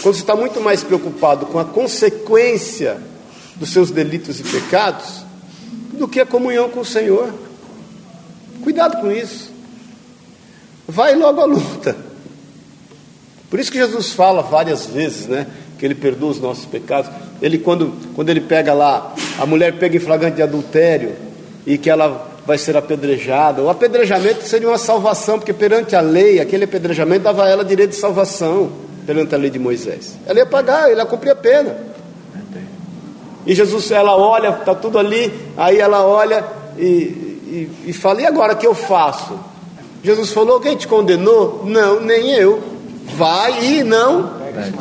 Quando 0.02 0.16
você 0.16 0.22
está 0.22 0.36
muito 0.36 0.62
mais 0.62 0.84
preocupado 0.84 1.48
com 1.48 1.60
a 1.60 1.66
consequência 1.66 3.02
dos 3.56 3.72
seus 3.72 3.92
delitos 3.92 4.40
e 4.40 4.44
pecados 4.44 5.24
do 5.94 6.08
que 6.08 6.20
a 6.20 6.26
comunhão 6.26 6.70
com 6.70 6.80
o 6.80 6.86
Senhor. 6.86 7.34
Cuidado 8.64 9.02
com 9.02 9.12
isso. 9.12 9.52
Vai 10.88 11.14
logo 11.16 11.42
à 11.42 11.46
luta. 11.46 11.96
Por 13.50 13.60
isso 13.60 13.72
que 13.72 13.78
Jesus 13.78 14.12
fala 14.12 14.42
várias 14.42 14.86
vezes, 14.86 15.28
né? 15.28 15.48
Que 15.78 15.86
ele 15.86 15.96
perdoa 15.96 16.32
os 16.32 16.40
nossos 16.40 16.66
pecados. 16.66 17.12
Ele, 17.42 17.58
quando, 17.58 17.94
quando 18.16 18.30
ele 18.30 18.42
pega 18.42 18.74
lá, 18.74 19.14
a 19.38 19.46
mulher 19.46 19.78
pega 19.78 19.98
em 19.98 20.00
flagrante 20.00 20.38
de 20.38 20.42
adultério 20.42 21.16
e 21.66 21.78
que 21.78 21.90
ela 21.90 22.28
vai 22.46 22.58
ser 22.58 22.76
apedrejada. 22.78 23.62
O 23.62 23.70
apedrejamento 23.70 24.44
seria 24.44 24.68
uma 24.68 24.78
salvação, 24.78 25.38
porque 25.38 25.54
perante 25.54 25.96
a 25.96 26.02
lei, 26.02 26.40
aquele 26.40 26.64
apedrejamento 26.64 27.24
dava 27.24 27.46
a 27.46 27.50
ela 27.50 27.64
direito 27.64 27.92
de 27.92 27.96
salvação, 27.96 28.72
perante 29.10 29.34
a 29.34 29.40
lei 29.40 29.50
de 29.50 29.58
Moisés. 29.58 30.16
Ela 30.28 30.38
ia 30.38 30.46
pagar, 30.46 30.92
ela 30.92 31.02
ia 31.02 31.06
cumprir 31.08 31.32
a 31.32 31.36
pena. 31.36 31.76
E 33.44 33.56
Jesus, 33.56 33.90
ela 33.90 34.16
olha, 34.16 34.50
está 34.50 34.76
tudo 34.76 35.00
ali, 35.00 35.34
aí 35.58 35.80
ela 35.80 36.06
olha 36.06 36.46
e, 36.78 36.84
e, 36.86 37.72
e 37.88 37.94
fala: 37.94 38.22
E 38.22 38.28
agora 38.28 38.54
o 38.54 38.56
que 38.56 38.68
eu 38.68 38.76
faço? 38.76 39.34
Jesus 40.04 40.32
falou: 40.32 40.60
Quem 40.60 40.78
te 40.78 40.88
condenou? 40.88 41.64
Não, 41.66 42.00
nem 42.00 42.34
eu. 42.34 42.62
Vai 43.16 43.66
e 43.66 43.84
não 43.84 44.38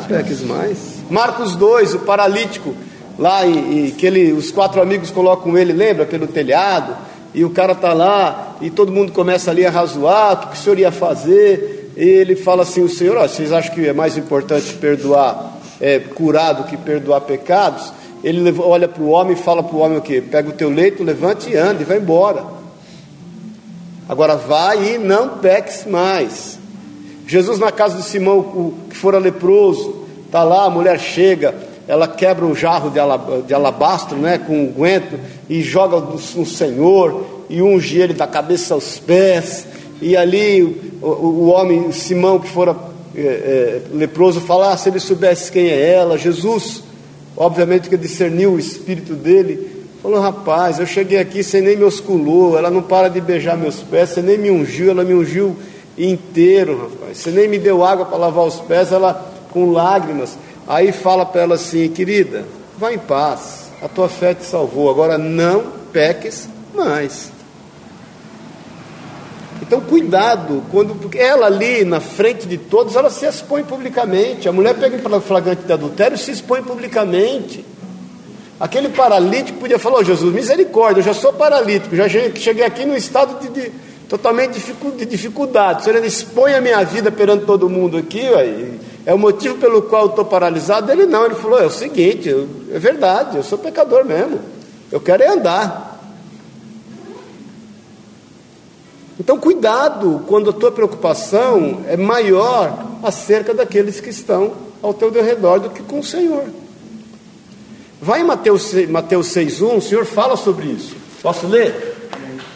peques 0.07 0.43
mais. 0.43 0.77
Marcos 1.09 1.55
2, 1.55 1.95
o 1.95 1.99
paralítico, 2.01 2.75
lá 3.17 3.43
e, 3.47 3.87
e 3.87 3.91
que 3.93 4.05
ele, 4.05 4.31
os 4.31 4.51
quatro 4.51 4.79
amigos 4.79 5.09
colocam 5.09 5.57
ele, 5.57 5.73
lembra, 5.73 6.05
pelo 6.05 6.27
telhado, 6.27 6.95
e 7.33 7.43
o 7.43 7.49
cara 7.49 7.71
está 7.71 7.93
lá, 7.93 8.57
e 8.61 8.69
todo 8.69 8.91
mundo 8.91 9.11
começa 9.11 9.49
ali 9.49 9.65
a 9.65 9.71
razoar, 9.71 10.33
o 10.33 10.37
que, 10.37 10.47
que 10.49 10.53
o 10.53 10.57
senhor 10.59 10.77
ia 10.77 10.91
fazer? 10.91 11.78
Ele 11.99 12.33
fala 12.33 12.63
assim: 12.63 12.81
O 12.81 12.87
senhor, 12.87 13.17
ó, 13.17 13.27
vocês 13.27 13.51
acham 13.51 13.75
que 13.75 13.85
é 13.85 13.91
mais 13.91 14.17
importante 14.17 14.73
perdoar, 14.75 15.57
é, 15.81 15.99
curar 15.99 16.53
do 16.53 16.63
que 16.63 16.77
perdoar 16.77 17.19
pecados? 17.21 17.91
Ele 18.23 18.53
olha 18.57 18.87
para 18.87 19.03
o 19.03 19.09
homem 19.09 19.33
e 19.33 19.35
fala 19.35 19.61
para 19.61 19.75
o 19.75 19.79
homem 19.79 19.97
o 19.97 20.01
quê? 20.01 20.21
Pega 20.21 20.47
o 20.47 20.53
teu 20.53 20.69
leito, 20.69 21.03
levante 21.03 21.49
e 21.49 21.57
ande, 21.57 21.83
vai 21.83 21.97
embora. 21.97 22.45
Agora 24.07 24.37
vai 24.37 24.95
e 24.95 24.97
não 24.97 25.39
peques 25.39 25.85
mais. 25.85 26.57
Jesus 27.27 27.59
na 27.59 27.71
casa 27.71 27.97
de 27.97 28.03
Simão, 28.03 28.39
o 28.39 28.73
que 28.89 28.95
fora 28.95 29.19
leproso, 29.19 30.05
está 30.25 30.41
lá, 30.43 30.65
a 30.65 30.69
mulher 30.69 30.97
chega, 30.99 31.53
ela 31.85 32.07
quebra 32.07 32.45
o 32.45 32.55
jarro 32.55 32.91
de 33.45 33.53
alabastro, 33.53 34.17
né, 34.17 34.37
com 34.37 34.53
um 34.53 34.71
guento, 34.71 35.19
e 35.49 35.61
joga 35.61 35.99
no 35.99 36.45
Senhor, 36.45 37.25
e 37.49 37.61
unge 37.61 37.99
ele 37.99 38.13
da 38.13 38.25
cabeça 38.25 38.73
aos 38.73 38.97
pés, 38.99 39.67
e 40.01 40.15
ali 40.15 40.93
o, 41.01 41.07
o 41.07 41.47
homem, 41.47 41.91
Simão, 41.91 42.39
que 42.39 42.49
fora 42.49 42.75
é, 43.15 43.21
é, 43.21 43.81
leproso, 43.93 44.39
fala, 44.41 44.73
ah, 44.73 44.77
se 44.77 44.89
ele 44.89 44.99
soubesse 44.99 45.51
quem 45.51 45.67
é 45.67 45.93
ela, 45.93 46.17
Jesus 46.17 46.83
obviamente 47.39 47.89
que 47.89 47.95
discerniu 47.95 48.53
o 48.53 48.59
espírito 48.59 49.13
dele, 49.13 49.85
falou: 50.03 50.19
rapaz, 50.19 50.77
eu 50.77 50.85
cheguei 50.85 51.17
aqui, 51.17 51.41
você 51.41 51.61
nem 51.61 51.77
me 51.77 51.85
osculou, 51.85 52.57
ela 52.57 52.69
não 52.69 52.81
para 52.81 53.07
de 53.07 53.21
beijar 53.21 53.57
meus 53.57 53.77
pés, 53.77 54.09
você 54.09 54.21
nem 54.21 54.37
me 54.37 54.51
ungiu, 54.51 54.91
ela 54.91 55.05
me 55.05 55.13
ungiu 55.13 55.55
inteiro, 55.97 56.89
rapaz, 56.91 57.17
você 57.17 57.31
nem 57.31 57.47
me 57.47 57.57
deu 57.57 57.83
água 57.83 58.05
para 58.05 58.17
lavar 58.17 58.45
os 58.45 58.59
pés, 58.59 58.91
ela 58.91 59.33
com 59.51 59.71
lágrimas. 59.71 60.37
Aí 60.67 60.91
fala 60.91 61.25
para 61.25 61.41
ela 61.41 61.55
assim: 61.55 61.87
querida, 61.87 62.43
vá 62.77 62.93
em 62.93 62.99
paz, 62.99 63.71
a 63.81 63.87
tua 63.87 64.09
fé 64.09 64.33
te 64.33 64.43
salvou, 64.43 64.89
agora 64.89 65.17
não 65.17 65.63
peques 65.93 66.49
mais. 66.75 67.31
Então, 69.61 69.81
cuidado, 69.81 70.63
quando 70.71 70.97
ela 71.15 71.47
ali 71.47 71.83
na 71.83 71.99
frente 71.99 72.47
de 72.47 72.57
todos, 72.57 72.95
ela 72.95 73.09
se 73.09 73.25
expõe 73.25 73.63
publicamente. 73.63 74.47
A 74.47 74.51
mulher 74.51 74.75
pega 74.75 74.95
em 74.95 75.21
flagrante 75.21 75.63
de 75.63 75.73
adultério 75.73 76.17
se 76.17 76.31
expõe 76.31 76.63
publicamente. 76.63 77.65
Aquele 78.59 78.89
paralítico 78.89 79.59
podia 79.59 79.79
falar: 79.79 79.99
oh, 79.99 80.03
Jesus, 80.03 80.33
misericórdia, 80.33 80.99
eu 80.99 81.05
já 81.05 81.13
sou 81.13 81.31
paralítico, 81.31 81.95
já 81.95 82.07
cheguei 82.09 82.63
aqui 82.63 82.85
num 82.85 82.95
estado 82.95 83.39
de, 83.39 83.49
de 83.49 83.71
totalmente 84.07 84.59
de 84.97 85.05
dificuldade. 85.05 85.81
O 85.81 85.83
Senhor 85.83 86.03
expõe 86.03 86.55
a 86.55 86.61
minha 86.61 86.83
vida 86.83 87.11
perante 87.11 87.45
todo 87.45 87.69
mundo 87.69 87.97
aqui, 87.97 88.21
é 89.05 89.13
o 89.13 89.17
motivo 89.17 89.55
pelo 89.55 89.83
qual 89.83 90.03
eu 90.03 90.09
estou 90.09 90.25
paralisado. 90.25 90.91
Ele 90.91 91.05
não, 91.05 91.25
ele 91.25 91.35
falou: 91.35 91.59
é 91.59 91.65
o 91.65 91.69
seguinte, 91.69 92.29
é 92.71 92.79
verdade, 92.79 93.37
eu 93.37 93.43
sou 93.43 93.57
pecador 93.57 94.03
mesmo, 94.03 94.39
eu 94.91 94.99
quero 94.99 95.23
é 95.23 95.27
andar. 95.27 95.88
Então, 99.19 99.37
cuidado 99.37 100.23
quando 100.27 100.49
a 100.49 100.53
tua 100.53 100.71
preocupação 100.71 101.83
é 101.87 101.97
maior 101.97 102.85
acerca 103.03 103.53
daqueles 103.53 103.99
que 103.99 104.09
estão 104.09 104.53
ao 104.81 104.93
teu 104.93 105.11
redor 105.11 105.59
do 105.59 105.69
que 105.69 105.83
com 105.83 105.99
o 105.99 106.03
Senhor. 106.03 106.45
Vai 108.01 108.21
em 108.21 108.23
Mateus, 108.23 108.73
Mateus 108.87 109.27
6,1, 109.27 109.77
o 109.77 109.81
Senhor 109.81 110.05
fala 110.05 110.37
sobre 110.37 110.67
isso. 110.67 110.95
Posso 111.21 111.47
ler? 111.47 111.97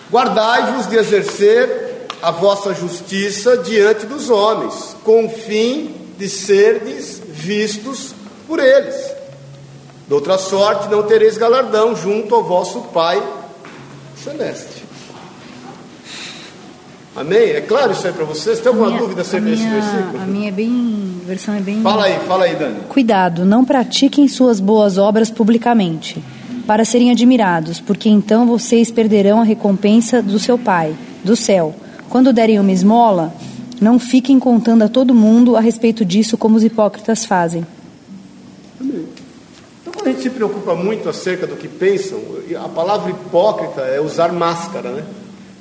Guardai-vos 0.10 0.88
de 0.88 0.96
exercer 0.96 2.08
a 2.22 2.32
vossa 2.32 2.74
justiça 2.74 3.58
diante 3.58 4.06
dos 4.06 4.30
homens, 4.30 4.96
com 5.04 5.26
o 5.26 5.30
fim 5.30 5.94
de 6.18 6.30
serdes 6.30 7.22
vistos 7.28 8.16
por 8.48 8.60
eles. 8.60 8.96
De 10.08 10.14
outra 10.14 10.38
sorte, 10.38 10.88
não 10.90 11.04
tereis 11.04 11.38
galardão 11.38 11.94
junto 11.94 12.34
ao 12.34 12.44
vosso 12.44 12.80
Pai 12.94 13.22
celeste. 14.16 14.73
Amém? 17.16 17.52
É 17.52 17.62
claro 17.62 17.92
isso 17.92 18.08
aí 18.08 18.14
para 18.14 18.26
vocês? 18.26 18.60
Tem 18.60 18.70
alguma 18.70 18.88
minha, 18.88 19.00
dúvida 19.00 19.22
acerca 19.22 19.46
desse 19.46 19.68
versículo? 19.68 20.22
A 20.22 20.26
minha 20.26 20.50
é 20.50 20.52
bem. 20.52 21.22
A 21.24 21.28
versão 21.28 21.54
é 21.54 21.60
bem. 21.60 21.82
Fala 21.82 22.06
aí, 22.06 22.20
fala 22.28 22.46
aí, 22.46 22.56
Dani. 22.56 22.80
Cuidado, 22.90 23.46
não 23.46 23.64
pratiquem 23.64 24.28
suas 24.28 24.60
boas 24.60 24.98
obras 24.98 25.30
publicamente, 25.30 26.24
para 26.66 26.84
serem 26.84 27.12
admirados, 27.12 27.80
porque 27.80 28.10
então 28.10 28.48
vocês 28.48 28.90
perderão 28.90 29.40
a 29.40 29.44
recompensa 29.44 30.22
do 30.22 30.40
seu 30.40 30.58
Pai, 30.58 30.96
do 31.24 31.36
céu. 31.36 31.76
Quando 32.10 32.34
derem 32.34 32.60
uma 32.60 32.72
esmola, 32.72 33.34
não 33.80 34.00
fiquem 34.00 34.40
contando 34.40 34.82
a 34.82 34.90
todo 34.90 35.14
mundo 35.14 35.56
a 35.56 35.60
respeito 35.60 36.04
disso 36.04 36.38
como 36.38 36.56
os 36.56 36.64
hipócritas 36.64 37.26
fazem. 37.26 37.66
Amém. 38.82 39.06
Então, 39.82 39.94
quando 39.94 40.08
a 40.08 40.12
gente 40.12 40.24
se 40.24 40.30
preocupa 40.32 40.74
muito 40.74 41.08
acerca 41.08 41.46
do 41.46 41.56
que 41.56 41.68
pensam, 41.68 42.20
a 42.64 42.70
palavra 42.70 43.12
hipócrita 43.12 43.82
é 43.82 44.02
usar 44.02 44.32
máscara, 44.32 44.90
né? 44.92 45.04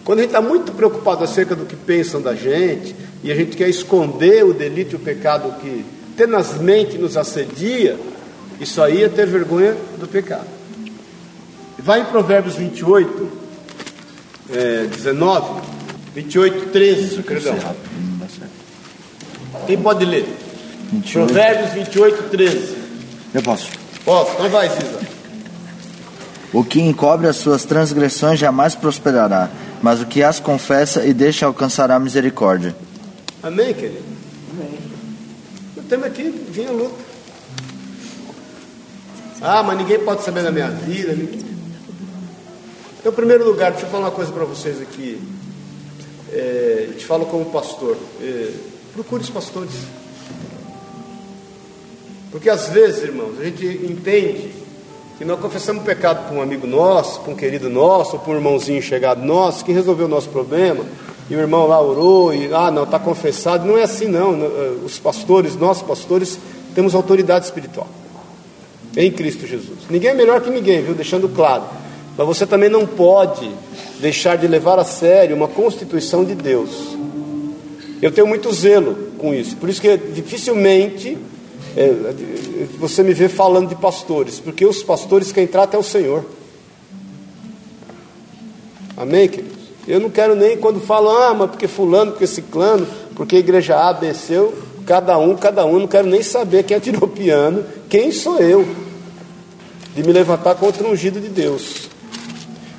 Quando 0.04 0.18
a 0.18 0.22
gente 0.22 0.30
está 0.30 0.42
muito 0.42 0.72
preocupado 0.72 1.22
acerca 1.22 1.54
do 1.54 1.64
que 1.64 1.76
pensam 1.76 2.20
da 2.20 2.34
gente, 2.34 2.94
e 3.22 3.30
a 3.30 3.34
gente 3.34 3.56
quer 3.56 3.68
esconder 3.68 4.44
o 4.44 4.52
delito 4.52 4.92
e 4.92 4.96
o 4.96 4.98
pecado 4.98 5.60
que 5.60 5.84
tenazmente 6.16 6.98
nos 6.98 7.16
assedia, 7.16 7.98
isso 8.60 8.82
aí 8.82 9.02
é 9.04 9.08
ter 9.08 9.26
vergonha 9.26 9.76
do 9.98 10.08
pecado. 10.08 10.46
Vai 11.78 12.00
em 12.00 12.04
Provérbios 12.04 12.56
28, 12.56 13.28
é, 14.52 14.86
19, 14.86 15.62
28, 16.14 16.70
13, 16.70 17.22
perdão. 17.22 17.56
Quem 19.66 19.78
pode 19.78 20.04
ler? 20.04 20.26
28. 20.92 21.26
Provérbios 21.26 21.72
28, 21.72 22.22
13. 22.30 22.76
Eu 23.34 23.42
posso. 23.42 23.70
Posso, 24.04 24.32
então 24.32 24.48
vai, 24.50 24.68
Cisa. 24.68 25.00
O 26.52 26.62
que 26.62 26.80
encobre 26.80 27.26
as 27.26 27.36
suas 27.36 27.64
transgressões 27.64 28.38
jamais 28.38 28.74
prosperará, 28.74 29.48
mas 29.82 30.00
o 30.00 30.06
que 30.06 30.22
as 30.22 30.38
confessa 30.38 31.04
e 31.04 31.12
deixa 31.12 31.44
alcançará 31.44 31.98
misericórdia. 31.98 32.74
Amém, 33.42 33.74
querido? 33.74 34.04
Amém. 34.52 34.78
O 35.76 35.82
tema 35.82 36.06
aqui 36.06 36.30
vinha 36.48 36.70
luta. 36.70 36.94
Ah, 39.40 39.62
mas 39.64 39.76
ninguém 39.76 39.98
pode 39.98 40.22
saber 40.22 40.44
da 40.44 40.52
minha 40.52 40.70
vida. 40.70 41.12
Então, 43.00 43.10
em 43.10 43.14
primeiro 43.14 43.44
lugar, 43.44 43.72
deixa 43.72 43.86
eu 43.86 43.90
falar 43.90 44.04
uma 44.04 44.12
coisa 44.12 44.30
para 44.30 44.44
vocês 44.44 44.80
aqui. 44.80 45.20
É, 46.32 46.90
te 46.96 47.04
falo 47.04 47.26
como 47.26 47.46
pastor. 47.46 47.96
É, 48.20 48.52
procure 48.94 49.24
os 49.24 49.30
pastores. 49.30 49.72
Porque 52.30 52.48
às 52.48 52.68
vezes, 52.68 53.02
irmãos, 53.02 53.38
a 53.40 53.44
gente 53.44 53.66
entende 53.66 54.61
que 55.22 55.28
nós 55.28 55.38
confessamos 55.38 55.84
pecado 55.84 56.26
para 56.26 56.36
um 56.36 56.42
amigo 56.42 56.66
nosso, 56.66 57.20
para 57.20 57.32
um 57.32 57.36
querido 57.36 57.70
nosso, 57.70 58.18
para 58.18 58.32
um 58.32 58.34
irmãozinho 58.34 58.82
chegado 58.82 59.24
nosso, 59.24 59.64
que 59.64 59.70
resolveu 59.70 60.06
o 60.06 60.08
nosso 60.08 60.28
problema, 60.28 60.84
e 61.30 61.36
o 61.36 61.38
irmão 61.38 61.68
lá 61.68 61.80
orou, 61.80 62.34
e 62.34 62.52
ah, 62.52 62.72
não, 62.72 62.82
está 62.82 62.98
confessado. 62.98 63.64
Não 63.64 63.78
é 63.78 63.84
assim, 63.84 64.08
não. 64.08 64.34
Eh, 64.42 64.72
os 64.84 64.98
pastores, 64.98 65.54
nós 65.54 65.80
pastores, 65.80 66.40
temos 66.74 66.92
autoridade 66.92 67.44
espiritual 67.44 67.86
em 68.96 69.12
Cristo 69.12 69.46
Jesus. 69.46 69.78
Ninguém 69.88 70.10
é 70.10 70.14
melhor 70.14 70.40
que 70.40 70.50
ninguém, 70.50 70.82
viu? 70.82 70.92
Deixando 70.92 71.28
claro. 71.28 71.66
Mas 72.18 72.26
você 72.26 72.44
também 72.44 72.68
não 72.68 72.84
pode 72.84 73.48
deixar 74.00 74.36
de 74.36 74.48
levar 74.48 74.80
a 74.80 74.84
sério 74.84 75.36
uma 75.36 75.46
constituição 75.46 76.24
de 76.24 76.34
Deus. 76.34 76.96
Eu 78.02 78.10
tenho 78.10 78.26
muito 78.26 78.52
zelo 78.52 79.12
com 79.18 79.32
isso, 79.32 79.56
por 79.56 79.68
isso 79.68 79.80
que 79.80 79.96
dificilmente 79.96 81.16
é, 81.76 82.66
você 82.78 83.02
me 83.02 83.14
vê 83.14 83.28
falando 83.28 83.68
de 83.68 83.74
pastores, 83.74 84.38
porque 84.38 84.64
os 84.64 84.82
pastores 84.82 85.32
quem 85.32 85.46
trata 85.46 85.76
é 85.76 85.80
o 85.80 85.82
Senhor. 85.82 86.24
Amém, 88.96 89.28
queridos? 89.28 89.62
Eu 89.86 89.98
não 89.98 90.10
quero 90.10 90.34
nem 90.34 90.56
quando 90.56 90.80
falam, 90.80 91.16
ah, 91.16 91.34
mas 91.34 91.50
porque 91.50 91.66
fulano, 91.66 92.12
porque 92.12 92.26
ciclano, 92.26 92.86
porque 93.16 93.36
igreja 93.36 93.76
A, 93.76 93.92
B, 93.92 94.14
C, 94.14 94.34
eu, 94.34 94.54
cada 94.86 95.18
um, 95.18 95.34
cada 95.36 95.64
um, 95.66 95.80
não 95.80 95.86
quero 95.88 96.08
nem 96.08 96.22
saber 96.22 96.62
quem 96.62 96.76
atirou 96.76 97.04
o 97.04 97.08
piano, 97.08 97.64
quem 97.88 98.12
sou 98.12 98.38
eu 98.38 98.66
de 99.94 100.02
me 100.02 100.12
levantar 100.12 100.54
contra 100.54 100.86
o 100.86 100.92
ungido 100.92 101.20
de 101.20 101.28
Deus. 101.28 101.90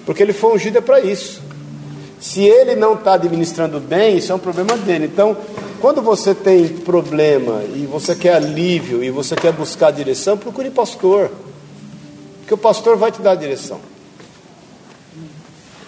Porque 0.05 0.23
ele 0.23 0.33
foi 0.33 0.55
ungido 0.55 0.77
é 0.77 0.81
para 0.81 1.01
isso. 1.01 1.41
Se 2.23 2.41
ele 2.41 2.73
não 2.77 2.93
está 2.93 3.15
administrando 3.15 3.81
bem, 3.81 4.15
isso 4.15 4.31
é 4.31 4.35
um 4.35 4.39
problema 4.39 4.77
dele. 4.77 5.07
Então, 5.07 5.35
quando 5.81 6.01
você 6.01 6.33
tem 6.33 6.69
problema 6.69 7.61
e 7.75 7.85
você 7.85 8.15
quer 8.15 8.35
alívio 8.35 9.03
e 9.03 9.09
você 9.11 9.35
quer 9.35 9.51
buscar 9.51 9.91
direção, 9.91 10.37
procure 10.37 10.69
pastor. 10.69 11.29
Porque 12.39 12.53
o 12.53 12.57
pastor 12.57 12.95
vai 12.95 13.11
te 13.11 13.21
dar 13.21 13.31
a 13.31 13.35
direção. 13.35 13.81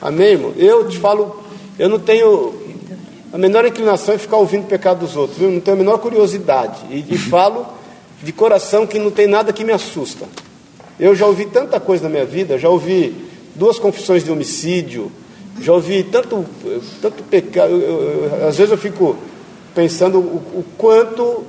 Amém, 0.02 0.34
irmão? 0.34 0.54
Eu 0.58 0.90
te 0.90 0.98
falo, 0.98 1.42
eu 1.80 1.88
não 1.88 2.00
tenho 2.00 2.54
a 3.32 3.38
menor 3.38 3.66
inclinação 3.66 4.14
em 4.14 4.18
ficar 4.18 4.36
ouvindo 4.36 4.66
o 4.66 4.68
pecado 4.68 5.00
dos 5.00 5.16
outros, 5.16 5.40
viu? 5.40 5.50
não 5.50 5.62
tenho 5.62 5.78
a 5.78 5.80
menor 5.80 6.00
curiosidade. 6.00 6.82
E, 6.92 7.06
e 7.12 7.18
falo 7.18 7.66
de 8.22 8.34
coração 8.34 8.86
que 8.86 9.00
não 9.00 9.10
tem 9.10 9.26
nada 9.26 9.54
que 9.54 9.64
me 9.64 9.72
assusta. 9.72 10.26
Eu 11.00 11.16
já 11.16 11.28
ouvi 11.28 11.46
tanta 11.46 11.80
coisa 11.80 12.04
na 12.04 12.10
minha 12.10 12.26
vida, 12.26 12.60
já 12.60 12.68
ouvi 12.68 13.16
duas 13.56 13.80
confissões 13.80 14.26
de 14.26 14.30
homicídio, 14.30 15.10
já 15.60 15.74
ouvi 15.74 16.04
tanto, 16.04 16.46
tanto 17.02 17.24
pecado. 17.24 17.74
às 18.48 18.58
vezes 18.58 18.72
eu 18.72 18.78
fico 18.78 19.16
pensando 19.74 20.20
o, 20.20 20.60
o 20.60 20.66
quanto 20.78 21.44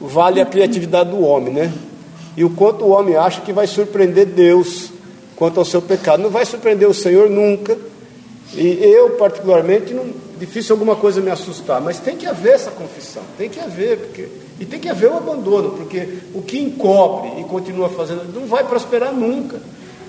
vale 0.00 0.40
a 0.40 0.46
criatividade 0.46 1.10
do 1.10 1.22
homem, 1.22 1.52
né? 1.52 1.72
E 2.36 2.44
o 2.44 2.50
quanto 2.50 2.84
o 2.84 2.90
homem 2.90 3.16
acha 3.16 3.40
que 3.40 3.52
vai 3.52 3.66
surpreender 3.66 4.26
Deus 4.26 4.90
quanto 5.36 5.58
ao 5.58 5.64
seu 5.64 5.82
pecado. 5.82 6.22
Não 6.22 6.30
vai 6.30 6.44
surpreender 6.46 6.88
o 6.88 6.94
Senhor 6.94 7.28
nunca. 7.28 7.76
E 8.54 8.78
eu, 8.82 9.10
particularmente, 9.10 9.92
não, 9.92 10.06
difícil 10.38 10.74
alguma 10.74 10.96
coisa 10.96 11.20
me 11.20 11.30
assustar, 11.30 11.80
mas 11.80 12.00
tem 12.00 12.16
que 12.16 12.26
haver 12.26 12.54
essa 12.54 12.70
confissão, 12.70 13.22
tem 13.36 13.48
que 13.48 13.60
haver, 13.60 13.98
porque, 13.98 14.28
e 14.58 14.64
tem 14.64 14.80
que 14.80 14.88
haver 14.88 15.10
o 15.10 15.16
abandono, 15.18 15.70
porque 15.72 16.08
o 16.34 16.42
que 16.42 16.58
encobre 16.58 17.40
e 17.40 17.44
continua 17.44 17.90
fazendo 17.90 18.32
não 18.34 18.46
vai 18.46 18.64
prosperar 18.64 19.12
nunca. 19.12 19.60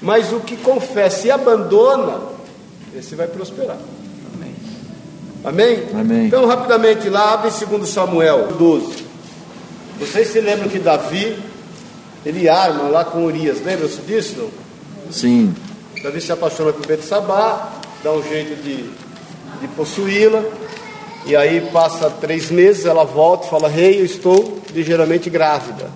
Mas 0.02 0.34
o 0.34 0.40
que 0.40 0.58
confessa 0.58 1.28
e 1.28 1.32
abandona, 1.32 2.20
esse 2.96 3.16
vai 3.16 3.28
prosperar. 3.28 3.78
Amém? 5.44 5.84
Amém? 5.94 6.28
Então, 6.28 6.46
rapidamente 6.46 7.10
lá, 7.10 7.34
abre 7.34 7.50
em 7.50 7.78
2 7.78 7.90
Samuel 7.90 8.48
12. 8.58 9.06
Vocês 10.00 10.28
se 10.28 10.40
lembram 10.40 10.70
que 10.70 10.78
Davi, 10.78 11.36
ele 12.26 12.48
arma 12.48 12.90
lá 12.90 13.04
com 13.04 13.26
Urias, 13.26 13.60
lembram-se 13.64 14.02
disso? 14.02 14.36
Não? 14.38 15.12
Sim. 15.12 15.54
Davi 16.04 16.22
se 16.22 16.32
apaixona 16.32 16.72
por 16.72 16.98
Sabá, 17.02 17.72
dá 18.04 18.12
um 18.12 18.22
jeito 18.24 18.62
de, 18.64 18.84
de 19.62 19.68
possuí-la, 19.76 20.44
e 21.26 21.36
aí 21.36 21.62
passa 21.72 22.10
três 22.10 22.52
meses, 22.52 22.86
ela 22.86 23.04
volta 23.04 23.48
e 23.48 23.50
fala, 23.50 23.68
rei, 23.68 24.00
eu 24.00 24.06
estou 24.06 24.60
ligeiramente 24.74 25.30
grávida. 25.30 25.90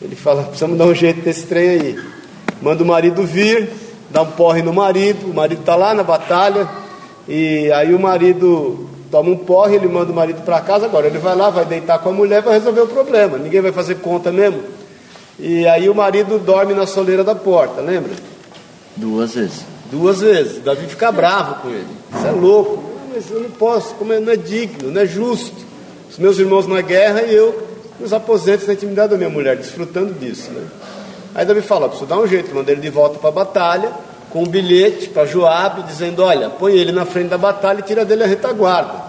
Ele 0.00 0.14
fala, 0.14 0.42
precisamos 0.44 0.78
dar 0.78 0.86
um 0.86 0.94
jeito 0.94 1.24
nesse 1.24 1.46
trem 1.46 1.68
aí. 1.68 1.98
Manda 2.62 2.82
o 2.82 2.86
marido 2.86 3.24
vir, 3.24 3.68
dá 4.10 4.22
um 4.22 4.30
porre 4.30 4.62
no 4.62 4.72
marido, 4.72 5.30
o 5.30 5.34
marido 5.34 5.60
está 5.60 5.76
lá 5.76 5.94
na 5.94 6.02
batalha, 6.02 6.68
e 7.26 7.70
aí 7.72 7.94
o 7.94 7.98
marido 7.98 8.88
toma 9.10 9.30
um 9.30 9.36
porre, 9.36 9.76
ele 9.76 9.88
manda 9.88 10.12
o 10.12 10.14
marido 10.14 10.42
para 10.42 10.60
casa, 10.60 10.86
agora 10.86 11.06
ele 11.06 11.18
vai 11.18 11.36
lá, 11.36 11.50
vai 11.50 11.64
deitar 11.64 11.98
com 11.98 12.10
a 12.10 12.12
mulher, 12.12 12.42
vai 12.42 12.54
resolver 12.54 12.82
o 12.82 12.86
problema. 12.86 13.38
Ninguém 13.38 13.60
vai 13.60 13.72
fazer 13.72 13.96
conta 13.96 14.30
mesmo. 14.30 14.62
E 15.38 15.66
aí 15.66 15.88
o 15.88 15.94
marido 15.94 16.38
dorme 16.38 16.74
na 16.74 16.86
soleira 16.86 17.22
da 17.22 17.34
porta, 17.34 17.80
lembra? 17.80 18.12
Duas 18.96 19.34
vezes. 19.34 19.64
Duas 19.90 20.20
vezes. 20.20 20.62
Davi 20.62 20.86
fica 20.86 21.12
bravo 21.12 21.62
com 21.62 21.68
ele. 21.68 21.86
Isso 22.14 22.26
é 22.26 22.30
louco. 22.30 22.82
Mas 23.14 23.30
eu 23.30 23.40
não 23.40 23.50
posso, 23.50 23.94
como 23.94 24.12
é, 24.12 24.20
não 24.20 24.32
é 24.32 24.36
digno, 24.36 24.90
não 24.90 25.00
é 25.00 25.06
justo. 25.06 25.56
Os 26.10 26.18
meus 26.18 26.38
irmãos 26.38 26.66
na 26.66 26.80
guerra 26.80 27.22
e 27.22 27.34
eu 27.34 27.66
nos 28.00 28.12
aposentos 28.12 28.66
na 28.66 28.74
intimidade 28.74 29.10
da 29.10 29.16
minha 29.16 29.30
mulher, 29.30 29.56
desfrutando 29.56 30.12
disso. 30.14 30.50
Né? 30.50 30.66
Aí 31.38 31.46
Davi 31.46 31.62
fala, 31.62 31.88
preciso 31.88 32.08
dar 32.08 32.18
um 32.18 32.26
jeito, 32.26 32.52
manda 32.52 32.72
ele 32.72 32.80
de 32.80 32.90
volta 32.90 33.16
para 33.20 33.28
a 33.28 33.32
batalha 33.32 33.92
com 34.28 34.42
um 34.42 34.44
bilhete 34.44 35.08
para 35.10 35.24
Joabe 35.24 35.84
dizendo: 35.84 36.24
Olha, 36.24 36.50
põe 36.50 36.72
ele 36.72 36.90
na 36.90 37.06
frente 37.06 37.28
da 37.28 37.38
batalha 37.38 37.78
e 37.78 37.82
tira 37.82 38.04
dele 38.04 38.24
a 38.24 38.26
retaguarda. 38.26 39.04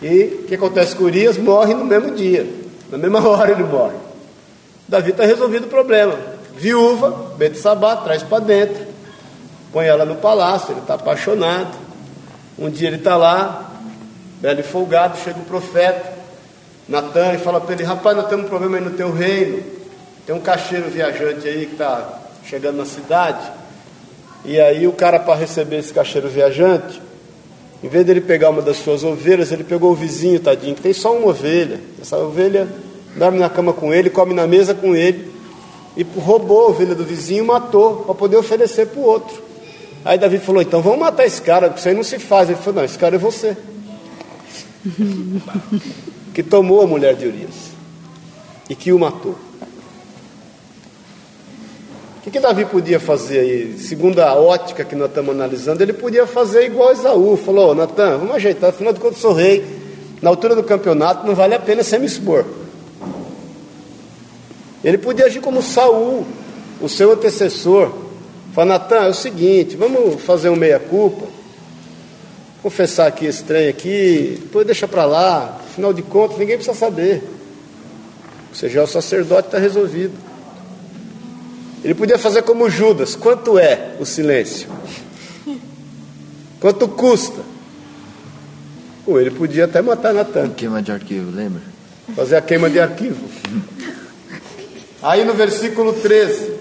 E 0.00 0.42
o 0.42 0.46
que 0.46 0.54
acontece 0.54 0.94
com 0.94 1.02
Urias? 1.02 1.36
Morre 1.36 1.74
no 1.74 1.84
mesmo 1.84 2.14
dia, 2.14 2.48
na 2.92 2.96
mesma 2.96 3.18
hora 3.28 3.50
ele 3.50 3.64
morre. 3.64 3.96
Davi 4.86 5.10
está 5.10 5.24
resolvido 5.24 5.64
o 5.64 5.68
problema. 5.68 6.14
Viúva, 6.56 7.32
Sabá, 7.56 7.96
traz 7.96 8.22
para 8.22 8.38
dentro, 8.38 8.86
põe 9.72 9.86
ela 9.86 10.04
no 10.04 10.14
palácio, 10.14 10.70
ele 10.70 10.78
está 10.78 10.94
apaixonado. 10.94 11.76
Um 12.56 12.70
dia 12.70 12.86
ele 12.86 12.98
está 12.98 13.16
lá, 13.16 13.72
belo 14.40 14.60
e 14.60 14.62
folgado, 14.62 15.18
chega 15.18 15.40
o 15.40 15.44
profeta, 15.44 16.18
Natan, 16.88 17.34
e 17.34 17.38
fala 17.38 17.60
para 17.60 17.74
ele: 17.74 17.82
Rapaz, 17.82 18.16
nós 18.16 18.28
temos 18.28 18.46
um 18.46 18.48
problema 18.48 18.76
aí 18.76 18.84
no 18.84 18.90
teu 18.90 19.12
reino. 19.12 19.77
Tem 20.28 20.36
um 20.36 20.40
cacheiro 20.40 20.90
viajante 20.90 21.48
aí 21.48 21.64
que 21.64 21.72
está 21.72 22.20
chegando 22.44 22.76
na 22.76 22.84
cidade 22.84 23.50
e 24.44 24.60
aí 24.60 24.86
o 24.86 24.92
cara, 24.92 25.18
para 25.18 25.34
receber 25.34 25.78
esse 25.78 25.90
cacheiro 25.90 26.28
viajante, 26.28 27.00
em 27.82 27.88
vez 27.88 28.04
dele 28.04 28.20
pegar 28.20 28.50
uma 28.50 28.60
das 28.60 28.76
suas 28.76 29.02
ovelhas, 29.04 29.50
ele 29.52 29.64
pegou 29.64 29.90
o 29.90 29.94
vizinho, 29.94 30.38
tadinho, 30.38 30.74
que 30.74 30.82
tem 30.82 30.92
só 30.92 31.16
uma 31.16 31.28
ovelha. 31.28 31.80
Essa 31.98 32.18
ovelha 32.18 32.68
dorme 33.16 33.38
na 33.38 33.48
cama 33.48 33.72
com 33.72 33.90
ele, 33.90 34.10
come 34.10 34.34
na 34.34 34.46
mesa 34.46 34.74
com 34.74 34.94
ele. 34.94 35.32
E 35.96 36.02
roubou 36.02 36.60
a 36.60 36.66
ovelha 36.66 36.94
do 36.94 37.06
vizinho 37.06 37.44
e 37.44 37.46
matou, 37.46 38.02
para 38.04 38.14
poder 38.14 38.36
oferecer 38.36 38.88
para 38.88 39.00
o 39.00 39.04
outro. 39.04 39.42
Aí 40.04 40.18
Davi 40.18 40.36
falou, 40.36 40.60
então 40.60 40.82
vamos 40.82 40.98
matar 40.98 41.24
esse 41.24 41.40
cara, 41.40 41.68
porque 41.68 41.80
isso 41.80 41.88
aí 41.88 41.94
não 41.94 42.04
se 42.04 42.18
faz. 42.18 42.50
Ele 42.50 42.58
falou, 42.58 42.74
não, 42.74 42.84
esse 42.84 42.98
cara 42.98 43.14
é 43.14 43.18
você. 43.18 43.56
que 46.34 46.42
tomou 46.42 46.82
a 46.82 46.86
mulher 46.86 47.14
de 47.14 47.26
Urias 47.26 47.70
e 48.68 48.74
que 48.74 48.92
o 48.92 48.98
matou. 48.98 49.47
O 52.28 52.30
que, 52.30 52.40
Davi 52.40 52.66
podia 52.66 53.00
fazer 53.00 53.38
aí? 53.38 53.78
Segundo 53.78 54.18
a 54.18 54.34
ótica 54.34 54.84
que 54.84 54.94
nós 54.94 55.08
estamos 55.08 55.34
analisando, 55.34 55.82
ele 55.82 55.94
podia 55.94 56.26
fazer 56.26 56.66
igual 56.66 56.92
Esaú. 56.92 57.38
Falou, 57.38 57.74
Natan, 57.74 58.18
vamos 58.18 58.36
ajeitar, 58.36 58.68
afinal 58.68 58.92
de 58.92 59.00
contas 59.00 59.18
sou 59.18 59.32
rei. 59.32 59.64
Na 60.20 60.28
altura 60.28 60.54
do 60.54 60.62
campeonato 60.62 61.26
não 61.26 61.34
vale 61.34 61.54
a 61.54 61.58
pena 61.58 61.82
você 61.82 61.98
me 61.98 62.04
expor. 62.04 62.44
Ele 64.84 64.98
podia 64.98 65.24
agir 65.24 65.40
como 65.40 65.62
Saul, 65.62 66.26
o 66.82 66.86
seu 66.86 67.12
antecessor. 67.12 67.92
Falar, 68.52 68.78
Natan, 68.78 69.06
é 69.06 69.08
o 69.08 69.14
seguinte, 69.14 69.74
vamos 69.74 70.20
fazer 70.20 70.50
um 70.50 70.56
meia-culpa. 70.56 71.24
Confessar 72.62 73.06
aqui 73.06 73.24
esse 73.24 73.42
trem 73.42 73.68
aqui, 73.68 74.38
depois 74.42 74.66
deixa 74.66 74.86
para 74.86 75.06
lá. 75.06 75.58
Afinal 75.70 75.94
de 75.94 76.02
contas, 76.02 76.36
ninguém 76.36 76.56
precisa 76.56 76.76
saber. 76.76 77.22
Ou 78.50 78.54
seja, 78.54 78.82
o 78.82 78.86
sacerdote 78.86 79.48
está 79.48 79.56
resolvido. 79.56 80.27
Ele 81.84 81.94
podia 81.94 82.18
fazer 82.18 82.42
como 82.42 82.68
Judas: 82.68 83.14
quanto 83.14 83.58
é 83.58 83.94
o 84.00 84.04
silêncio? 84.04 84.68
Quanto 86.60 86.88
custa? 86.88 87.40
Ou 89.06 89.20
ele 89.20 89.30
podia 89.30 89.64
até 89.64 89.80
matar 89.80 90.12
Natan. 90.12 90.50
Queima 90.50 90.82
de 90.82 90.90
arquivo, 90.90 91.30
lembra? 91.30 91.62
Fazer 92.14 92.36
a 92.36 92.42
queima 92.42 92.68
de 92.68 92.80
arquivo. 92.80 93.28
Aí 95.02 95.24
no 95.24 95.34
versículo 95.34 95.92
13. 95.92 96.52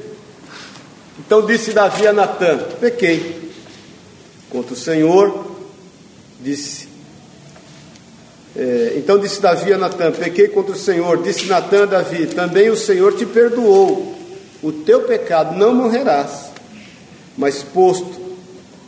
Então 1.19 1.45
disse 1.45 1.73
Davi 1.73 2.05
a 2.07 2.13
Natan: 2.13 2.59
Pequei 2.79 3.51
contra 4.49 4.73
o 4.73 4.77
Senhor. 4.77 5.57
Disse. 6.39 6.87
É, 8.55 8.93
então 8.97 9.17
disse 9.17 9.41
Davi 9.41 9.73
a 9.73 9.77
Natan: 9.77 10.11
Pequei 10.11 10.47
contra 10.47 10.73
o 10.73 10.77
Senhor. 10.77 11.23
Disse 11.23 11.47
Natan 11.47 11.83
a 11.83 11.85
Davi: 11.87 12.27
Também 12.27 12.69
o 12.69 12.77
Senhor 12.77 13.13
te 13.13 13.25
perdoou 13.25 14.16
o 14.61 14.71
teu 14.71 15.01
pecado 15.01 15.55
não 15.55 15.73
morrerás. 15.73 16.51
Mas 17.37 17.61
posto 17.61 18.27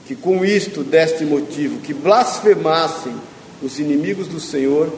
que 0.05 0.15
com 0.15 0.43
isto 0.43 0.84
deste 0.84 1.24
motivo 1.24 1.80
que 1.82 1.93
blasfemassem 1.93 3.13
os 3.61 3.80
inimigos 3.80 4.28
do 4.28 4.39
Senhor, 4.39 4.91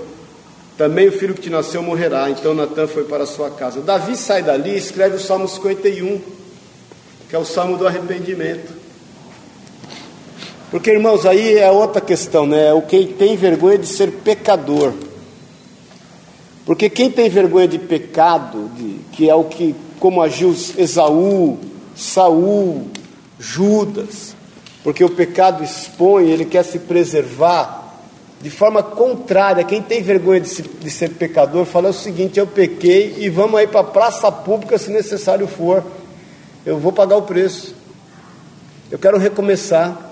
também 0.78 1.10
o 1.10 1.12
filho 1.12 1.34
que 1.34 1.42
te 1.42 1.50
nasceu 1.50 1.84
morrerá. 1.84 2.30
Então 2.30 2.54
Natan 2.54 2.88
foi 2.88 3.04
para 3.04 3.26
sua 3.26 3.50
casa. 3.50 3.82
Davi 3.82 4.16
sai 4.16 4.42
dali 4.42 4.72
e 4.72 4.78
escreve 4.78 5.18
o 5.18 5.20
Salmo 5.20 5.48
51, 5.48 6.22
que 7.30 7.36
é 7.36 7.40
o 7.40 7.46
Salmo 7.46 7.78
do 7.78 7.86
arrependimento. 7.86 8.82
Porque, 10.72 10.90
irmãos, 10.90 11.26
aí 11.26 11.58
é 11.58 11.70
outra 11.70 12.00
questão, 12.00 12.48
né? 12.48 12.72
O 12.72 12.82
quem 12.82 13.06
tem 13.08 13.36
vergonha 13.36 13.78
de 13.78 13.88
ser 13.88 14.10
pecador. 14.10 14.94
Porque 16.66 16.90
quem 16.90 17.12
tem 17.12 17.30
vergonha 17.30 17.68
de 17.68 17.78
pecado, 17.78 18.72
de, 18.78 19.00
que 19.12 19.30
é 19.30 19.36
o 19.36 19.44
que 19.44 19.76
como 20.02 20.20
agiu 20.20 20.50
Esaú, 20.80 21.60
Saul, 21.96 22.88
Judas, 23.40 24.36
porque 24.84 25.04
o 25.04 25.10
pecado 25.12 25.64
expõe, 25.64 26.28
ele 26.28 26.44
quer 26.44 26.66
se 26.66 26.80
preservar 26.80 28.00
de 28.42 28.50
forma 28.50 28.82
contrária. 28.82 29.64
Quem 29.64 29.80
tem 29.80 30.02
vergonha 30.02 30.42
de, 30.42 30.50
se, 30.50 30.64
de 30.64 30.90
ser 30.90 31.12
pecador 31.12 31.66
fala 31.66 31.90
o 31.90 31.94
seguinte: 31.94 32.40
eu 32.40 32.48
pequei 32.48 33.16
e 33.20 33.30
vamos 33.30 33.60
aí 33.60 33.68
para 33.68 33.82
a 33.82 33.84
praça 33.84 34.32
pública 34.32 34.80
se 34.80 34.90
necessário 34.90 35.48
for, 35.48 35.84
eu 36.66 36.80
vou 36.80 36.92
pagar 36.92 37.18
o 37.18 37.22
preço, 37.22 37.76
eu 38.90 38.98
quero 38.98 39.20
recomeçar. 39.20 40.10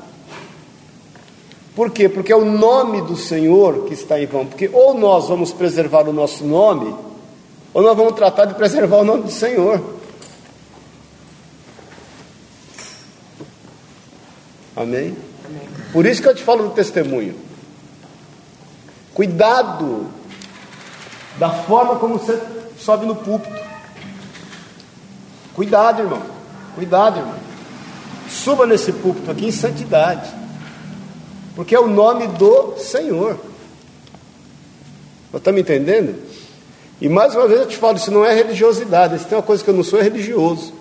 Por 1.75 1.89
quê? 1.89 2.07
Porque 2.07 2.31
é 2.31 2.35
o 2.35 2.45
nome 2.45 3.01
do 3.01 3.15
Senhor 3.15 3.85
que 3.85 3.95
está 3.95 4.21
em 4.21 4.27
vão. 4.27 4.45
Porque 4.45 4.69
ou 4.71 4.93
nós 4.93 5.29
vamos 5.29 5.51
preservar 5.51 6.07
o 6.07 6.13
nosso 6.13 6.45
nome, 6.45 6.93
ou 7.73 7.81
nós 7.81 7.95
vamos 7.95 8.13
tratar 8.13 8.45
de 8.45 8.55
preservar 8.55 8.97
o 8.97 9.03
nome 9.03 9.23
do 9.23 9.31
Senhor. 9.31 9.99
Amém? 14.75 15.15
Amém? 15.45 15.69
Por 15.91 16.05
isso 16.05 16.21
que 16.21 16.27
eu 16.27 16.35
te 16.35 16.43
falo 16.43 16.69
do 16.69 16.73
testemunho. 16.73 17.35
Cuidado 19.13 20.09
da 21.37 21.49
forma 21.49 21.97
como 21.97 22.17
você 22.17 22.39
sobe 22.77 23.05
no 23.05 23.15
púlpito. 23.15 23.59
Cuidado, 25.53 26.01
irmão. 26.01 26.21
Cuidado, 26.75 27.19
irmão. 27.19 27.35
Suba 28.29 28.65
nesse 28.65 28.93
púlpito 28.93 29.29
aqui 29.29 29.47
em 29.47 29.51
santidade. 29.51 30.29
Porque 31.55 31.75
é 31.75 31.79
o 31.79 31.87
nome 31.87 32.27
do 32.27 32.77
Senhor. 32.77 33.37
Está 35.33 35.51
me 35.51 35.61
entendendo? 35.61 36.28
E 37.01 37.07
mais 37.07 37.33
uma 37.33 37.47
vez 37.47 37.61
eu 37.61 37.67
te 37.67 37.77
falo, 37.77 37.97
isso 37.97 38.11
não 38.11 38.25
é 38.25 38.33
religiosidade, 38.33 39.19
se 39.19 39.25
tem 39.25 39.37
uma 39.37 39.43
coisa 39.43 39.63
que 39.63 39.69
eu 39.69 39.73
não 39.73 39.83
sou, 39.83 39.99
é 39.99 40.03
religioso. 40.03 40.73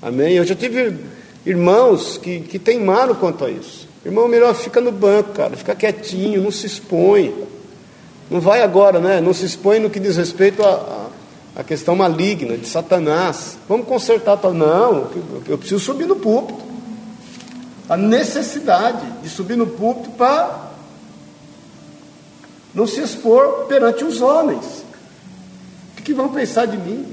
Amém? 0.00 0.34
Eu 0.34 0.44
já 0.44 0.54
tive 0.54 0.96
irmãos 1.44 2.16
que, 2.16 2.40
que 2.40 2.58
teimaram 2.58 3.14
quanto 3.14 3.44
a 3.44 3.50
isso. 3.50 3.88
Irmão, 4.04 4.28
melhor 4.28 4.54
fica 4.54 4.80
no 4.80 4.92
banco, 4.92 5.30
cara, 5.32 5.56
fica 5.56 5.74
quietinho, 5.74 6.40
não 6.40 6.50
se 6.52 6.64
expõe. 6.64 7.34
Não 8.30 8.40
vai 8.40 8.62
agora, 8.62 9.00
né? 9.00 9.20
Não 9.20 9.34
se 9.34 9.44
expõe 9.44 9.80
no 9.80 9.90
que 9.90 9.98
diz 9.98 10.16
respeito 10.16 10.62
à, 10.62 11.08
à 11.56 11.64
questão 11.64 11.96
maligna 11.96 12.56
de 12.56 12.68
Satanás. 12.68 13.58
Vamos 13.68 13.86
consertar. 13.86 14.38
Não, 14.52 15.08
eu 15.48 15.58
preciso 15.58 15.80
subir 15.80 16.06
no 16.06 16.16
púlpito. 16.16 16.64
A 17.88 17.96
necessidade 17.96 19.04
de 19.22 19.28
subir 19.28 19.56
no 19.56 19.66
púlpito 19.66 20.10
para 20.10 20.65
não 22.76 22.86
se 22.86 23.00
expor 23.00 23.64
perante 23.64 24.04
os 24.04 24.20
homens. 24.20 24.84
O 25.98 26.02
que 26.02 26.12
vão 26.12 26.28
pensar 26.28 26.66
de 26.66 26.76
mim? 26.76 27.06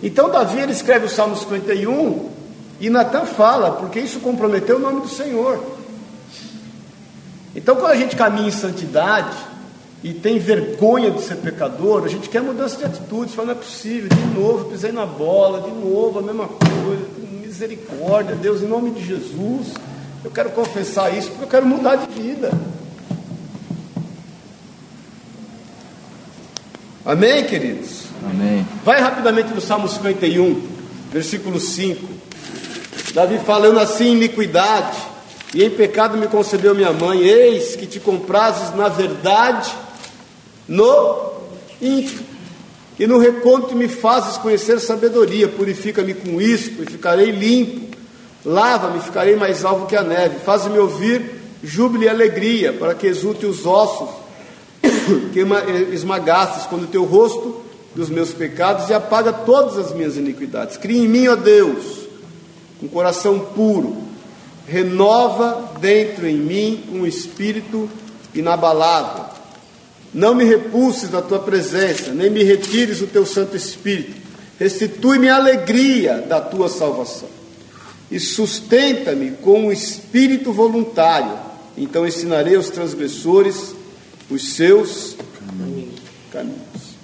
Então 0.00 0.30
Davi 0.30 0.60
ele 0.60 0.70
escreve 0.70 1.06
o 1.06 1.10
Salmo 1.10 1.36
51 1.36 2.30
e 2.80 2.88
Natan 2.88 3.26
fala, 3.26 3.72
porque 3.72 3.98
isso 3.98 4.20
comprometeu 4.20 4.76
o 4.76 4.78
nome 4.78 5.00
do 5.00 5.08
Senhor. 5.08 5.62
Então 7.56 7.74
quando 7.74 7.90
a 7.90 7.96
gente 7.96 8.14
caminha 8.14 8.46
em 8.46 8.52
santidade 8.52 9.36
e 10.04 10.14
tem 10.14 10.38
vergonha 10.38 11.10
de 11.10 11.22
ser 11.22 11.36
pecador, 11.36 12.04
a 12.04 12.08
gente 12.08 12.28
quer 12.28 12.40
mudança 12.40 12.76
de 12.76 12.84
atitudes, 12.84 13.34
fala, 13.34 13.48
não 13.48 13.54
é 13.54 13.56
possível, 13.56 14.08
de 14.08 14.38
novo 14.38 14.70
pisei 14.70 14.92
na 14.92 15.06
bola, 15.06 15.60
de 15.60 15.72
novo 15.72 16.20
a 16.20 16.22
mesma 16.22 16.46
coisa, 16.46 17.02
misericórdia, 17.42 18.36
Deus, 18.36 18.62
em 18.62 18.66
nome 18.66 18.92
de 18.92 19.04
Jesus, 19.04 19.72
eu 20.22 20.30
quero 20.30 20.50
confessar 20.50 21.12
isso 21.16 21.30
porque 21.30 21.44
eu 21.44 21.48
quero 21.48 21.66
mudar 21.66 21.96
de 21.96 22.06
vida. 22.12 22.52
Amém, 27.06 27.44
queridos? 27.44 28.04
Amém. 28.30 28.66
Vai 28.82 28.98
rapidamente 28.98 29.52
no 29.52 29.60
Salmo 29.60 29.86
51, 29.86 30.58
versículo 31.12 31.60
5. 31.60 32.02
Davi 33.12 33.38
falando 33.44 33.78
assim: 33.78 34.12
iniquidade 34.12 34.96
e 35.52 35.62
em 35.62 35.68
pecado 35.68 36.16
me 36.16 36.26
concebeu 36.28 36.74
minha 36.74 36.94
mãe, 36.94 37.20
eis 37.20 37.76
que 37.76 37.86
te 37.86 38.00
comprases 38.00 38.74
na 38.74 38.88
verdade 38.88 39.70
no 40.66 41.34
íntimo. 41.78 42.24
E 42.98 43.06
no 43.06 43.18
recôndito 43.18 43.76
me 43.76 43.86
fazes 43.86 44.38
conhecer 44.38 44.80
sabedoria, 44.80 45.46
purifica-me 45.46 46.14
com 46.14 46.40
isso, 46.40 46.70
e 46.80 46.86
ficarei 46.86 47.30
limpo. 47.30 47.94
Lava-me, 48.42 49.00
ficarei 49.00 49.36
mais 49.36 49.62
alvo 49.62 49.84
que 49.84 49.94
a 49.96 50.02
neve. 50.02 50.36
Faz-me 50.38 50.78
ouvir 50.78 51.34
júbilo 51.62 52.04
e 52.04 52.08
alegria, 52.08 52.72
para 52.72 52.94
que 52.94 53.06
exulte 53.06 53.44
os 53.44 53.66
ossos 53.66 54.23
que 55.32 55.40
esmagastes 55.94 56.66
quando 56.66 56.84
o 56.84 56.88
teu 56.88 57.04
rosto 57.04 57.62
dos 57.94 58.10
meus 58.10 58.32
pecados 58.32 58.88
e 58.88 58.94
apaga 58.94 59.32
todas 59.32 59.78
as 59.78 59.94
minhas 59.94 60.16
iniquidades. 60.16 60.76
Cria 60.76 61.02
em 61.02 61.08
mim, 61.08 61.28
ó 61.28 61.36
Deus, 61.36 62.06
um 62.82 62.88
coração 62.88 63.38
puro, 63.38 63.96
renova 64.66 65.72
dentro 65.80 66.26
em 66.26 66.36
mim 66.36 66.84
um 66.92 67.06
espírito 67.06 67.88
inabalável. 68.34 69.24
Não 70.12 70.34
me 70.34 70.44
repulses 70.44 71.08
da 71.08 71.20
tua 71.20 71.40
presença, 71.40 72.12
nem 72.12 72.30
me 72.30 72.42
retires 72.42 73.00
o 73.00 73.06
teu 73.06 73.26
Santo 73.26 73.56
Espírito. 73.56 74.22
Restitui-me 74.58 75.28
a 75.28 75.36
alegria 75.36 76.18
da 76.28 76.40
tua 76.40 76.68
salvação 76.68 77.28
e 78.10 78.20
sustenta-me 78.20 79.32
com 79.42 79.66
um 79.66 79.72
espírito 79.72 80.52
voluntário. 80.52 81.36
Então 81.76 82.06
ensinarei 82.06 82.54
aos 82.54 82.70
transgressores 82.70 83.73
os 84.30 84.54
seus 84.54 85.16
caminhos. 85.38 86.00
caminhos. 86.32 86.94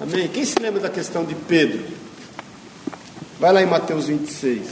Amém? 0.00 0.28
Quem 0.28 0.44
se 0.44 0.58
lembra 0.58 0.80
da 0.80 0.88
questão 0.88 1.24
de 1.24 1.34
Pedro? 1.34 1.84
Vai 3.38 3.52
lá 3.52 3.62
em 3.62 3.66
Mateus 3.66 4.06
26. 4.06 4.62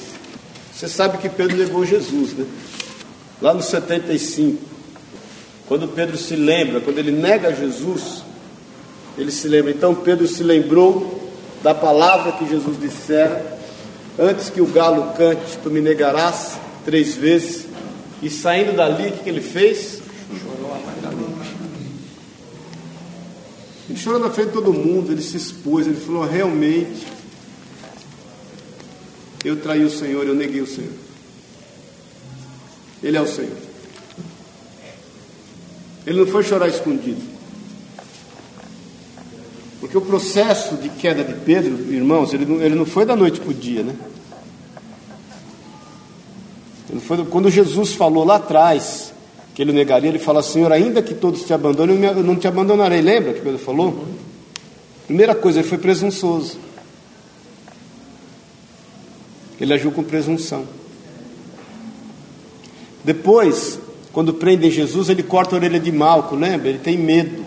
Você 0.75 0.89
sabe 0.89 1.19
que 1.19 1.29
Pedro 1.29 1.57
negou 1.57 1.85
Jesus, 1.85 2.33
né? 2.33 2.47
Lá 3.43 3.53
no 3.53 3.63
75. 3.63 4.63
Quando 5.67 5.89
Pedro 5.89 6.17
se 6.17 6.35
lembra, 6.35 6.81
quando 6.81 6.99
ele 6.99 7.13
nega 7.13 7.55
Jesus, 7.55 8.23
ele 9.19 9.31
se 9.31 9.49
lembra. 9.49 9.71
Então 9.71 9.95
Pedro 9.95 10.27
se 10.27 10.43
lembrou 10.43 11.31
da 11.63 11.75
palavra 11.75 12.33
que 12.33 12.49
Jesus 12.49 12.81
dissera: 12.81 13.59
Antes 14.19 14.49
que 14.49 14.61
o 14.61 14.67
galo 14.67 15.13
cante, 15.15 15.59
tu 15.63 15.71
me 15.71 15.81
negarás 15.81 16.59
três 16.85 17.17
vezes. 17.17 17.67
E 18.23 18.31
saindo 18.31 18.75
dali, 18.75 19.09
o 19.09 19.13
que, 19.13 19.25
que 19.25 19.29
ele 19.29 19.41
fez? 19.41 20.01
Chorou 20.41 20.73
amargamente. 20.73 21.39
Ele 23.89 23.99
chorou 23.99 24.21
na 24.21 24.31
frente 24.31 24.49
de 24.49 24.53
todo 24.53 24.73
mundo, 24.73 25.11
ele 25.11 25.23
se 25.23 25.37
expôs, 25.37 25.87
ele 25.87 25.97
falou: 25.97 26.27
realmente, 26.27 27.07
eu 29.45 29.57
traí 29.61 29.85
o 29.85 29.91
Senhor, 29.91 30.27
eu 30.27 30.35
neguei 30.35 30.61
o 30.61 30.67
Senhor. 30.67 30.93
Ele 33.03 33.17
é 33.17 33.21
o 33.21 33.27
Senhor. 33.27 33.57
Ele 36.07 36.21
não 36.21 36.27
foi 36.27 36.43
chorar 36.43 36.69
escondido. 36.69 37.23
Porque 39.81 39.97
o 39.97 40.01
processo 40.01 40.77
de 40.77 40.89
queda 40.89 41.23
de 41.23 41.35
Pedro, 41.35 41.93
irmãos, 41.93 42.35
ele 42.35 42.45
não, 42.45 42.61
ele 42.61 42.75
não 42.75 42.85
foi 42.85 43.07
da 43.07 43.15
noite 43.15 43.41
para 43.41 43.51
o 43.51 43.55
dia, 43.55 43.83
né? 43.83 43.95
Ele 46.91 47.01
foi, 47.01 47.25
quando 47.27 47.51
Jesus 47.51 47.93
falou 47.93 48.25
lá 48.25 48.37
atrás 48.37 49.15
que 49.59 49.63
ele 49.63 49.73
negaria, 49.73 50.09
ele 50.09 50.21
fala: 50.21 50.41
Senhor, 50.41 50.71
ainda 50.71 51.03
que 51.03 51.13
todos 51.13 51.43
te 51.43 51.53
abandonem, 51.53 52.01
eu 52.05 52.23
não 52.23 52.37
te 52.37 52.47
abandonarei. 52.47 53.01
Lembra 53.01 53.33
que 53.33 53.41
Pedro 53.41 53.59
falou? 53.59 54.07
Primeira 55.05 55.35
coisa, 55.35 55.59
ele 55.59 55.67
foi 55.67 55.79
presunçoso. 55.79 56.57
Ele 59.61 59.75
agiu 59.75 59.91
com 59.91 60.05
presunção. 60.05 60.65
Depois, 63.03 63.81
quando 64.13 64.33
prendem 64.33 64.71
Jesus, 64.71 65.09
ele 65.09 65.25
corta 65.25 65.57
a 65.57 65.59
orelha 65.59 65.81
de 65.81 65.91
Malco, 65.91 66.37
lembra? 66.37 66.69
Ele 66.69 66.79
tem 66.79 66.97
medo. 66.97 67.45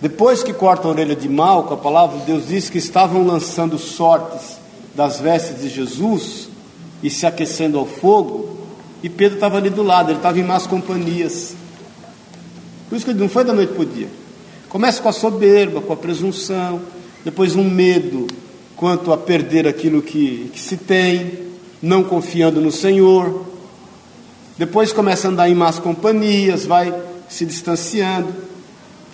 Depois 0.00 0.42
que 0.42 0.52
corta 0.52 0.88
a 0.88 0.90
orelha 0.90 1.14
de 1.14 1.28
Malco, 1.28 1.74
a 1.74 1.76
palavra 1.76 2.18
de 2.18 2.24
Deus 2.24 2.48
diz 2.48 2.68
que 2.68 2.78
estavam 2.78 3.24
lançando 3.24 3.78
sortes 3.78 4.58
das 4.96 5.20
vestes 5.20 5.60
de 5.60 5.68
Jesus 5.68 6.48
e 7.04 7.08
se 7.08 7.24
aquecendo 7.24 7.78
ao 7.78 7.86
fogo, 7.86 8.55
e 9.06 9.08
Pedro 9.08 9.36
estava 9.36 9.58
ali 9.58 9.70
do 9.70 9.84
lado, 9.84 10.10
ele 10.10 10.18
estava 10.18 10.36
em 10.36 10.42
más 10.42 10.66
companhias. 10.66 11.54
Por 12.88 12.96
isso 12.96 13.04
que 13.04 13.12
ele 13.12 13.20
não 13.20 13.28
foi 13.28 13.44
da 13.44 13.52
noite 13.52 13.72
para 13.72 13.82
o 13.82 13.86
dia. 13.86 14.08
Começa 14.68 15.00
com 15.00 15.08
a 15.08 15.12
soberba, 15.12 15.80
com 15.80 15.92
a 15.92 15.96
presunção, 15.96 16.80
depois 17.24 17.54
um 17.54 17.62
medo 17.62 18.26
quanto 18.74 19.12
a 19.12 19.16
perder 19.16 19.68
aquilo 19.68 20.02
que, 20.02 20.50
que 20.52 20.58
se 20.58 20.76
tem, 20.76 21.38
não 21.80 22.02
confiando 22.02 22.60
no 22.60 22.72
Senhor. 22.72 23.46
Depois 24.58 24.92
começa 24.92 25.28
a 25.28 25.30
andar 25.30 25.48
em 25.48 25.54
más 25.54 25.78
companhias, 25.78 26.66
vai 26.66 26.92
se 27.28 27.46
distanciando. 27.46 28.34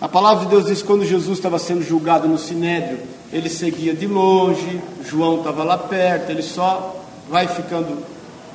A 0.01 0.09
palavra 0.09 0.47
de 0.47 0.53
Deus 0.53 0.65
diz 0.65 0.81
que 0.81 0.87
quando 0.87 1.05
Jesus 1.05 1.37
estava 1.37 1.59
sendo 1.59 1.83
julgado 1.83 2.27
no 2.27 2.39
Sinédrio, 2.39 2.99
ele 3.31 3.51
seguia 3.51 3.93
de 3.93 4.07
longe, 4.07 4.81
João 5.05 5.41
estava 5.41 5.63
lá 5.63 5.77
perto, 5.77 6.31
ele 6.31 6.43
só 6.43 6.99
vai 7.29 7.47
ficando 7.47 8.11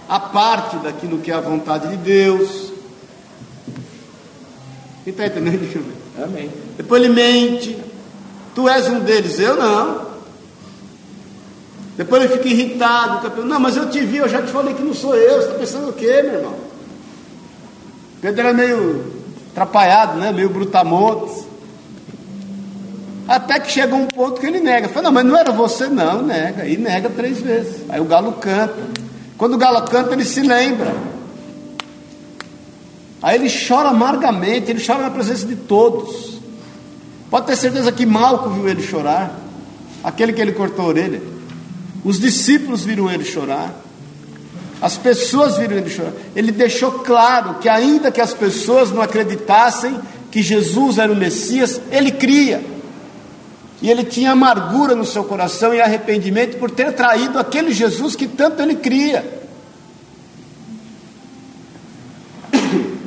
a 0.07 0.19
parte 0.19 0.77
daquilo 0.77 1.19
que 1.19 1.31
é 1.31 1.35
a 1.35 1.41
vontade 1.41 1.89
de 1.89 1.97
Deus. 1.97 2.71
Quem 5.03 5.11
está 5.11 5.25
entendendo? 5.25 5.93
Amém. 6.23 6.49
Depois 6.75 7.03
ele 7.03 7.13
mente. 7.13 7.77
Tu 8.55 8.67
és 8.67 8.87
um 8.87 8.99
deles, 9.01 9.39
eu 9.39 9.55
não. 9.55 10.07
Depois 11.95 12.23
ele 12.23 12.33
fica 12.33 12.47
irritado. 12.47 13.43
Não, 13.43 13.59
mas 13.59 13.75
eu 13.75 13.89
te 13.89 13.99
vi, 14.01 14.17
eu 14.17 14.29
já 14.29 14.41
te 14.41 14.51
falei 14.51 14.73
que 14.73 14.83
não 14.83 14.93
sou 14.93 15.15
eu. 15.15 15.37
Você 15.37 15.47
está 15.47 15.59
pensando 15.59 15.89
o 15.89 15.93
quê, 15.93 16.21
meu 16.23 16.35
irmão? 16.35 16.55
Pedro 18.21 18.41
era 18.41 18.53
meio 18.53 19.13
atrapalhado, 19.51 20.19
né? 20.19 20.31
meio 20.31 20.49
brutamontes. 20.49 21.45
Até 23.27 23.59
que 23.59 23.71
chega 23.71 23.93
um 23.93 24.07
ponto 24.07 24.39
que 24.39 24.45
ele 24.45 24.59
nega. 24.59 24.87
Fala, 24.87 25.03
não, 25.03 25.11
mas 25.11 25.25
não 25.25 25.37
era 25.37 25.51
você, 25.51 25.87
não, 25.87 26.21
nega. 26.21 26.65
E 26.65 26.77
nega 26.77 27.09
três 27.09 27.39
vezes. 27.39 27.81
Aí 27.89 27.99
o 27.99 28.05
galo 28.05 28.33
canta. 28.33 29.06
Quando 29.37 29.53
o 29.53 29.57
galo 29.57 29.81
canta, 29.87 30.13
ele 30.13 30.25
se 30.25 30.41
lembra. 30.41 30.95
Aí 33.21 33.35
ele 33.35 33.49
chora 33.49 33.89
amargamente, 33.89 34.71
ele 34.71 34.83
chora 34.83 35.03
na 35.03 35.09
presença 35.09 35.45
de 35.45 35.55
todos. 35.55 36.39
Pode 37.29 37.45
ter 37.47 37.55
certeza 37.55 37.91
que 37.91 38.05
Malco 38.05 38.49
viu 38.49 38.67
ele 38.67 38.81
chorar, 38.81 39.37
aquele 40.03 40.33
que 40.33 40.41
ele 40.41 40.53
cortou 40.53 40.85
a 40.85 40.87
orelha. 40.89 41.21
Os 42.03 42.19
discípulos 42.19 42.83
viram 42.83 43.11
ele 43.11 43.25
chorar. 43.25 43.75
As 44.81 44.97
pessoas 44.97 45.57
viram 45.57 45.77
ele 45.77 45.89
chorar. 45.89 46.13
Ele 46.35 46.51
deixou 46.51 46.91
claro 46.99 47.55
que, 47.55 47.67
ainda 47.67 48.11
que 48.11 48.21
as 48.21 48.33
pessoas 48.33 48.91
não 48.91 49.01
acreditassem 49.01 49.99
que 50.31 50.41
Jesus 50.41 50.97
era 50.97 51.11
o 51.11 51.15
Messias, 51.15 51.81
ele 51.91 52.11
cria. 52.11 52.76
E 53.81 53.89
ele 53.89 54.03
tinha 54.03 54.31
amargura 54.31 54.95
no 54.95 55.05
seu 55.05 55.23
coração 55.23 55.73
e 55.73 55.79
arrependimento 55.79 56.57
por 56.57 56.71
ter 56.71 56.93
traído 56.93 57.37
aquele 57.37 57.71
Jesus 57.71 58.15
que 58.15 58.27
tanto 58.27 58.61
ele 58.61 58.75
cria. 58.75 59.43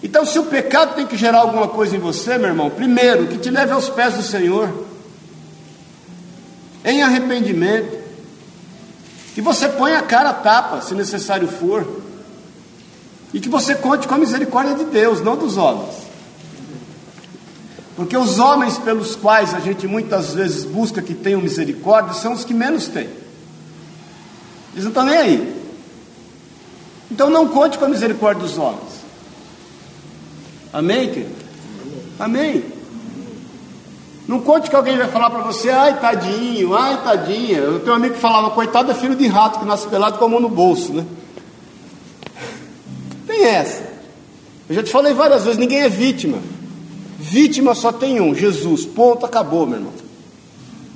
Então, 0.00 0.24
se 0.24 0.38
o 0.38 0.44
pecado 0.44 0.94
tem 0.94 1.06
que 1.06 1.18
gerar 1.18 1.40
alguma 1.40 1.68
coisa 1.68 1.94
em 1.94 1.98
você, 1.98 2.38
meu 2.38 2.48
irmão, 2.48 2.70
primeiro, 2.70 3.26
que 3.26 3.36
te 3.36 3.50
leve 3.50 3.72
aos 3.72 3.90
pés 3.90 4.14
do 4.14 4.22
Senhor, 4.22 4.86
em 6.82 7.02
arrependimento, 7.02 7.98
que 9.34 9.42
você 9.42 9.68
ponha 9.68 9.98
a 9.98 10.02
cara 10.02 10.30
a 10.30 10.34
tapa, 10.34 10.80
se 10.80 10.94
necessário 10.94 11.46
for, 11.46 11.86
e 13.34 13.40
que 13.40 13.48
você 13.48 13.74
conte 13.74 14.08
com 14.08 14.14
a 14.14 14.18
misericórdia 14.18 14.76
de 14.76 14.84
Deus, 14.84 15.20
não 15.20 15.36
dos 15.36 15.58
homens. 15.58 16.07
Porque 17.98 18.16
os 18.16 18.38
homens 18.38 18.78
pelos 18.78 19.16
quais 19.16 19.52
a 19.52 19.58
gente 19.58 19.84
muitas 19.88 20.32
vezes 20.32 20.64
busca 20.64 21.02
que 21.02 21.12
tenham 21.12 21.40
misericórdia 21.40 22.14
são 22.14 22.32
os 22.32 22.44
que 22.44 22.54
menos 22.54 22.86
têm. 22.86 23.08
Eles 24.72 24.84
não 24.84 24.90
estão 24.90 25.04
nem 25.04 25.16
aí. 25.16 25.64
Então 27.10 27.28
não 27.28 27.48
conte 27.48 27.76
com 27.76 27.86
a 27.86 27.88
misericórdia 27.88 28.40
dos 28.40 28.56
homens. 28.56 29.02
Amém, 30.72 31.08
querido? 31.08 31.34
Amém. 32.20 32.62
Não 34.28 34.42
conte 34.42 34.70
que 34.70 34.76
alguém 34.76 34.96
vai 34.96 35.08
falar 35.08 35.30
para 35.30 35.40
você, 35.40 35.68
ai 35.68 35.98
tadinho, 35.98 36.76
ai 36.76 37.02
tadinha. 37.02 37.58
Eu 37.58 37.80
tenho 37.80 37.94
um 37.94 37.96
amigo 37.96 38.14
que 38.14 38.20
falava, 38.20 38.50
coitado 38.50 38.92
é 38.92 38.94
filho 38.94 39.16
de 39.16 39.26
rato 39.26 39.58
que 39.58 39.64
nasce 39.64 39.88
pelado 39.88 40.18
com 40.18 40.24
a 40.24 40.28
mão 40.28 40.38
no 40.38 40.48
bolso, 40.48 40.92
né? 40.92 41.04
Tem 43.26 43.44
essa. 43.44 43.82
Eu 44.68 44.76
já 44.76 44.84
te 44.84 44.92
falei 44.92 45.12
várias 45.14 45.42
vezes, 45.42 45.58
ninguém 45.58 45.80
é 45.80 45.88
vítima. 45.88 46.38
Vítima 47.18 47.74
só 47.74 47.90
tem 47.90 48.20
um, 48.20 48.32
Jesus. 48.34 48.86
Ponto, 48.86 49.26
acabou, 49.26 49.66
meu 49.66 49.78
irmão. 49.78 49.92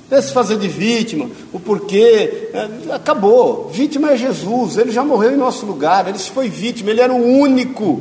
Não 0.09 0.21
se 0.21 0.31
fazer 0.31 0.57
de 0.57 0.67
vítima, 0.67 1.29
o 1.51 1.59
porquê, 1.59 2.49
é, 2.53 2.93
acabou. 2.93 3.69
Vítima 3.73 4.11
é 4.11 4.17
Jesus, 4.17 4.77
ele 4.77 4.91
já 4.91 5.03
morreu 5.03 5.33
em 5.33 5.37
nosso 5.37 5.65
lugar, 5.65 6.07
ele 6.07 6.19
foi 6.19 6.49
vítima, 6.49 6.91
ele 6.91 7.01
era 7.01 7.11
o 7.11 7.39
único, 7.39 7.99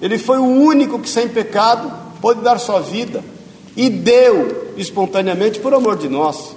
ele 0.00 0.16
foi 0.16 0.38
o 0.38 0.44
único 0.44 1.00
que 1.00 1.08
sem 1.08 1.28
pecado 1.28 1.92
pôde 2.20 2.40
dar 2.40 2.58
sua 2.58 2.80
vida 2.80 3.24
e 3.76 3.90
deu 3.90 4.72
espontaneamente 4.76 5.58
por 5.58 5.74
amor 5.74 5.96
de 5.96 6.08
nós. 6.08 6.54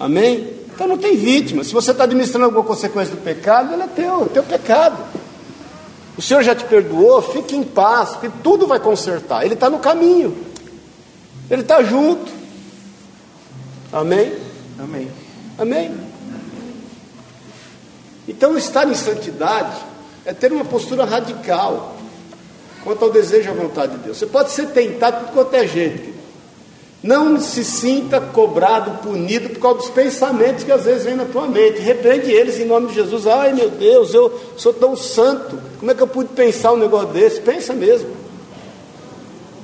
Amém? 0.00 0.48
Então 0.74 0.88
não 0.88 0.96
tem 0.96 1.16
vítima. 1.16 1.62
Se 1.64 1.72
você 1.72 1.90
está 1.90 2.04
administrando 2.04 2.46
alguma 2.46 2.64
consequência 2.64 3.14
do 3.14 3.20
pecado, 3.20 3.74
ele 3.74 3.82
é 3.82 3.86
teu, 3.88 4.22
é 4.22 4.28
teu 4.28 4.42
pecado. 4.42 4.96
O 6.16 6.22
Senhor 6.22 6.42
já 6.42 6.54
te 6.54 6.64
perdoou, 6.64 7.22
fique 7.22 7.56
em 7.56 7.62
paz, 7.62 8.10
porque 8.10 8.30
tudo 8.42 8.66
vai 8.66 8.78
consertar. 8.78 9.44
Ele 9.44 9.54
está 9.54 9.70
no 9.70 9.78
caminho, 9.78 10.36
Ele 11.50 11.62
está 11.62 11.82
junto. 11.82 12.30
Amém? 13.92 14.36
Amém. 14.78 15.10
Amém? 15.58 15.94
Então, 18.26 18.56
estar 18.56 18.88
em 18.88 18.94
santidade 18.94 19.76
é 20.24 20.32
ter 20.32 20.52
uma 20.52 20.64
postura 20.64 21.04
radical 21.04 21.96
quanto 22.84 23.04
ao 23.04 23.10
desejo 23.10 23.48
e 23.48 23.50
à 23.50 23.54
vontade 23.54 23.92
de 23.92 23.98
Deus. 23.98 24.18
Você 24.18 24.26
pode 24.26 24.50
ser 24.50 24.68
tentado 24.68 25.26
de 25.26 25.32
qualquer 25.32 25.68
jeito, 25.68 26.12
não 27.02 27.40
se 27.40 27.64
sinta 27.64 28.20
cobrado, 28.20 29.02
punido 29.02 29.50
por 29.50 29.58
causa 29.58 29.78
dos 29.78 29.90
pensamentos 29.90 30.62
que 30.62 30.70
às 30.70 30.84
vezes 30.84 31.04
vêm 31.04 31.16
na 31.16 31.24
tua 31.24 31.48
mente. 31.48 31.80
Repreende 31.80 32.30
eles 32.30 32.60
em 32.60 32.64
nome 32.64 32.88
de 32.88 32.94
Jesus. 32.94 33.26
Ai 33.26 33.52
meu 33.52 33.70
Deus, 33.70 34.14
eu 34.14 34.32
sou 34.56 34.72
tão 34.72 34.94
santo. 34.94 35.58
Como 35.80 35.90
é 35.90 35.94
que 35.94 36.02
eu 36.02 36.06
pude 36.06 36.28
pensar 36.28 36.72
um 36.72 36.76
negócio 36.76 37.08
desse? 37.08 37.40
Pensa 37.40 37.72
mesmo. 37.72 38.10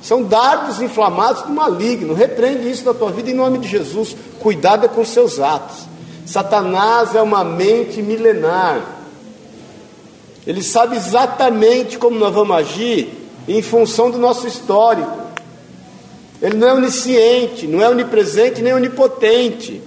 São 0.01 0.21
dardos 0.21 0.81
inflamados 0.81 1.43
do 1.43 1.49
maligno. 1.49 2.13
Repreende 2.13 2.69
isso 2.69 2.83
na 2.83 2.93
tua 2.93 3.09
vida 3.09 3.31
em 3.31 3.35
nome 3.35 3.57
de 3.59 3.69
Jesus. 3.69 4.17
Cuidado 4.39 4.85
é 4.85 4.89
com 4.89 5.05
seus 5.05 5.39
atos. 5.39 5.87
Satanás 6.25 7.15
é 7.15 7.21
uma 7.21 7.45
mente 7.45 8.01
milenar. 8.01 8.81
Ele 10.45 10.61
sabe 10.61 10.97
exatamente 10.97 11.97
como 11.97 12.19
nós 12.19 12.33
vamos 12.33 12.55
agir 12.57 13.13
em 13.47 13.61
função 13.61 14.11
do 14.11 14.17
nosso 14.17 14.45
histórico. 14.45 15.28
Ele 16.41 16.55
não 16.55 16.67
é 16.67 16.73
onisciente, 16.73 17.67
não 17.67 17.81
é 17.81 17.89
onipresente 17.89 18.61
nem 18.61 18.73
onipotente, 18.73 19.81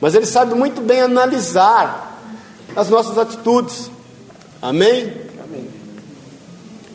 mas 0.00 0.14
ele 0.14 0.26
sabe 0.26 0.54
muito 0.54 0.80
bem 0.80 1.00
analisar 1.00 2.20
as 2.74 2.88
nossas 2.88 3.16
atitudes. 3.16 3.90
Amém? 4.60 5.12
Amém. 5.42 5.68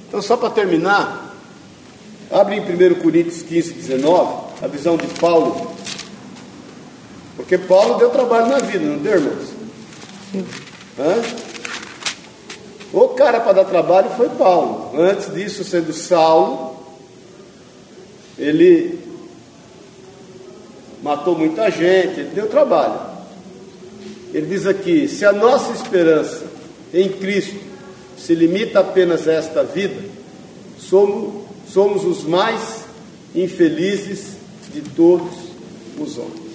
Então, 0.08 0.22
só 0.22 0.36
para 0.36 0.50
terminar, 0.50 1.34
abre 2.30 2.56
em 2.56 2.62
1 2.62 2.96
Coríntios 2.96 3.42
15, 3.42 3.74
19, 3.74 4.34
a 4.62 4.68
visão 4.68 4.98
de 4.98 5.08
Paulo. 5.20 5.72
Porque 7.38 7.58
Paulo 7.58 7.98
deu 7.98 8.10
trabalho 8.10 8.48
na 8.48 8.60
vida, 8.60 8.86
não 8.86 8.98
deu, 8.98 9.14
irmãos? 9.14 9.50
Hã? 11.00 11.50
O 12.92 13.08
cara 13.10 13.40
para 13.40 13.54
dar 13.54 13.66
trabalho 13.66 14.10
foi 14.18 14.30
Paulo. 14.30 14.92
Antes 15.00 15.34
disso, 15.34 15.64
sendo 15.64 15.94
Saulo, 15.94 16.69
ele 18.40 18.98
matou 21.04 21.38
muita 21.38 21.70
gente, 21.70 22.22
ele 22.22 22.32
deu 22.34 22.48
trabalho. 22.48 23.00
Ele 24.34 24.48
diz 24.48 24.66
aqui: 24.66 25.08
se 25.08 25.26
a 25.26 25.34
nossa 25.34 25.74
esperança 25.74 26.46
em 26.94 27.10
Cristo 27.10 27.60
se 28.18 28.34
limita 28.34 28.80
apenas 28.80 29.28
a 29.28 29.34
esta 29.34 29.64
vida, 29.64 30.02
somos, 30.78 31.44
somos 31.68 32.06
os 32.06 32.24
mais 32.24 32.86
infelizes 33.36 34.38
de 34.74 34.82
todos 34.82 35.34
os 36.00 36.18
homens. 36.18 36.50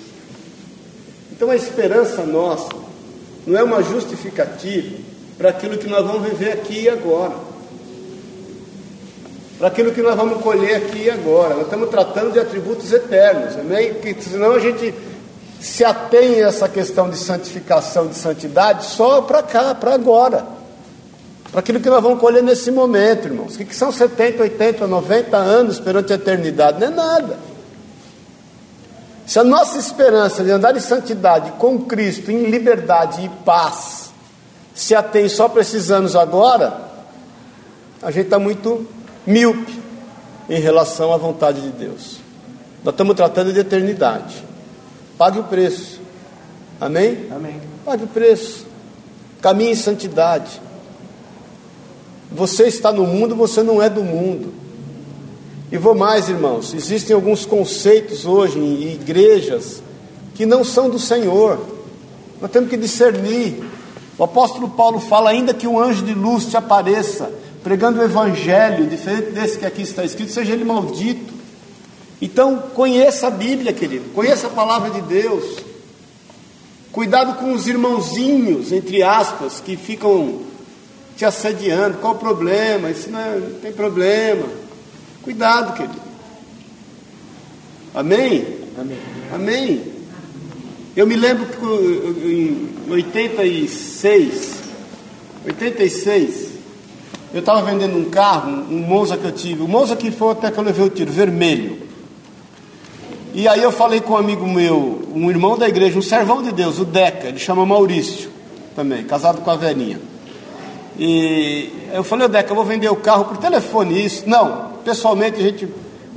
Então 1.30 1.50
a 1.50 1.56
esperança 1.56 2.24
nossa 2.24 2.68
não 3.46 3.58
é 3.58 3.62
uma 3.62 3.82
justificativa 3.82 4.96
para 5.36 5.50
aquilo 5.50 5.76
que 5.76 5.88
nós 5.88 6.06
vamos 6.06 6.28
viver 6.28 6.52
aqui 6.52 6.82
e 6.82 6.88
agora. 6.88 7.53
Para 9.58 9.68
aquilo 9.68 9.92
que 9.92 10.02
nós 10.02 10.16
vamos 10.16 10.42
colher 10.42 10.76
aqui 10.76 11.04
e 11.04 11.10
agora. 11.10 11.54
Nós 11.54 11.64
estamos 11.64 11.88
tratando 11.88 12.32
de 12.32 12.40
atributos 12.40 12.92
eternos, 12.92 13.56
amém? 13.56 13.94
Porque 13.94 14.14
senão 14.20 14.52
a 14.52 14.58
gente 14.58 14.92
se 15.60 15.84
atém 15.84 16.42
a 16.42 16.48
essa 16.48 16.68
questão 16.68 17.08
de 17.08 17.16
santificação, 17.16 18.06
de 18.06 18.16
santidade, 18.16 18.84
só 18.84 19.22
para 19.22 19.42
cá, 19.42 19.74
para 19.74 19.94
agora. 19.94 20.44
Para 21.50 21.60
aquilo 21.60 21.78
que 21.78 21.88
nós 21.88 22.02
vamos 22.02 22.18
colher 22.18 22.42
nesse 22.42 22.70
momento, 22.70 23.28
irmãos. 23.28 23.54
O 23.54 23.58
que 23.58 23.74
são 23.74 23.92
70, 23.92 24.42
80, 24.42 24.86
90 24.86 25.36
anos 25.36 25.78
perante 25.78 26.12
a 26.12 26.16
eternidade? 26.16 26.80
Não 26.80 26.88
é 26.88 26.90
nada. 26.90 27.38
Se 29.24 29.38
a 29.38 29.44
nossa 29.44 29.78
esperança 29.78 30.44
de 30.44 30.50
andar 30.50 30.76
em 30.76 30.80
santidade 30.80 31.52
com 31.52 31.80
Cristo, 31.82 32.30
em 32.30 32.50
liberdade 32.50 33.24
e 33.24 33.28
paz, 33.44 34.12
se 34.74 34.94
atém 34.94 35.28
só 35.28 35.48
para 35.48 35.62
esses 35.62 35.90
anos 35.90 36.14
agora, 36.16 36.76
a 38.02 38.10
gente 38.10 38.26
está 38.26 38.38
muito 38.38 38.86
míope 39.26 39.80
em 40.48 40.60
relação 40.60 41.12
à 41.12 41.16
vontade 41.16 41.60
de 41.60 41.70
Deus. 41.70 42.18
Nós 42.82 42.92
estamos 42.92 43.14
tratando 43.14 43.52
de 43.52 43.60
eternidade. 43.60 44.44
Pague 45.16 45.38
o 45.38 45.44
preço. 45.44 46.00
Amém? 46.80 47.28
Amém. 47.30 47.60
Pague 47.84 48.04
o 48.04 48.08
preço. 48.08 48.66
Caminhe 49.40 49.72
em 49.72 49.76
santidade. 49.76 50.60
Você 52.30 52.64
está 52.64 52.92
no 52.92 53.06
mundo, 53.06 53.34
você 53.34 53.62
não 53.62 53.80
é 53.80 53.88
do 53.88 54.02
mundo. 54.02 54.52
E 55.70 55.78
vou 55.78 55.94
mais, 55.94 56.28
irmãos, 56.28 56.74
existem 56.74 57.14
alguns 57.14 57.46
conceitos 57.46 58.26
hoje 58.26 58.58
em 58.58 58.92
igrejas 58.92 59.82
que 60.34 60.44
não 60.44 60.62
são 60.62 60.90
do 60.90 60.98
Senhor. 60.98 61.58
Nós 62.40 62.50
temos 62.50 62.68
que 62.68 62.76
discernir. 62.76 63.62
O 64.18 64.24
apóstolo 64.24 64.68
Paulo 64.68 65.00
fala 65.00 65.30
ainda 65.30 65.54
que 65.54 65.66
um 65.66 65.78
anjo 65.78 66.04
de 66.04 66.14
luz 66.14 66.46
te 66.46 66.56
apareça, 66.56 67.30
pregando 67.64 67.98
o 67.98 68.04
evangelho, 68.04 68.86
diferente 68.86 69.30
desse 69.30 69.58
que 69.58 69.64
aqui 69.64 69.82
está 69.82 70.04
escrito, 70.04 70.30
seja 70.30 70.52
ele 70.52 70.64
maldito. 70.64 71.32
Então, 72.20 72.58
conheça 72.74 73.28
a 73.28 73.30
Bíblia, 73.30 73.72
querido, 73.72 74.10
conheça 74.10 74.46
a 74.46 74.50
palavra 74.50 74.90
de 74.90 75.00
Deus. 75.00 75.64
Cuidado 76.92 77.38
com 77.38 77.52
os 77.52 77.66
irmãozinhos, 77.66 78.70
entre 78.70 79.02
aspas, 79.02 79.60
que 79.60 79.76
ficam 79.76 80.42
te 81.16 81.24
assediando. 81.24 81.98
Qual 81.98 82.14
o 82.14 82.18
problema? 82.18 82.90
Isso 82.90 83.10
não, 83.10 83.18
é, 83.18 83.36
não 83.36 83.58
tem 83.58 83.72
problema. 83.72 84.46
Cuidado, 85.22 85.74
querido. 85.74 86.00
Amém? 87.94 88.46
Amém. 88.78 88.98
Amém. 89.32 89.92
Eu 90.94 91.06
me 91.06 91.16
lembro 91.16 91.46
que 91.46 91.56
em 92.30 92.68
86, 92.90 94.54
86, 95.46 96.53
eu 97.34 97.40
estava 97.40 97.60
vendendo 97.62 97.98
um 97.98 98.04
carro, 98.04 98.48
um 98.70 98.78
Monza 98.78 99.16
que 99.16 99.24
eu 99.24 99.32
tive. 99.32 99.60
O 99.60 99.66
Monza 99.66 99.96
que 99.96 100.12
foi 100.12 100.30
até 100.30 100.52
que 100.52 100.56
eu 100.56 100.62
levei 100.62 100.86
o 100.86 100.88
tiro, 100.88 101.10
vermelho. 101.10 101.76
E 103.34 103.48
aí 103.48 103.60
eu 103.60 103.72
falei 103.72 104.00
com 104.00 104.12
um 104.12 104.16
amigo 104.16 104.46
meu, 104.46 105.02
um 105.12 105.28
irmão 105.28 105.58
da 105.58 105.68
igreja, 105.68 105.98
um 105.98 106.02
servão 106.02 106.40
de 106.40 106.52
Deus, 106.52 106.78
o 106.78 106.84
Deca, 106.84 107.26
ele 107.26 107.40
chama 107.40 107.66
Maurício 107.66 108.30
também, 108.76 109.02
casado 109.02 109.40
com 109.40 109.50
a 109.50 109.56
velhinha. 109.56 110.00
E 110.96 111.72
eu 111.92 112.04
falei, 112.04 112.26
ô 112.26 112.28
Deca, 112.28 112.52
eu 112.52 112.54
vou 112.54 112.64
vender 112.64 112.88
o 112.88 112.94
carro 112.94 113.24
por 113.24 113.36
telefone, 113.38 114.06
isso. 114.06 114.22
Não, 114.28 114.70
pessoalmente 114.84 115.40
a 115.40 115.42
gente, 115.42 115.68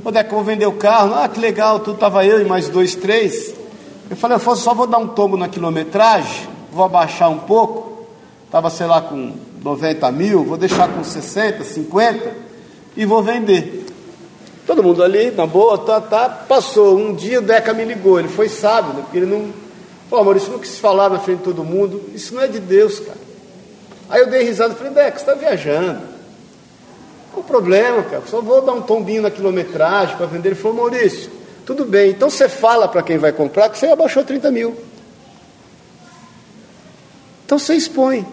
ô 0.04 0.12
Deca, 0.12 0.30
eu 0.30 0.36
vou 0.36 0.44
vender 0.44 0.66
o 0.66 0.72
carro. 0.74 1.14
Ah, 1.16 1.28
que 1.28 1.40
legal, 1.40 1.80
tudo 1.80 1.94
estava 1.94 2.24
eu 2.24 2.40
e 2.40 2.44
mais 2.44 2.68
dois, 2.68 2.94
três. 2.94 3.52
Eu 4.08 4.16
falei, 4.16 4.36
eu 4.36 4.56
só 4.56 4.72
vou 4.72 4.86
dar 4.86 4.98
um 4.98 5.08
tombo 5.08 5.36
na 5.36 5.48
quilometragem, 5.48 6.46
vou 6.72 6.84
abaixar 6.84 7.28
um 7.28 7.38
pouco. 7.38 8.06
Estava, 8.46 8.70
sei 8.70 8.86
lá, 8.86 9.00
com 9.00 9.47
90 9.62 10.12
mil, 10.12 10.44
vou 10.44 10.56
deixar 10.56 10.88
com 10.88 11.02
60, 11.02 11.64
50 11.64 12.32
e 12.96 13.04
vou 13.04 13.22
vender. 13.22 13.86
Todo 14.66 14.82
mundo 14.82 15.02
ali, 15.02 15.30
na 15.30 15.46
boa, 15.46 15.78
tá, 15.78 16.00
tá. 16.00 16.28
Passou 16.28 16.98
um 16.98 17.14
dia, 17.14 17.38
o 17.38 17.42
Deca 17.42 17.72
me 17.72 17.84
ligou. 17.84 18.18
Ele 18.18 18.28
foi 18.28 18.48
sábio, 18.48 18.92
né? 18.92 19.00
Porque 19.02 19.16
ele 19.16 19.26
não. 19.26 19.50
Pô, 20.10 20.22
Maurício, 20.22 20.52
não 20.52 20.58
quis 20.58 20.78
falar 20.78 21.08
na 21.08 21.18
frente 21.18 21.38
de 21.38 21.44
todo 21.44 21.64
mundo. 21.64 22.02
Isso 22.14 22.34
não 22.34 22.42
é 22.42 22.46
de 22.46 22.60
Deus, 22.60 23.00
cara. 23.00 23.18
Aí 24.10 24.20
eu 24.20 24.26
dei 24.26 24.42
risada 24.42 24.74
e 24.74 24.76
falei, 24.76 24.92
Deca, 24.92 25.18
você 25.18 25.22
está 25.22 25.34
viajando. 25.34 26.00
Qual 27.32 27.42
o 27.42 27.44
problema, 27.44 28.02
cara? 28.02 28.22
Só 28.26 28.40
vou 28.40 28.60
dar 28.60 28.72
um 28.72 28.82
tombinho 28.82 29.22
na 29.22 29.30
quilometragem 29.30 30.16
para 30.16 30.26
vender. 30.26 30.50
Ele 30.50 30.54
falou, 30.54 30.76
Maurício, 30.76 31.30
tudo 31.64 31.84
bem. 31.84 32.10
Então 32.10 32.28
você 32.28 32.48
fala 32.48 32.88
para 32.88 33.02
quem 33.02 33.16
vai 33.16 33.32
comprar 33.32 33.70
que 33.70 33.78
você 33.78 33.86
abaixou 33.86 34.22
30 34.22 34.50
mil. 34.50 34.76
Então 37.46 37.58
você 37.58 37.74
expõe. 37.74 38.26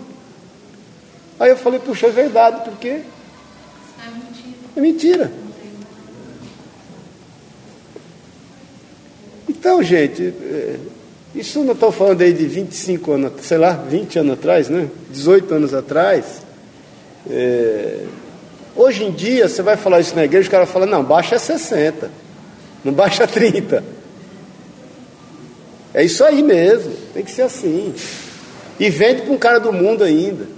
Aí 1.40 1.50
eu 1.50 1.58
falei, 1.58 1.80
puxa, 1.80 2.08
é 2.08 2.12
verdade, 2.12 2.64
por 2.64 2.78
quê? 2.78 3.02
É 4.06 4.10
mentira. 4.12 4.56
É 4.76 4.82
mentira. 4.82 5.32
Então, 9.48 9.82
gente, 9.84 10.24
é, 10.24 10.76
isso 11.34 11.64
não 11.64 11.74
estou 11.74 11.92
falando 11.92 12.22
aí 12.22 12.32
de 12.32 12.46
25 12.46 13.12
anos, 13.12 13.32
sei 13.42 13.58
lá, 13.58 13.74
20 13.74 14.20
anos 14.20 14.34
atrás, 14.34 14.70
né? 14.70 14.88
18 15.10 15.54
anos 15.54 15.74
atrás. 15.74 16.42
É, 17.30 18.06
hoje 18.76 19.04
em 19.04 19.12
dia, 19.12 19.50
você 19.50 19.62
vai 19.62 19.76
falar 19.76 20.00
isso 20.00 20.16
na 20.16 20.24
igreja, 20.24 20.48
o 20.48 20.52
cara 20.52 20.66
fala, 20.66 20.86
não, 20.86 21.04
baixa 21.04 21.38
60, 21.38 22.10
não 22.84 22.94
baixa 22.94 23.28
30. 23.28 23.84
É 25.94 26.04
isso 26.04 26.24
aí 26.24 26.42
mesmo, 26.42 26.94
tem 27.14 27.24
que 27.24 27.32
ser 27.32 27.44
assim. 27.44 27.94
E 28.80 28.90
vende 28.90 29.24
para 29.24 29.34
um 29.34 29.38
cara 29.38 29.60
do 29.60 29.74
mundo 29.74 30.04
ainda. 30.04 30.55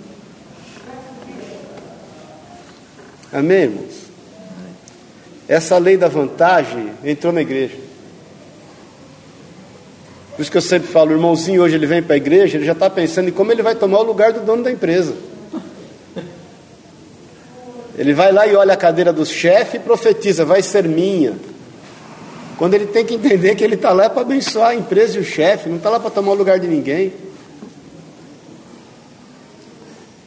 Amém, 3.32 3.64
irmãos? 3.64 4.08
Essa 5.48 5.78
lei 5.78 5.98
da 5.98 6.08
vantagem 6.08 6.92
entrou 7.04 7.32
na 7.32 7.42
igreja. 7.42 7.76
Por 10.36 10.42
isso 10.42 10.52
que 10.52 10.58
eu 10.58 10.62
sempre 10.62 10.88
falo, 10.88 11.10
o 11.10 11.14
irmãozinho 11.14 11.64
hoje 11.64 11.76
ele 11.76 11.88
vem 11.88 12.04
para 12.04 12.14
a 12.14 12.18
igreja, 12.18 12.58
ele 12.58 12.66
já 12.66 12.74
está 12.74 12.90
pensando 12.90 13.30
em 13.30 13.32
como 13.32 13.52
ele 13.52 13.64
vai 13.64 13.76
tomar 13.76 14.00
o 14.00 14.04
lugar 14.04 14.32
do 14.32 14.42
dono 14.42 14.64
da 14.64 14.72
empresa. 14.72 15.16
Ele 17.98 18.14
vai 18.14 18.32
lá 18.32 18.46
e 18.46 18.56
olha 18.56 18.74
a 18.74 18.78
cadeira 18.78 19.12
do 19.12 19.26
chefe 19.26 19.78
e 19.78 19.80
profetiza, 19.80 20.46
vai 20.46 20.62
ser 20.62 20.88
minha. 20.88 21.34
Quando 22.56 22.76
ele 22.76 22.86
tem 22.86 23.04
que 23.04 23.16
entender 23.16 23.56
que 23.56 23.64
ele 23.64 23.76
está 23.76 23.92
lá 23.92 24.10
para 24.10 24.22
abençoar 24.22 24.70
a 24.70 24.76
empresa 24.76 25.18
e 25.18 25.22
o 25.22 25.24
chefe, 25.24 25.70
não 25.70 25.78
está 25.78 25.90
lá 25.90 26.00
para 26.00 26.12
tomar 26.12 26.34
o 26.34 26.36
lugar 26.36 26.60
de 26.60 26.68
ninguém. 26.68 27.12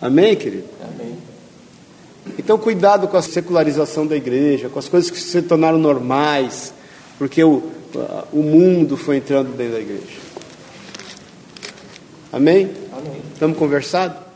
Amém, 0.01 0.35
querido? 0.35 0.65
Então, 2.39 2.59
cuidado 2.59 3.09
com 3.09 3.17
a 3.17 3.23
secularização 3.23 4.07
da 4.07 4.17
igreja, 4.17 4.69
com 4.69 4.79
as 4.79 4.89
coisas 4.89 5.11
que 5.11 5.19
se 5.19 5.43
tornaram 5.43 5.79
normais, 5.79 6.73
porque 7.19 7.43
o, 7.43 7.63
o 8.33 8.43
mundo 8.43 8.97
foi 8.97 9.17
entrando 9.17 9.57
dentro 9.57 9.75
da 9.75 9.81
igreja. 9.81 10.21
Amém? 12.33 12.71
Amém. 12.93 13.23
Estamos 13.35 13.59
conversados? 13.59 14.30